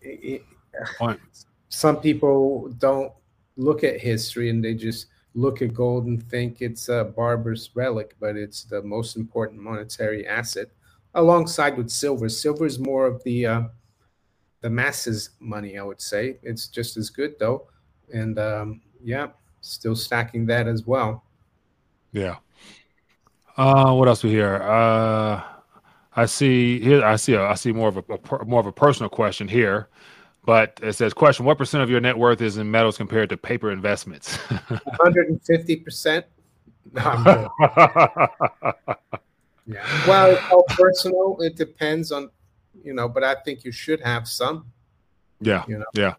it, 0.02 0.44
it, 1.02 1.20
some 1.70 1.98
people 1.98 2.70
don't 2.78 3.12
look 3.58 3.84
at 3.84 4.00
history 4.00 4.50
and 4.50 4.64
they 4.64 4.74
just 4.74 5.08
look 5.34 5.62
at 5.62 5.74
gold 5.74 6.06
and 6.06 6.24
think 6.30 6.62
it's 6.62 6.90
a 6.90 7.04
barbarous 7.16 7.76
relic, 7.76 8.16
but 8.20 8.36
it's 8.36 8.64
the 8.64 8.82
most 8.82 9.16
important 9.16 9.62
monetary 9.62 10.26
asset 10.28 10.68
alongside 11.14 11.78
with 11.78 11.90
silver. 11.90 12.30
Silver 12.30 12.66
is 12.66 12.80
more 12.80 13.06
of 13.06 13.24
the 13.24 13.46
uh, 13.46 13.62
the 14.62 14.70
masses 14.70 15.32
money, 15.40 15.78
I 15.78 15.84
would 15.84 16.02
say. 16.02 16.38
It's 16.42 16.68
just 16.68 16.98
as 16.98 17.10
good 17.10 17.36
though, 17.40 17.68
and 18.12 18.40
um, 18.40 18.82
yeah, 19.04 19.28
still 19.62 19.96
stacking 19.96 20.46
that 20.48 20.68
as 20.68 20.86
well. 20.86 21.24
Yeah. 22.12 22.38
Uh, 23.56 23.94
what 23.94 24.08
else 24.08 24.24
we 24.24 24.30
hear? 24.30 24.62
Uh, 24.62 25.42
I 26.16 26.26
see 26.26 26.80
here. 26.80 27.04
I 27.04 27.16
see. 27.16 27.34
A, 27.34 27.44
I 27.44 27.56
see 27.56 27.72
more 27.72 27.90
of 27.90 27.98
a, 27.98 28.04
a 28.14 28.46
more 28.46 28.60
of 28.60 28.68
a 28.68 28.72
personal 28.72 29.10
question 29.10 29.48
here, 29.48 29.90
but 30.46 30.80
it 30.82 30.94
says, 30.94 31.14
"Question: 31.14 31.46
What 31.46 31.58
percent 31.58 31.84
of 31.84 31.90
your 31.90 32.00
net 32.00 32.18
worth 32.18 32.42
is 32.42 32.58
in 32.58 32.70
metals 32.70 32.98
compared 32.98 33.30
to 33.30 33.38
paper 33.38 33.72
investments?" 33.72 34.36
One 34.68 34.82
hundred 35.02 35.30
and 35.30 35.42
fifty 35.44 35.76
percent. 35.76 36.26
Yeah. 39.68 40.08
Well, 40.08 40.32
it's 40.32 40.52
all 40.52 40.64
personal. 40.70 41.38
It 41.42 41.58
depends 41.58 42.12
on, 42.12 42.30
you 42.84 42.94
know, 42.94 43.10
but 43.10 43.24
I 43.24 43.36
think 43.36 43.66
you 43.66 43.72
should 43.72 44.02
have 44.02 44.28
some. 44.28 44.72
Yeah. 45.42 45.66
You 45.68 45.80
know? 45.80 45.86
Yeah. 45.94 46.16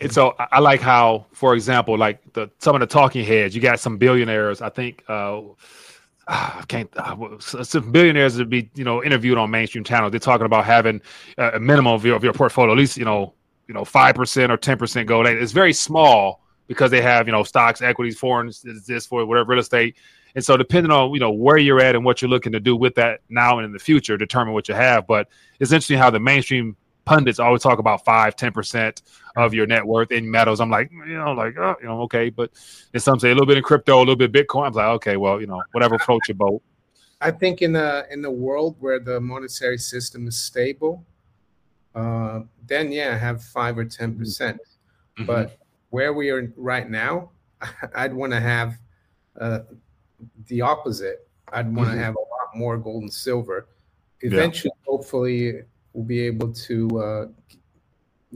And 0.00 0.12
so 0.12 0.34
I 0.38 0.60
like 0.60 0.80
how, 0.80 1.26
for 1.32 1.54
example, 1.54 1.98
like 1.98 2.32
the 2.32 2.50
some 2.58 2.74
of 2.74 2.80
the 2.80 2.86
talking 2.86 3.24
heads, 3.24 3.54
you 3.54 3.60
got 3.60 3.80
some 3.80 3.98
billionaires. 3.98 4.62
I 4.62 4.70
think 4.70 5.04
uh, 5.08 5.42
I 6.28 6.64
can't. 6.68 6.90
Uh, 6.96 7.38
some 7.38 7.92
billionaires 7.92 8.38
would 8.38 8.48
be 8.48 8.70
you 8.74 8.84
know 8.84 9.04
interviewed 9.04 9.36
on 9.36 9.50
mainstream 9.50 9.84
channels. 9.84 10.12
They're 10.12 10.20
talking 10.20 10.46
about 10.46 10.64
having 10.64 11.02
a 11.36 11.60
minimum 11.60 11.92
of 11.92 12.04
your, 12.04 12.16
of 12.16 12.24
your 12.24 12.32
portfolio, 12.32 12.72
at 12.72 12.78
least 12.78 12.96
you 12.96 13.04
know 13.04 13.34
you 13.68 13.74
know 13.74 13.84
five 13.84 14.14
percent 14.14 14.50
or 14.50 14.56
ten 14.56 14.78
percent 14.78 15.06
gold. 15.06 15.26
It's 15.26 15.52
very 15.52 15.74
small 15.74 16.40
because 16.66 16.90
they 16.90 17.02
have 17.02 17.26
you 17.26 17.32
know 17.32 17.42
stocks, 17.42 17.82
equities, 17.82 18.18
foreigns, 18.18 18.64
this 18.86 19.06
for 19.06 19.26
whatever 19.26 19.50
real 19.50 19.60
estate. 19.60 19.96
And 20.34 20.44
so 20.44 20.56
depending 20.56 20.92
on 20.92 21.12
you 21.12 21.20
know 21.20 21.32
where 21.32 21.58
you're 21.58 21.80
at 21.80 21.94
and 21.94 22.06
what 22.06 22.22
you're 22.22 22.30
looking 22.30 22.52
to 22.52 22.60
do 22.60 22.74
with 22.74 22.94
that 22.94 23.20
now 23.28 23.58
and 23.58 23.66
in 23.66 23.72
the 23.72 23.78
future, 23.78 24.16
determine 24.16 24.54
what 24.54 24.66
you 24.66 24.74
have. 24.74 25.06
But 25.06 25.28
it's 25.58 25.72
interesting 25.72 25.98
how 25.98 26.08
the 26.08 26.20
mainstream 26.20 26.76
pundits 27.10 27.40
always 27.40 27.60
talk 27.60 27.80
about 27.80 28.04
five, 28.04 28.36
ten 28.36 28.52
percent 28.52 29.02
of 29.36 29.52
your 29.52 29.66
net 29.66 29.84
worth 29.84 30.12
in 30.12 30.30
metals. 30.30 30.60
I'm 30.60 30.70
like, 30.70 30.90
you 30.92 31.18
know, 31.18 31.32
like, 31.32 31.58
oh, 31.58 31.74
you 31.80 31.88
know, 31.88 32.02
okay. 32.02 32.30
But 32.30 32.52
and 32.94 33.02
some 33.02 33.18
say 33.18 33.30
a 33.30 33.34
little 33.34 33.46
bit 33.46 33.56
in 33.56 33.64
crypto, 33.64 33.98
a 33.98 33.98
little 33.98 34.16
bit 34.16 34.32
Bitcoin. 34.32 34.68
I'm 34.68 34.72
like, 34.72 34.86
okay, 34.86 35.16
well, 35.16 35.40
you 35.40 35.48
know, 35.48 35.60
whatever 35.72 35.98
floats 35.98 36.28
your 36.28 36.36
boat. 36.36 36.62
I 37.20 37.32
think 37.32 37.62
in 37.62 37.72
the 37.72 38.06
in 38.10 38.22
the 38.22 38.30
world 38.30 38.76
where 38.78 39.00
the 39.00 39.20
monetary 39.20 39.78
system 39.78 40.28
is 40.28 40.36
stable, 40.36 41.04
uh, 41.94 42.42
then 42.66 42.92
yeah, 42.92 43.18
have 43.18 43.42
five 43.42 43.76
or 43.76 43.84
ten 43.84 44.16
percent. 44.16 44.58
Mm-hmm. 45.18 45.26
But 45.26 45.58
where 45.90 46.12
we 46.12 46.30
are 46.30 46.52
right 46.56 46.88
now, 46.88 47.30
I'd 47.94 48.14
want 48.14 48.32
to 48.32 48.40
have 48.40 48.78
uh, 49.38 49.60
the 50.46 50.60
opposite. 50.60 51.28
I'd 51.52 51.66
want 51.74 51.88
to 51.88 51.96
mm-hmm. 51.96 52.04
have 52.04 52.14
a 52.14 52.20
lot 52.20 52.54
more 52.54 52.78
gold 52.78 53.02
and 53.02 53.12
silver. 53.12 53.66
Eventually, 54.20 54.70
yeah. 54.76 54.90
hopefully, 54.92 55.62
we'll 56.00 56.06
be 56.06 56.20
able 56.20 56.50
to 56.50 56.98
uh, 56.98 57.26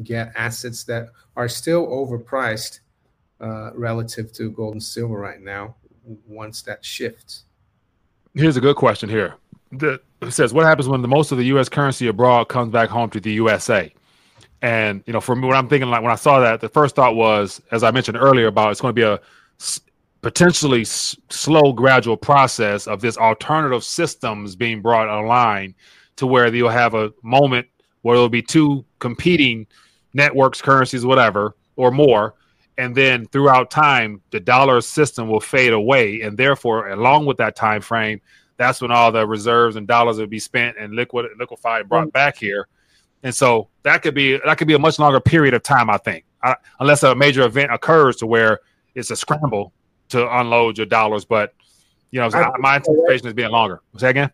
get 0.03 0.31
assets 0.37 0.85
that 0.85 1.09
are 1.35 1.49
still 1.49 1.87
overpriced 1.87 2.81
uh, 3.41 3.71
relative 3.75 4.31
to 4.35 4.51
gold 4.51 4.75
and 4.75 4.83
silver 4.83 5.19
right 5.19 5.41
now. 5.41 5.75
Once 6.27 6.61
that 6.61 6.85
shifts. 6.85 7.45
Here's 8.35 8.59
a 8.59 8.61
good 8.61 8.77
question 8.77 9.09
here. 9.09 9.37
The, 9.73 9.99
it 10.21 10.33
says, 10.33 10.53
"What 10.53 10.67
happens 10.67 10.89
when 10.89 11.01
the 11.01 11.09
most 11.09 11.33
of 11.33 11.39
the 11.39 11.45
U.S. 11.45 11.71
currency 11.71 12.09
abroad 12.09 12.51
comes 12.51 12.71
back 12.71 12.91
home 12.91 13.09
to 13.11 13.21
the 13.21 13.33
USA?" 13.33 13.91
And 14.61 15.03
you 15.07 15.15
know, 15.15 15.23
for 15.23 15.35
me, 15.35 15.47
what 15.47 15.57
I'm 15.57 15.69
thinking, 15.69 15.89
like 15.89 16.03
when 16.03 16.13
I 16.13 16.17
saw 16.17 16.41
that, 16.41 16.61
the 16.61 16.69
first 16.69 16.95
thought 16.95 17.17
was, 17.17 17.63
as 17.71 17.83
I 17.83 17.91
mentioned 17.91 18.19
earlier, 18.19 18.49
about 18.49 18.73
it's 18.73 18.83
going 18.83 18.95
to 18.95 19.01
be 19.01 19.03
a 19.03 19.19
potentially 20.21 20.83
s- 20.83 21.17
slow, 21.31 21.73
gradual 21.73 22.19
process 22.19 22.87
of 22.87 23.01
this 23.01 23.17
alternative 23.17 23.83
systems 23.83 24.55
being 24.55 24.83
brought 24.83 25.09
online 25.09 25.75
to 26.17 26.27
where 26.27 26.53
you'll 26.55 26.69
have 26.69 26.95
a 26.95 27.13
moment 27.23 27.67
where 28.03 28.17
there'll 28.17 28.29
be 28.29 28.43
two 28.43 28.85
competing 28.99 29.67
networks, 30.13 30.61
currencies, 30.61 31.05
whatever, 31.05 31.57
or 31.77 31.91
more. 31.91 32.35
And 32.77 32.95
then 32.95 33.27
throughout 33.27 33.71
time, 33.71 34.21
the 34.31 34.41
dollar 34.41 34.81
system 34.81 35.29
will 35.29 35.41
fade 35.41 35.73
away. 35.73 36.23
And 36.23 36.37
therefore, 36.37 36.89
along 36.91 37.27
with 37.27 37.37
that 37.39 37.57
time 37.57 37.81
frame, 37.81 38.21
that's 38.57 38.81
when 38.81 38.91
all 38.91 39.11
the 39.11 39.27
reserves 39.27 39.77
and 39.77 39.87
dollars 39.87 40.19
will 40.19 40.27
be 40.27 40.39
spent 40.39 40.77
and 40.79 40.95
liquid 40.95 41.27
liquefied 41.39 41.81
and 41.81 41.89
brought 41.89 42.13
back 42.13 42.37
here. 42.37 42.69
And 43.23 43.35
so 43.35 43.69
that 43.83 44.03
could 44.03 44.15
be 44.15 44.39
that 44.45 44.59
could 44.59 44.69
be 44.69 44.75
a 44.75 44.79
much 44.79 44.99
longer 44.99 45.21
period 45.21 45.55
of 45.55 45.63
time, 45.63 45.89
I 45.89 45.97
think, 45.97 46.25
I, 46.43 46.57
unless 46.79 47.03
a 47.03 47.15
major 47.15 47.43
event 47.43 47.73
occurs 47.73 48.17
to 48.17 48.27
where 48.27 48.61
it's 48.95 49.11
a 49.11 49.17
scramble 49.17 49.73
to 50.11 50.39
unload 50.39 50.79
your 50.79 50.87
dollars. 50.87 51.25
But 51.25 51.55
you 52.11 52.21
know, 52.21 52.29
my 52.59 52.77
anticipation 52.77 53.27
is 53.27 53.33
being 53.33 53.51
longer. 53.51 53.81
Say 53.97 54.11
again. 54.11 54.31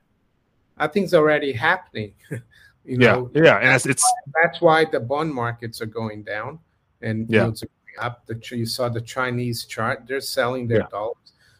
I 0.80 0.86
think 0.86 1.04
it's 1.04 1.14
already 1.14 1.52
happening. 1.52 2.14
you 2.84 2.96
know, 2.96 3.30
yeah, 3.34 3.42
yeah, 3.42 3.56
and 3.58 3.74
it's, 3.74 3.86
it's 3.86 4.12
that's 4.42 4.60
why 4.60 4.84
the 4.84 5.00
bond 5.00 5.32
markets 5.32 5.80
are 5.80 5.86
going 5.86 6.22
down 6.22 6.58
and 7.02 7.28
yeah. 7.28 7.42
yields 7.42 7.62
are 7.62 7.66
going 7.66 8.06
up. 8.06 8.26
The 8.26 8.56
you 8.56 8.66
saw 8.66 8.88
the 8.88 9.00
Chinese 9.00 9.66
chart; 9.66 10.04
they're 10.08 10.20
selling 10.20 10.66
their 10.66 10.80
yeah. 10.80 10.86
dollars. 10.90 11.16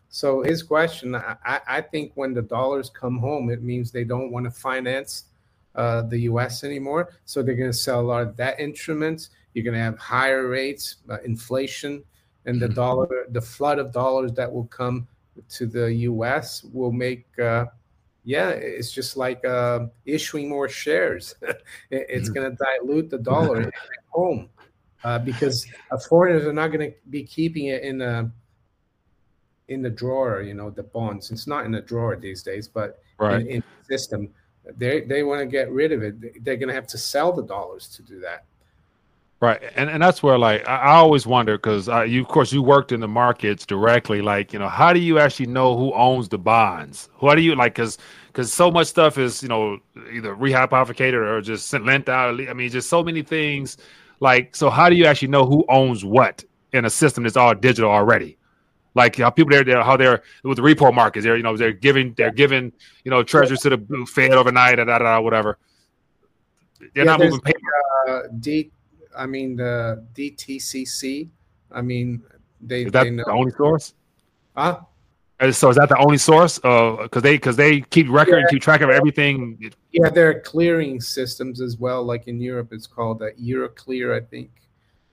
So 0.09 0.43
his 0.43 0.65
question, 0.65 1.15
I, 1.15 1.61
I 1.69 1.81
think 1.81 2.13
when 2.17 2.35
the 2.35 2.43
dollars 2.43 2.91
come 2.91 3.19
home, 3.19 3.49
it 3.49 3.63
means 3.63 3.93
they 3.93 4.03
don't 4.03 4.33
want 4.33 4.45
to 4.45 4.51
finance 4.51 5.27
uh, 5.77 6.03
the 6.03 6.19
U.S. 6.23 6.65
anymore. 6.65 7.13
So 7.27 7.43
they're 7.43 7.55
going 7.55 7.71
to 7.71 7.77
sell 7.77 8.01
a 8.01 8.03
lot 8.03 8.23
of 8.23 8.37
debt 8.37 8.59
instruments. 8.59 9.31
You're 9.55 9.63
going 9.65 9.77
to 9.77 9.83
have 9.83 9.99
higher 9.99 10.49
rates, 10.49 10.97
uh, 11.09 11.19
inflation, 11.25 12.03
and 12.45 12.61
the 12.61 12.67
mm-hmm. 12.67 12.75
dollar, 12.75 13.27
the 13.31 13.41
flood 13.41 13.79
of 13.79 13.93
dollars 13.93 14.33
that 14.33 14.53
will 14.53 14.67
come 14.67 15.07
to 15.49 15.67
the 15.67 15.93
U.S. 15.95 16.65
will 16.73 16.91
make 16.91 17.27
uh, 17.39 17.67
yeah, 18.25 18.51
it's 18.51 18.93
just 18.93 19.17
like 19.17 19.45
uh, 19.45 19.87
issuing 20.05 20.49
more 20.49 20.69
shares. 20.69 21.35
it's 21.91 22.29
mm. 22.31 22.35
going 22.35 22.51
to 22.51 22.57
dilute 22.57 23.11
the 23.11 23.19
dollar 23.19 23.61
at 23.63 23.73
home 24.09 24.49
uh, 25.05 25.19
because 25.19 25.67
foreigners 26.09 26.47
are 26.47 26.53
not 26.53 26.69
going 26.69 26.91
to 26.91 26.97
be 27.09 27.23
keeping 27.23 27.67
it 27.67 27.83
in 27.83 28.03
a 28.03 28.31
in 29.69 29.83
the 29.83 29.91
drawer. 29.91 30.43
You 30.43 30.55
know, 30.55 30.71
the 30.71 30.83
bonds. 30.83 31.31
It's 31.31 31.47
not 31.47 31.65
in 31.65 31.73
the 31.73 31.81
drawer 31.81 32.17
these 32.17 32.43
days, 32.43 32.69
but 32.69 33.01
right. 33.19 33.41
in, 33.41 33.47
in 33.47 33.65
the 33.79 33.97
system, 33.97 34.29
they 34.77 35.01
they 35.03 35.23
want 35.23 35.41
to 35.41 35.47
get 35.47 35.71
rid 35.71 35.93
of 35.93 36.03
it. 36.03 36.45
They're 36.45 36.57
going 36.57 36.69
to 36.69 36.75
have 36.75 36.89
to 36.89 36.99
sell 36.99 37.33
the 37.33 37.45
dollars 37.45 37.89
to 37.89 38.03
do 38.03 38.21
that. 38.21 38.45
Right, 39.41 39.59
and 39.75 39.89
and 39.89 40.03
that's 40.03 40.23
where 40.23 40.37
like 40.37 40.69
I, 40.69 40.97
always 40.97 41.27
wonder 41.27 41.57
because 41.57 41.89
you 42.07 42.21
of 42.21 42.29
course 42.29 42.53
you 42.53 42.63
worked 42.63 42.93
in 42.93 43.01
the 43.01 43.09
markets 43.09 43.65
directly. 43.65 44.21
Like 44.21 44.53
you 44.53 44.59
know, 44.59 44.69
how 44.69 44.93
do 44.93 45.01
you 45.01 45.19
actually 45.19 45.47
know 45.47 45.79
who 45.79 45.95
owns 45.95 46.29
the 46.29 46.37
bonds? 46.37 47.09
Who 47.15 47.35
do 47.35 47.41
you 47.41 47.55
like? 47.55 47.75
Because 47.75 47.97
because 48.27 48.53
so 48.53 48.71
much 48.71 48.89
stuff 48.89 49.17
is 49.17 49.43
you 49.43 49.49
know 49.49 49.79
either 50.13 50.37
rehypothecated 50.37 51.15
or 51.15 51.41
just 51.41 51.69
sent 51.69 51.87
lent 51.87 52.11
out. 52.11 52.39
I 52.39 52.53
mean, 52.53 52.69
just 52.69 52.91
so 52.91 53.03
many 53.03 53.23
things. 53.23 53.79
Like, 54.21 54.55
so 54.55 54.69
how 54.69 54.91
do 54.91 54.95
you 54.95 55.07
actually 55.07 55.29
know 55.29 55.47
who 55.47 55.65
owns 55.71 56.05
what 56.05 56.45
in 56.75 56.85
a 56.85 56.91
system 56.91 57.25
that's 57.25 57.39
all 57.39 57.55
digital 57.55 57.91
already? 57.91 58.37
Like 58.95 59.17
how 59.17 59.31
people 59.31 59.53
there, 59.53 59.65
they're, 59.65 59.83
how 59.83 59.97
they're 59.97 60.23
with 60.45 60.57
the 60.57 60.63
repo 60.63 60.93
markets, 60.93 61.25
they're 61.25 61.39
you 61.39 61.43
know 61.43 61.57
they're 61.57 61.73
giving 61.73 62.13
they're 62.13 62.31
giving 62.31 62.75
you 63.05 63.11
know 63.11 63.23
treasures 63.23 63.61
to 63.61 63.71
the 63.71 64.07
Fed 64.07 64.33
overnight, 64.33 64.77
da, 64.77 64.85
da, 64.85 64.99
da, 64.99 65.19
whatever. 65.19 65.57
They're 66.79 66.91
yeah, 66.95 67.05
not 67.05 67.21
moving 67.21 67.41
paper. 67.41 67.59
Uh, 68.07 68.21
D 68.39 68.71
I 69.21 69.27
mean 69.27 69.57
the 69.57 70.03
DTCC. 70.15 71.29
I 71.71 71.83
mean 71.83 72.23
they. 72.61 72.85
Is 72.85 72.93
that 72.93 73.05
they 73.05 73.11
know. 73.11 73.25
the 73.27 73.33
only 73.33 73.53
source? 73.53 73.95
Huh? 74.57 74.81
So 75.53 75.71
is 75.71 75.77
that 75.77 75.89
the 75.89 75.99
only 75.99 76.19
source? 76.19 76.57
Because 76.59 77.23
they 77.23 77.37
because 77.37 77.57
they 77.57 77.83
keep 77.83 78.09
record 78.11 78.33
yeah. 78.33 78.41
and 78.41 78.49
keep 78.49 78.63
track 78.63 78.81
of 78.81 78.91
everything. 78.91 79.71
Yeah, 79.93 80.11
there 80.11 80.29
are 80.31 80.41
clearing 80.41 81.01
systems 81.01 81.61
as 81.61 81.77
well. 81.79 82.03
Like 82.03 82.29
in 82.29 82.41
Europe, 82.41 82.73
it's 82.73 82.87
called 82.87 83.23
uh, 83.23 83.31
Euroclear, 83.41 84.17
I 84.21 84.25
think. 84.25 84.51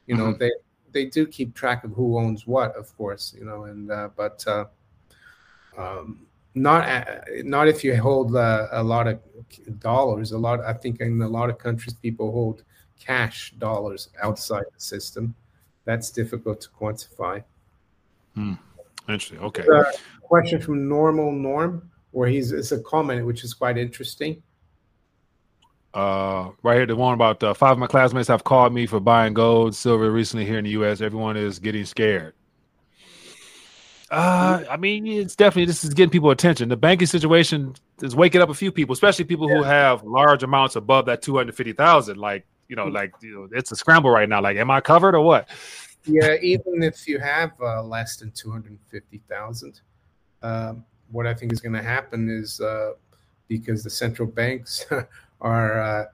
You 0.06 0.16
know, 0.16 0.28
mm-hmm. 0.28 0.40
they 0.40 0.52
they 0.92 1.06
do 1.06 1.28
keep 1.28 1.54
track 1.54 1.84
of 1.84 1.92
who 1.92 2.18
owns 2.18 2.48
what, 2.48 2.76
of 2.76 2.96
course. 2.98 3.36
You 3.38 3.46
know, 3.46 3.66
and 3.66 3.92
uh, 3.92 4.10
but 4.16 4.44
uh, 4.48 4.66
um, 5.78 6.28
not 6.56 6.88
uh, 6.88 7.04
not 7.44 7.68
if 7.68 7.84
you 7.84 7.96
hold 7.96 8.36
uh, 8.36 8.68
a 8.72 8.84
lot 8.84 9.08
of 9.08 9.20
dollars. 9.80 10.32
A 10.32 10.38
lot, 10.38 10.60
I 10.62 10.74
think, 10.74 11.00
in 11.02 11.22
a 11.22 11.28
lot 11.28 11.50
of 11.50 11.58
countries, 11.58 11.94
people 11.94 12.32
hold 12.32 12.64
cash 13.00 13.54
dollars 13.58 14.10
outside 14.22 14.66
the 14.74 14.80
system. 14.80 15.36
That's 15.86 16.10
difficult 16.12 16.62
to 16.62 16.70
quantify. 16.70 17.44
Hmm. 18.36 18.54
Interesting. 19.08 19.40
Okay. 19.40 19.64
Question 20.22 20.62
from 20.62 20.90
Normal 20.90 21.32
Norm, 21.32 21.90
where 22.12 22.28
he's 22.28 22.52
it's 22.52 22.74
a 22.74 22.80
comment 22.82 23.26
which 23.26 23.44
is 23.44 23.54
quite 23.54 23.78
interesting. 23.78 24.44
Uh, 25.94 26.52
right 26.62 26.76
here, 26.76 26.86
the 26.86 26.96
one 26.96 27.14
about 27.14 27.42
uh, 27.42 27.54
five 27.54 27.72
of 27.72 27.78
my 27.80 27.88
classmates 27.88 28.28
have 28.28 28.44
called 28.44 28.74
me 28.74 28.86
for 28.86 29.00
buying 29.00 29.34
gold, 29.34 29.74
silver 29.74 30.12
recently 30.12 30.46
here 30.46 30.58
in 30.58 30.66
the 30.66 30.72
U.S. 30.72 31.00
Everyone 31.02 31.38
is 31.38 31.58
getting 31.60 31.86
scared. 31.86 32.34
Uh, 34.12 34.64
I 34.70 34.78
mean, 34.78 35.08
it's 35.08 35.36
definitely 35.36 35.66
this 35.66 35.84
is 35.84 35.94
getting 35.94 36.12
people 36.12 36.30
attention. 36.30 36.70
The 36.70 36.78
banking 36.78 37.08
situation 37.08 37.76
is 38.02 38.16
waking 38.16 38.42
up 38.42 38.50
a 38.50 38.54
few 38.54 38.72
people, 38.72 38.94
especially 38.94 39.26
people 39.26 39.50
yeah. 39.50 39.58
who 39.58 39.64
have 39.64 40.04
large 40.04 40.44
amounts 40.44 40.76
above 40.76 41.06
that 41.08 41.22
two 41.22 41.36
hundred 41.36 41.56
fifty 41.56 41.74
thousand. 41.74 42.18
Like 42.18 42.46
you 42.68 42.76
know, 42.76 42.86
like 42.86 43.14
you 43.22 43.34
know, 43.34 43.58
it's 43.58 43.72
a 43.72 43.76
scramble 43.76 44.10
right 44.10 44.28
now. 44.28 44.42
Like, 44.42 44.58
am 44.58 44.72
I 44.72 44.82
covered 44.82 45.16
or 45.16 45.22
what? 45.22 45.50
Yeah, 46.06 46.36
even 46.42 46.84
if 46.84 47.08
you 47.08 47.20
have 47.20 47.52
uh, 47.62 47.84
less 47.84 48.18
than 48.18 48.32
two 48.32 48.52
hundred 48.52 48.78
fifty 48.88 49.22
thousand, 49.30 49.82
um, 50.42 50.86
what 51.12 51.28
I 51.28 51.34
think 51.34 51.52
is 51.52 51.60
going 51.60 51.74
to 51.74 51.84
happen 51.84 52.30
is 52.30 52.62
uh, 52.62 52.94
because 53.48 53.84
the 53.84 53.90
central 53.90 54.28
banks 54.28 54.86
are 55.42 55.82
uh, 55.82 56.06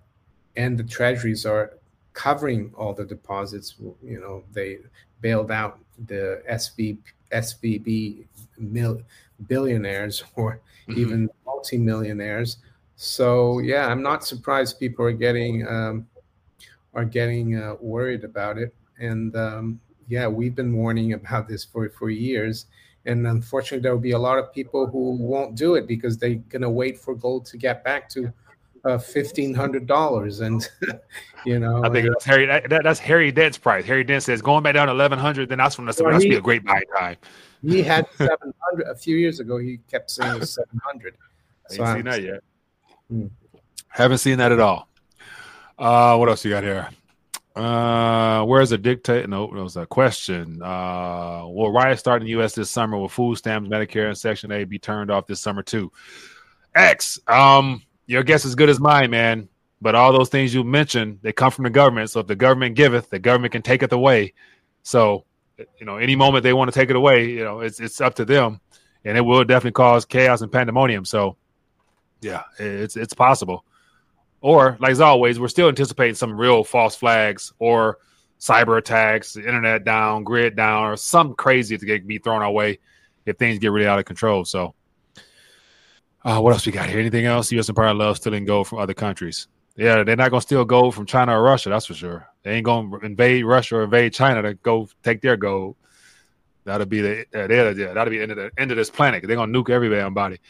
and 0.56 0.78
the 0.78 0.84
treasuries 0.84 1.46
are 1.46 1.78
covering 2.14 2.72
all 2.78 2.94
the 2.94 3.06
deposits. 3.06 3.76
You 4.04 4.20
know, 4.20 4.44
they 4.52 4.80
bailed 5.22 5.52
out 5.52 5.80
the 6.08 6.42
SB, 6.50 6.98
SVB 7.32 8.26
mil, 8.58 9.02
billionaires 9.48 10.24
or 10.36 10.62
mm-hmm. 10.88 11.00
even 11.00 11.30
multimillionaires. 11.46 12.58
So 12.96 13.60
yeah, 13.60 13.88
I'm 13.88 14.02
not 14.02 14.24
surprised 14.26 14.80
people 14.80 15.06
are 15.06 15.12
getting 15.12 15.68
um, 15.68 16.08
are 16.94 17.06
getting 17.06 17.58
uh, 17.58 17.76
worried 17.80 18.24
about 18.24 18.58
it. 18.58 18.74
And 19.00 19.36
um, 19.36 19.80
yeah, 20.08 20.28
we've 20.28 20.56
been 20.56 20.74
warning 20.74 21.14
about 21.14 21.48
this 21.48 21.64
for, 21.64 21.90
for 21.90 22.10
years. 22.10 22.68
And 23.06 23.28
unfortunately, 23.28 23.82
there 23.82 23.94
will 23.94 24.02
be 24.02 24.12
a 24.12 24.20
lot 24.20 24.38
of 24.38 24.54
people 24.54 24.88
who 24.88 25.18
won't 25.18 25.56
do 25.56 25.76
it 25.76 25.88
because 25.88 26.18
they're 26.18 26.36
going 26.36 26.62
to 26.62 26.70
wait 26.70 26.98
for 26.98 27.16
gold 27.16 27.46
to 27.48 27.58
get 27.58 27.84
back 27.84 28.08
to 28.10 28.32
uh, 28.86 28.98
fifteen 28.98 29.54
hundred 29.54 29.88
dollars, 29.88 30.42
and 30.42 30.70
you 31.46 31.60
know, 31.60 31.84
I 31.84 31.90
think 31.90 32.08
that's 32.08 32.26
Harry. 32.26 32.46
That, 32.46 32.70
that, 32.70 32.84
that's 32.84 33.00
Harry 33.00 33.32
Dent's 33.32 33.58
price. 33.58 33.86
Harry 33.86 34.04
Dent 34.04 34.24
says 34.24 34.42
going 34.42 34.64
back 34.64 34.74
down 34.74 34.88
to 34.88 34.94
eleven 34.94 35.18
hundred. 35.18 35.50
Then 35.50 35.58
that's 35.58 35.78
when 35.78 35.86
that's, 35.86 36.02
well, 36.02 36.12
that's 36.12 36.24
be 36.24 36.36
a 36.36 36.42
great 36.42 36.66
buy 36.66 36.82
time. 36.98 37.18
He 37.62 37.82
had 37.82 38.08
seven 38.18 38.54
hundred 38.60 38.88
a 38.88 38.96
few 38.96 39.16
years 39.16 39.40
ago. 39.40 39.58
He 39.58 39.80
kept 39.90 40.12
saying 40.12 40.36
it 40.36 40.40
was 40.40 40.54
seven 40.54 40.80
hundred. 40.84 41.16
So 41.70 41.86
Ain't 41.86 41.96
seen 41.96 42.06
that 42.06 42.22
yet. 42.22 42.44
Hmm. 43.10 43.28
Haven't 43.88 44.18
seen 44.18 44.38
that 44.40 44.52
at 44.52 44.60
all. 44.60 44.90
Uh, 45.78 46.18
what 46.18 46.30
else 46.30 46.44
you 46.46 46.52
got 46.52 46.64
here? 46.64 46.90
Uh, 47.56 48.44
where's 48.46 48.72
the 48.72 48.78
dictate? 48.78 49.30
No, 49.30 49.44
it 49.44 49.52
was 49.54 49.78
a 49.78 49.86
question. 49.86 50.62
Uh, 50.62 51.44
will 51.46 51.72
riots 51.72 52.00
start 52.00 52.22
in 52.22 52.26
the 52.26 52.32
U.S. 52.32 52.56
this 52.56 52.72
summer? 52.72 52.98
Will 52.98 53.10
food 53.10 53.38
stamps, 53.38 53.70
Medicare, 53.70 54.08
and 54.08 54.18
Section 54.18 54.52
8 54.52 54.64
be 54.66 54.80
turned 54.80 55.12
off 55.12 55.28
this 55.28 55.40
summer 55.40 55.62
too? 55.62 55.92
X. 56.74 57.20
Um, 57.28 57.84
your 58.08 58.24
guess 58.24 58.46
is 58.46 58.56
good 58.56 58.70
as 58.70 58.80
mine, 58.80 59.12
man. 59.12 59.50
But 59.82 59.96
all 59.96 60.14
those 60.14 60.30
things 60.30 60.54
you 60.54 60.64
mentioned, 60.64 61.20
they 61.22 61.34
come 61.34 61.52
from 61.52 61.64
the 61.64 61.70
government. 61.70 62.10
So 62.10 62.22
if 62.22 62.28
the 62.28 62.36
government 62.36 62.76
giveth, 62.76 63.10
the 63.10 63.20
government 63.20 63.52
can 63.52 63.62
take 63.62 63.84
it 63.84 63.92
away. 63.92 64.34
So, 64.82 65.26
you 65.58 65.86
know, 65.86 65.98
any 65.98 66.16
moment 66.16 66.44
they 66.44 66.54
want 66.54 66.72
to 66.72 66.80
take 66.80 66.90
it 66.90 66.96
away, 66.96 67.30
you 67.30 67.44
know, 67.44 67.60
it's 67.60 67.80
it's 67.80 68.00
up 68.00 68.16
to 68.16 68.26
them, 68.26 68.62
and 69.04 69.18
it 69.18 69.22
will 69.22 69.44
definitely 69.44 69.74
cause 69.74 70.06
chaos 70.06 70.42
and 70.42 70.52
pandemonium. 70.52 71.04
So, 71.04 71.36
yeah, 72.22 72.44
it's 72.58 72.96
it's 72.96 73.14
possible. 73.14 73.66
Or, 74.44 74.76
like 74.82 74.92
as 74.92 75.00
always, 75.00 75.40
we're 75.40 75.48
still 75.48 75.70
anticipating 75.70 76.16
some 76.16 76.38
real 76.38 76.66
false 76.66 76.98
flags 76.98 77.54
or 77.60 78.00
cyber 78.42 78.78
attacks, 78.78 79.38
internet 79.38 79.86
down, 79.86 80.26
grid 80.26 80.58
down, 80.58 80.84
or 80.84 80.98
something 80.98 81.34
crazy 81.38 81.78
to 81.78 81.86
get 81.86 82.06
be 82.06 82.18
thrown 82.18 82.42
our 82.42 82.52
way 82.52 82.80
if 83.26 83.38
things 83.38 83.58
get 83.58 83.72
really 83.72 83.88
out 83.88 84.00
of 84.00 84.06
control. 84.06 84.44
So, 84.44 84.76
uh, 86.26 86.42
what 86.42 86.52
else 86.52 86.66
we 86.66 86.74
got 86.74 86.90
here? 86.90 87.00
Anything 87.00 87.24
else? 87.24 87.54
U.S. 87.54 87.70
Empire 87.70 87.94
loves 87.94 88.20
stealing 88.20 88.44
gold 88.44 88.68
from 88.68 88.80
other 88.80 88.94
countries. 88.94 89.48
Yeah, 89.78 90.04
they're 90.04 90.18
not 90.18 90.30
gonna 90.30 90.42
steal 90.42 90.66
gold 90.66 90.94
from 90.94 91.06
China 91.06 91.40
or 91.40 91.42
Russia. 91.42 91.70
That's 91.70 91.86
for 91.86 91.94
sure. 91.94 92.28
They 92.44 92.56
ain't 92.56 92.66
gonna 92.66 92.98
invade 92.98 93.46
Russia 93.46 93.78
or 93.78 93.84
invade 93.86 94.14
China 94.14 94.42
to 94.42 94.56
go 94.56 94.90
take 95.04 95.22
their 95.22 95.38
gold. 95.38 95.78
That'll 96.66 96.86
be 96.86 97.00
the 97.00 97.22
uh, 97.34 97.48
yeah, 97.48 97.94
that'll 97.94 98.12
be 98.12 98.18
the 98.18 98.24
end 98.24 98.32
of 98.32 98.38
the 98.38 98.52
end 98.58 98.72
of 98.72 98.78
this 98.78 98.90
planet. 98.90 99.24
They're 99.26 99.38
gonna 99.38 99.58
nuke 99.58 99.70
everybody. 99.70 100.42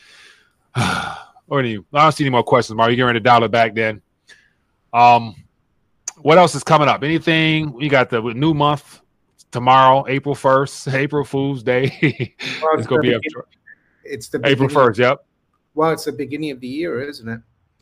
or 1.48 1.60
any, 1.60 1.78
I 1.94 2.04
don't 2.04 2.12
see 2.12 2.24
any 2.24 2.32
more 2.32 2.44
questions, 2.44 2.76
Mark. 2.76 2.90
You 2.90 2.96
get 2.96 3.04
ready 3.04 3.20
to 3.20 3.24
dial 3.24 3.44
it 3.44 3.52
back 3.52 3.76
then. 3.76 4.02
Um, 4.94 5.36
what 6.18 6.38
else 6.38 6.56
is 6.56 6.64
coming 6.64 6.88
up? 6.88 7.04
Anything? 7.04 7.74
We 7.74 7.90
got 7.90 8.10
the 8.10 8.22
new 8.22 8.54
month 8.54 9.02
tomorrow, 9.52 10.06
April 10.08 10.36
first, 10.36 10.88
April 10.90 11.24
Fool's 11.24 11.64
Day. 11.64 12.36
well, 12.62 12.78
it's, 12.78 12.88
gonna 12.88 13.02
be 13.02 13.14
a, 13.14 13.20
it's 14.04 14.28
the 14.28 14.42
April 14.44 14.70
first. 14.70 15.00
Yep. 15.00 15.26
Well, 15.76 15.92
it's 15.92 16.06
the 16.06 16.12
beginning 16.12 16.52
of 16.52 16.60
the 16.60 16.68
year, 16.68 17.02
isn't 17.02 17.28
it? 17.28 17.42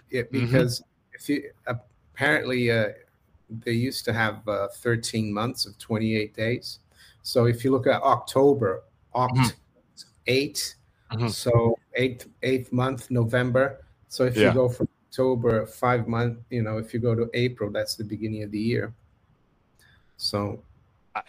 it 0.10 0.32
mm-hmm. 0.32 0.46
because 0.46 0.80
mm-hmm. 0.80 1.16
if 1.16 1.30
you 1.30 1.52
apparently 1.68 2.72
uh, 2.72 2.90
they 3.50 3.74
used 3.74 4.06
to 4.06 4.14
have 4.14 4.48
uh, 4.48 4.68
13 4.76 5.34
months 5.34 5.66
of 5.66 5.78
28 5.78 6.34
days. 6.36 6.80
So 7.24 7.46
if 7.46 7.64
you 7.64 7.72
look 7.72 7.88
at 7.88 8.02
October, 8.02 8.84
Oct 9.14 9.30
mm-hmm. 9.32 9.48
eight 10.28 10.76
Mm-hmm. 11.12 11.28
So 11.28 11.78
eighth 11.96 12.28
eighth 12.42 12.72
month 12.72 13.12
November. 13.12 13.86
So 14.08 14.26
if 14.26 14.36
yeah. 14.36 14.48
you 14.48 14.54
go 14.54 14.70
from 14.70 14.88
October 15.10 15.66
five 15.66 16.08
month, 16.08 16.40
you 16.50 16.62
know, 16.62 16.78
if 16.78 16.94
you 16.94 17.00
go 17.00 17.16
to 17.16 17.30
April, 17.34 17.72
that's 17.72 17.96
the 17.96 18.04
beginning 18.04 18.44
of 18.44 18.52
the 18.52 18.60
year. 18.60 18.94
So 20.18 20.64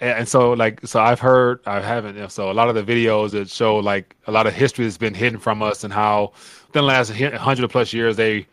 and 0.01 0.29
so 0.29 0.53
like 0.53 0.87
so 0.87 1.01
I've 1.01 1.19
heard 1.19 1.61
I 1.67 1.81
haven't 1.81 2.31
so 2.31 2.51
a 2.51 2.55
lot 2.55 2.69
of 2.69 2.75
the 2.75 2.85
videos 2.85 3.33
that 3.33 3.51
show 3.51 3.77
like 3.77 4.15
a 4.27 4.33
lot 4.33 4.47
of 4.47 4.55
history 4.55 4.85
that's 4.85 4.99
been 4.99 5.15
hidden 5.15 5.41
from 5.41 5.63
us 5.63 5.83
and 5.83 5.93
how 5.93 6.33
the 6.73 6.83
last 6.83 7.11
hundred 7.11 7.69
plus 7.71 7.93
years 7.93 8.17
they 8.17 8.47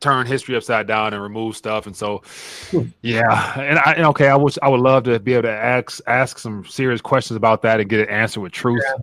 turn 0.00 0.26
history 0.26 0.54
upside 0.54 0.86
down 0.86 1.14
and 1.14 1.22
remove 1.22 1.56
stuff 1.56 1.86
and 1.86 1.96
so 1.96 2.20
hmm. 2.70 2.82
yeah 3.00 3.58
and 3.58 3.78
I 3.78 3.94
and 3.96 4.04
okay 4.08 4.28
I 4.28 4.36
wish 4.36 4.58
I 4.60 4.68
would 4.68 4.80
love 4.80 5.04
to 5.04 5.18
be 5.18 5.32
able 5.32 5.44
to 5.44 5.50
ask 5.50 6.02
ask 6.06 6.38
some 6.38 6.66
serious 6.66 7.00
questions 7.00 7.38
about 7.38 7.62
that 7.62 7.80
and 7.80 7.88
get 7.88 8.00
it 8.00 8.10
answered 8.10 8.42
with 8.42 8.52
truth. 8.52 8.82
Yeah 8.86 9.02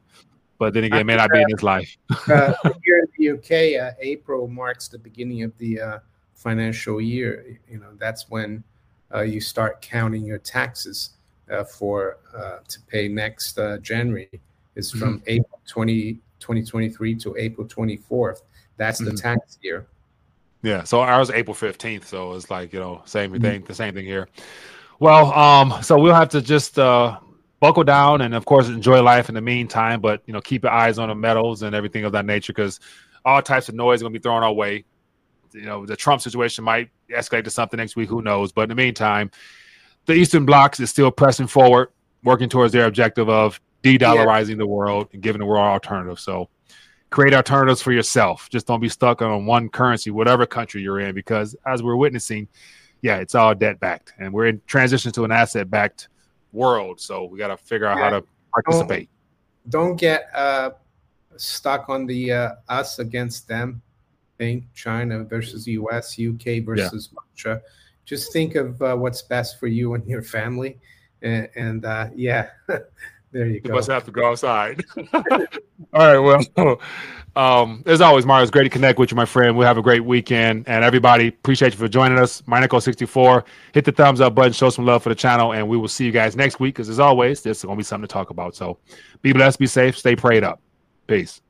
but 0.64 0.74
then 0.74 0.86
again, 0.86 1.02
it 1.02 1.04
may 1.04 1.18
not 1.18 1.30
be 1.30 1.42
in 1.42 1.50
his 1.50 1.62
life. 1.62 1.98
uh, 2.30 2.54
here 2.86 3.00
in 3.00 3.08
the 3.18 3.32
UK, 3.32 3.84
uh, 3.84 3.92
April 4.00 4.48
marks 4.48 4.88
the 4.88 4.98
beginning 4.98 5.44
of 5.44 5.52
the 5.58 5.78
uh, 5.78 6.00
financial 6.36 7.02
year. 7.02 7.60
You 7.70 7.80
know, 7.80 7.90
that's 7.98 8.30
when 8.30 8.64
uh, 9.14 9.24
you 9.24 9.42
start 9.42 9.82
counting 9.82 10.24
your 10.24 10.38
taxes 10.38 11.18
uh, 11.52 11.66
for 11.66 12.20
uh, 12.34 12.60
to 12.66 12.80
pay 12.88 13.10
next 13.10 13.60
January. 13.82 14.30
Is 14.76 14.90
mm-hmm. 14.90 15.00
from 15.00 15.20
mm-hmm. 15.20 15.30
April 15.32 15.60
20, 15.68 16.14
2023 16.40 17.16
to 17.16 17.36
April 17.38 17.68
24th. 17.68 18.44
That's 18.78 19.00
the 19.00 19.08
mm-hmm. 19.08 19.16
tax 19.18 19.60
year. 19.62 19.86
Yeah, 20.62 20.84
so 20.84 21.02
ours 21.02 21.30
April 21.30 21.54
15th. 21.54 22.06
So 22.06 22.36
it's 22.36 22.50
like, 22.50 22.72
you 22.72 22.80
know, 22.80 23.02
same 23.04 23.34
mm-hmm. 23.34 23.42
thing, 23.42 23.64
the 23.64 23.76
same 23.76 23.94
thing 23.94 24.06
here. 24.06 24.30
Well, 25.00 25.34
um, 25.34 25.84
so 25.84 26.00
we'll 26.00 26.16
have 26.16 26.30
to 26.30 26.42
just 26.42 26.80
uh 26.80 27.20
buckle 27.64 27.86
down 27.86 28.20
and 28.20 28.36
of 28.36 28.44
course 28.44 28.68
enjoy 28.68 29.02
life 29.02 29.30
in 29.30 29.36
the 29.36 29.42
meantime 29.42 30.02
but 30.02 30.22
you 30.26 30.34
know 30.34 30.42
keep 30.42 30.64
your 30.64 30.72
eyes 30.74 31.00
on 31.00 31.08
the 31.08 31.16
metals 31.16 31.64
and 31.64 31.74
everything 31.74 32.04
of 32.04 32.12
that 32.12 32.26
nature 32.26 32.52
because 32.52 32.82
all 33.24 33.42
types 33.42 33.70
of 33.70 33.76
noise 33.76 34.02
are 34.02 34.04
going 34.04 34.12
to 34.12 34.20
be 34.20 34.22
thrown 34.22 34.44
our 34.44 34.52
way. 34.52 34.84
You 35.54 35.62
know 35.62 35.86
the 35.86 35.96
trump 35.96 36.22
situation 36.22 36.66
might 36.66 36.90
escalate 37.10 37.46
to 37.46 37.50
something 37.50 37.78
next 37.78 37.96
week 37.96 38.10
who 38.10 38.22
knows? 38.22 38.52
But 38.52 38.64
in 38.64 38.70
the 38.70 38.76
meantime 38.76 39.32
the 40.08 40.14
eastern 40.14 40.46
blocks 40.46 40.82
is 40.82 40.90
still 40.90 41.10
pressing 41.10 41.48
forward 41.48 41.88
working 42.22 42.50
towards 42.50 42.74
their 42.74 42.86
objective 42.86 43.30
of 43.30 43.62
de-dollarizing 43.82 44.50
yeah. 44.50 44.56
the 44.56 44.68
world 44.68 45.08
and 45.14 45.22
giving 45.22 45.40
the 45.40 45.46
world 45.46 45.64
alternatives. 45.64 46.22
So 46.22 46.50
create 47.12 47.34
alternatives 47.34 47.82
for 47.82 47.94
yourself. 47.94 48.50
Just 48.50 48.68
don't 48.68 48.82
be 48.82 48.90
stuck 48.90 49.22
on 49.22 49.46
one 49.46 49.70
currency 49.70 50.12
whatever 50.12 50.46
country 50.46 50.82
you're 50.82 51.00
in 51.00 51.16
because 51.16 51.56
as 51.66 51.82
we're 51.82 51.96
witnessing 51.96 52.50
yeah 53.02 53.20
it's 53.20 53.36
all 53.36 53.56
debt 53.56 53.80
backed 53.80 54.12
and 54.20 54.34
we're 54.34 54.48
in 54.48 54.62
transition 54.68 55.14
to 55.14 55.24
an 55.24 55.32
asset 55.32 55.70
backed 55.70 56.10
world. 56.54 57.02
So 57.02 57.26
we 57.26 57.38
got 57.38 57.50
to 57.50 57.58
figure 57.58 57.88
out 57.88 57.98
yeah. 57.98 58.04
how 58.04 58.20
to 58.20 58.24
participate. 58.54 59.10
Don't, 59.68 59.90
don't 59.90 59.96
get 59.98 60.30
uh, 60.34 60.72
stuck 61.36 61.90
on 61.90 62.06
the 62.06 62.32
uh, 62.32 62.52
us 62.70 63.00
against 63.00 63.48
them 63.48 63.82
thing. 64.38 64.68
China 64.74 65.24
versus 65.24 65.68
U.S., 65.68 66.18
UK 66.20 66.64
versus 66.64 67.10
yeah. 67.12 67.20
Russia. 67.52 67.62
Just 68.06 68.34
think 68.34 68.56
of 68.56 68.82
uh, 68.82 68.96
what's 68.96 69.22
best 69.22 69.60
for 69.60 69.68
you 69.68 69.94
and 69.94 70.06
your 70.06 70.22
family, 70.22 70.80
and, 71.22 71.50
and 71.56 71.86
uh, 71.86 72.10
yeah. 72.16 72.50
there 73.32 73.48
you 73.48 73.62
go. 73.62 73.70
You 73.70 73.76
must 73.76 73.90
have 73.90 74.06
to 74.06 74.12
go 74.12 74.30
outside. 74.30 74.84
All 75.94 76.22
right. 76.22 76.46
Well, 76.56 76.80
um, 77.36 77.84
as 77.86 78.02
always, 78.02 78.26
Mario, 78.26 78.44
it's 78.44 78.52
great 78.52 78.64
to 78.64 78.70
connect 78.70 79.00
with 79.00 79.12
you, 79.12 79.18
my 79.18 79.26
friend. 79.26 79.58
We'll 79.58 79.68
have 79.68 79.78
a 79.78 79.82
great 79.82 80.06
weekend. 80.06 80.66
And 80.68 80.84
everybody, 80.84 81.30
appreciate 81.30 81.74
you 81.74 81.80
for 81.80 81.88
joining 81.88 82.20
us. 82.20 82.42
Mineco64, 82.44 83.44
hit 83.74 83.86
the 83.86 83.92
thumbs 83.92 84.22
up 84.22 84.36
button, 84.36 84.54
show 84.54 84.70
some 84.70 84.86
love 84.86 85.04
for 85.04 85.10
the 85.10 85.16
channel, 85.16 85.54
and 85.54 85.68
we 85.68 85.78
will 85.78 85.88
see 85.88 86.06
you 86.06 86.12
guys 86.12 86.36
next 86.36 86.60
week. 86.60 86.76
Because 86.76 86.90
as 86.90 87.00
always, 87.00 87.42
there's 87.42 87.64
going 87.64 87.76
to 87.76 87.80
be 87.80 87.84
something 87.84 88.08
to 88.08 88.12
talk 88.14 88.30
about. 88.30 88.56
So 88.56 88.78
be 89.22 89.34
blessed, 89.34 89.60
be 89.60 89.68
safe, 89.68 89.98
stay 89.98 90.16
prayed 90.16 90.44
up. 90.44 90.62
Peace. 91.08 91.42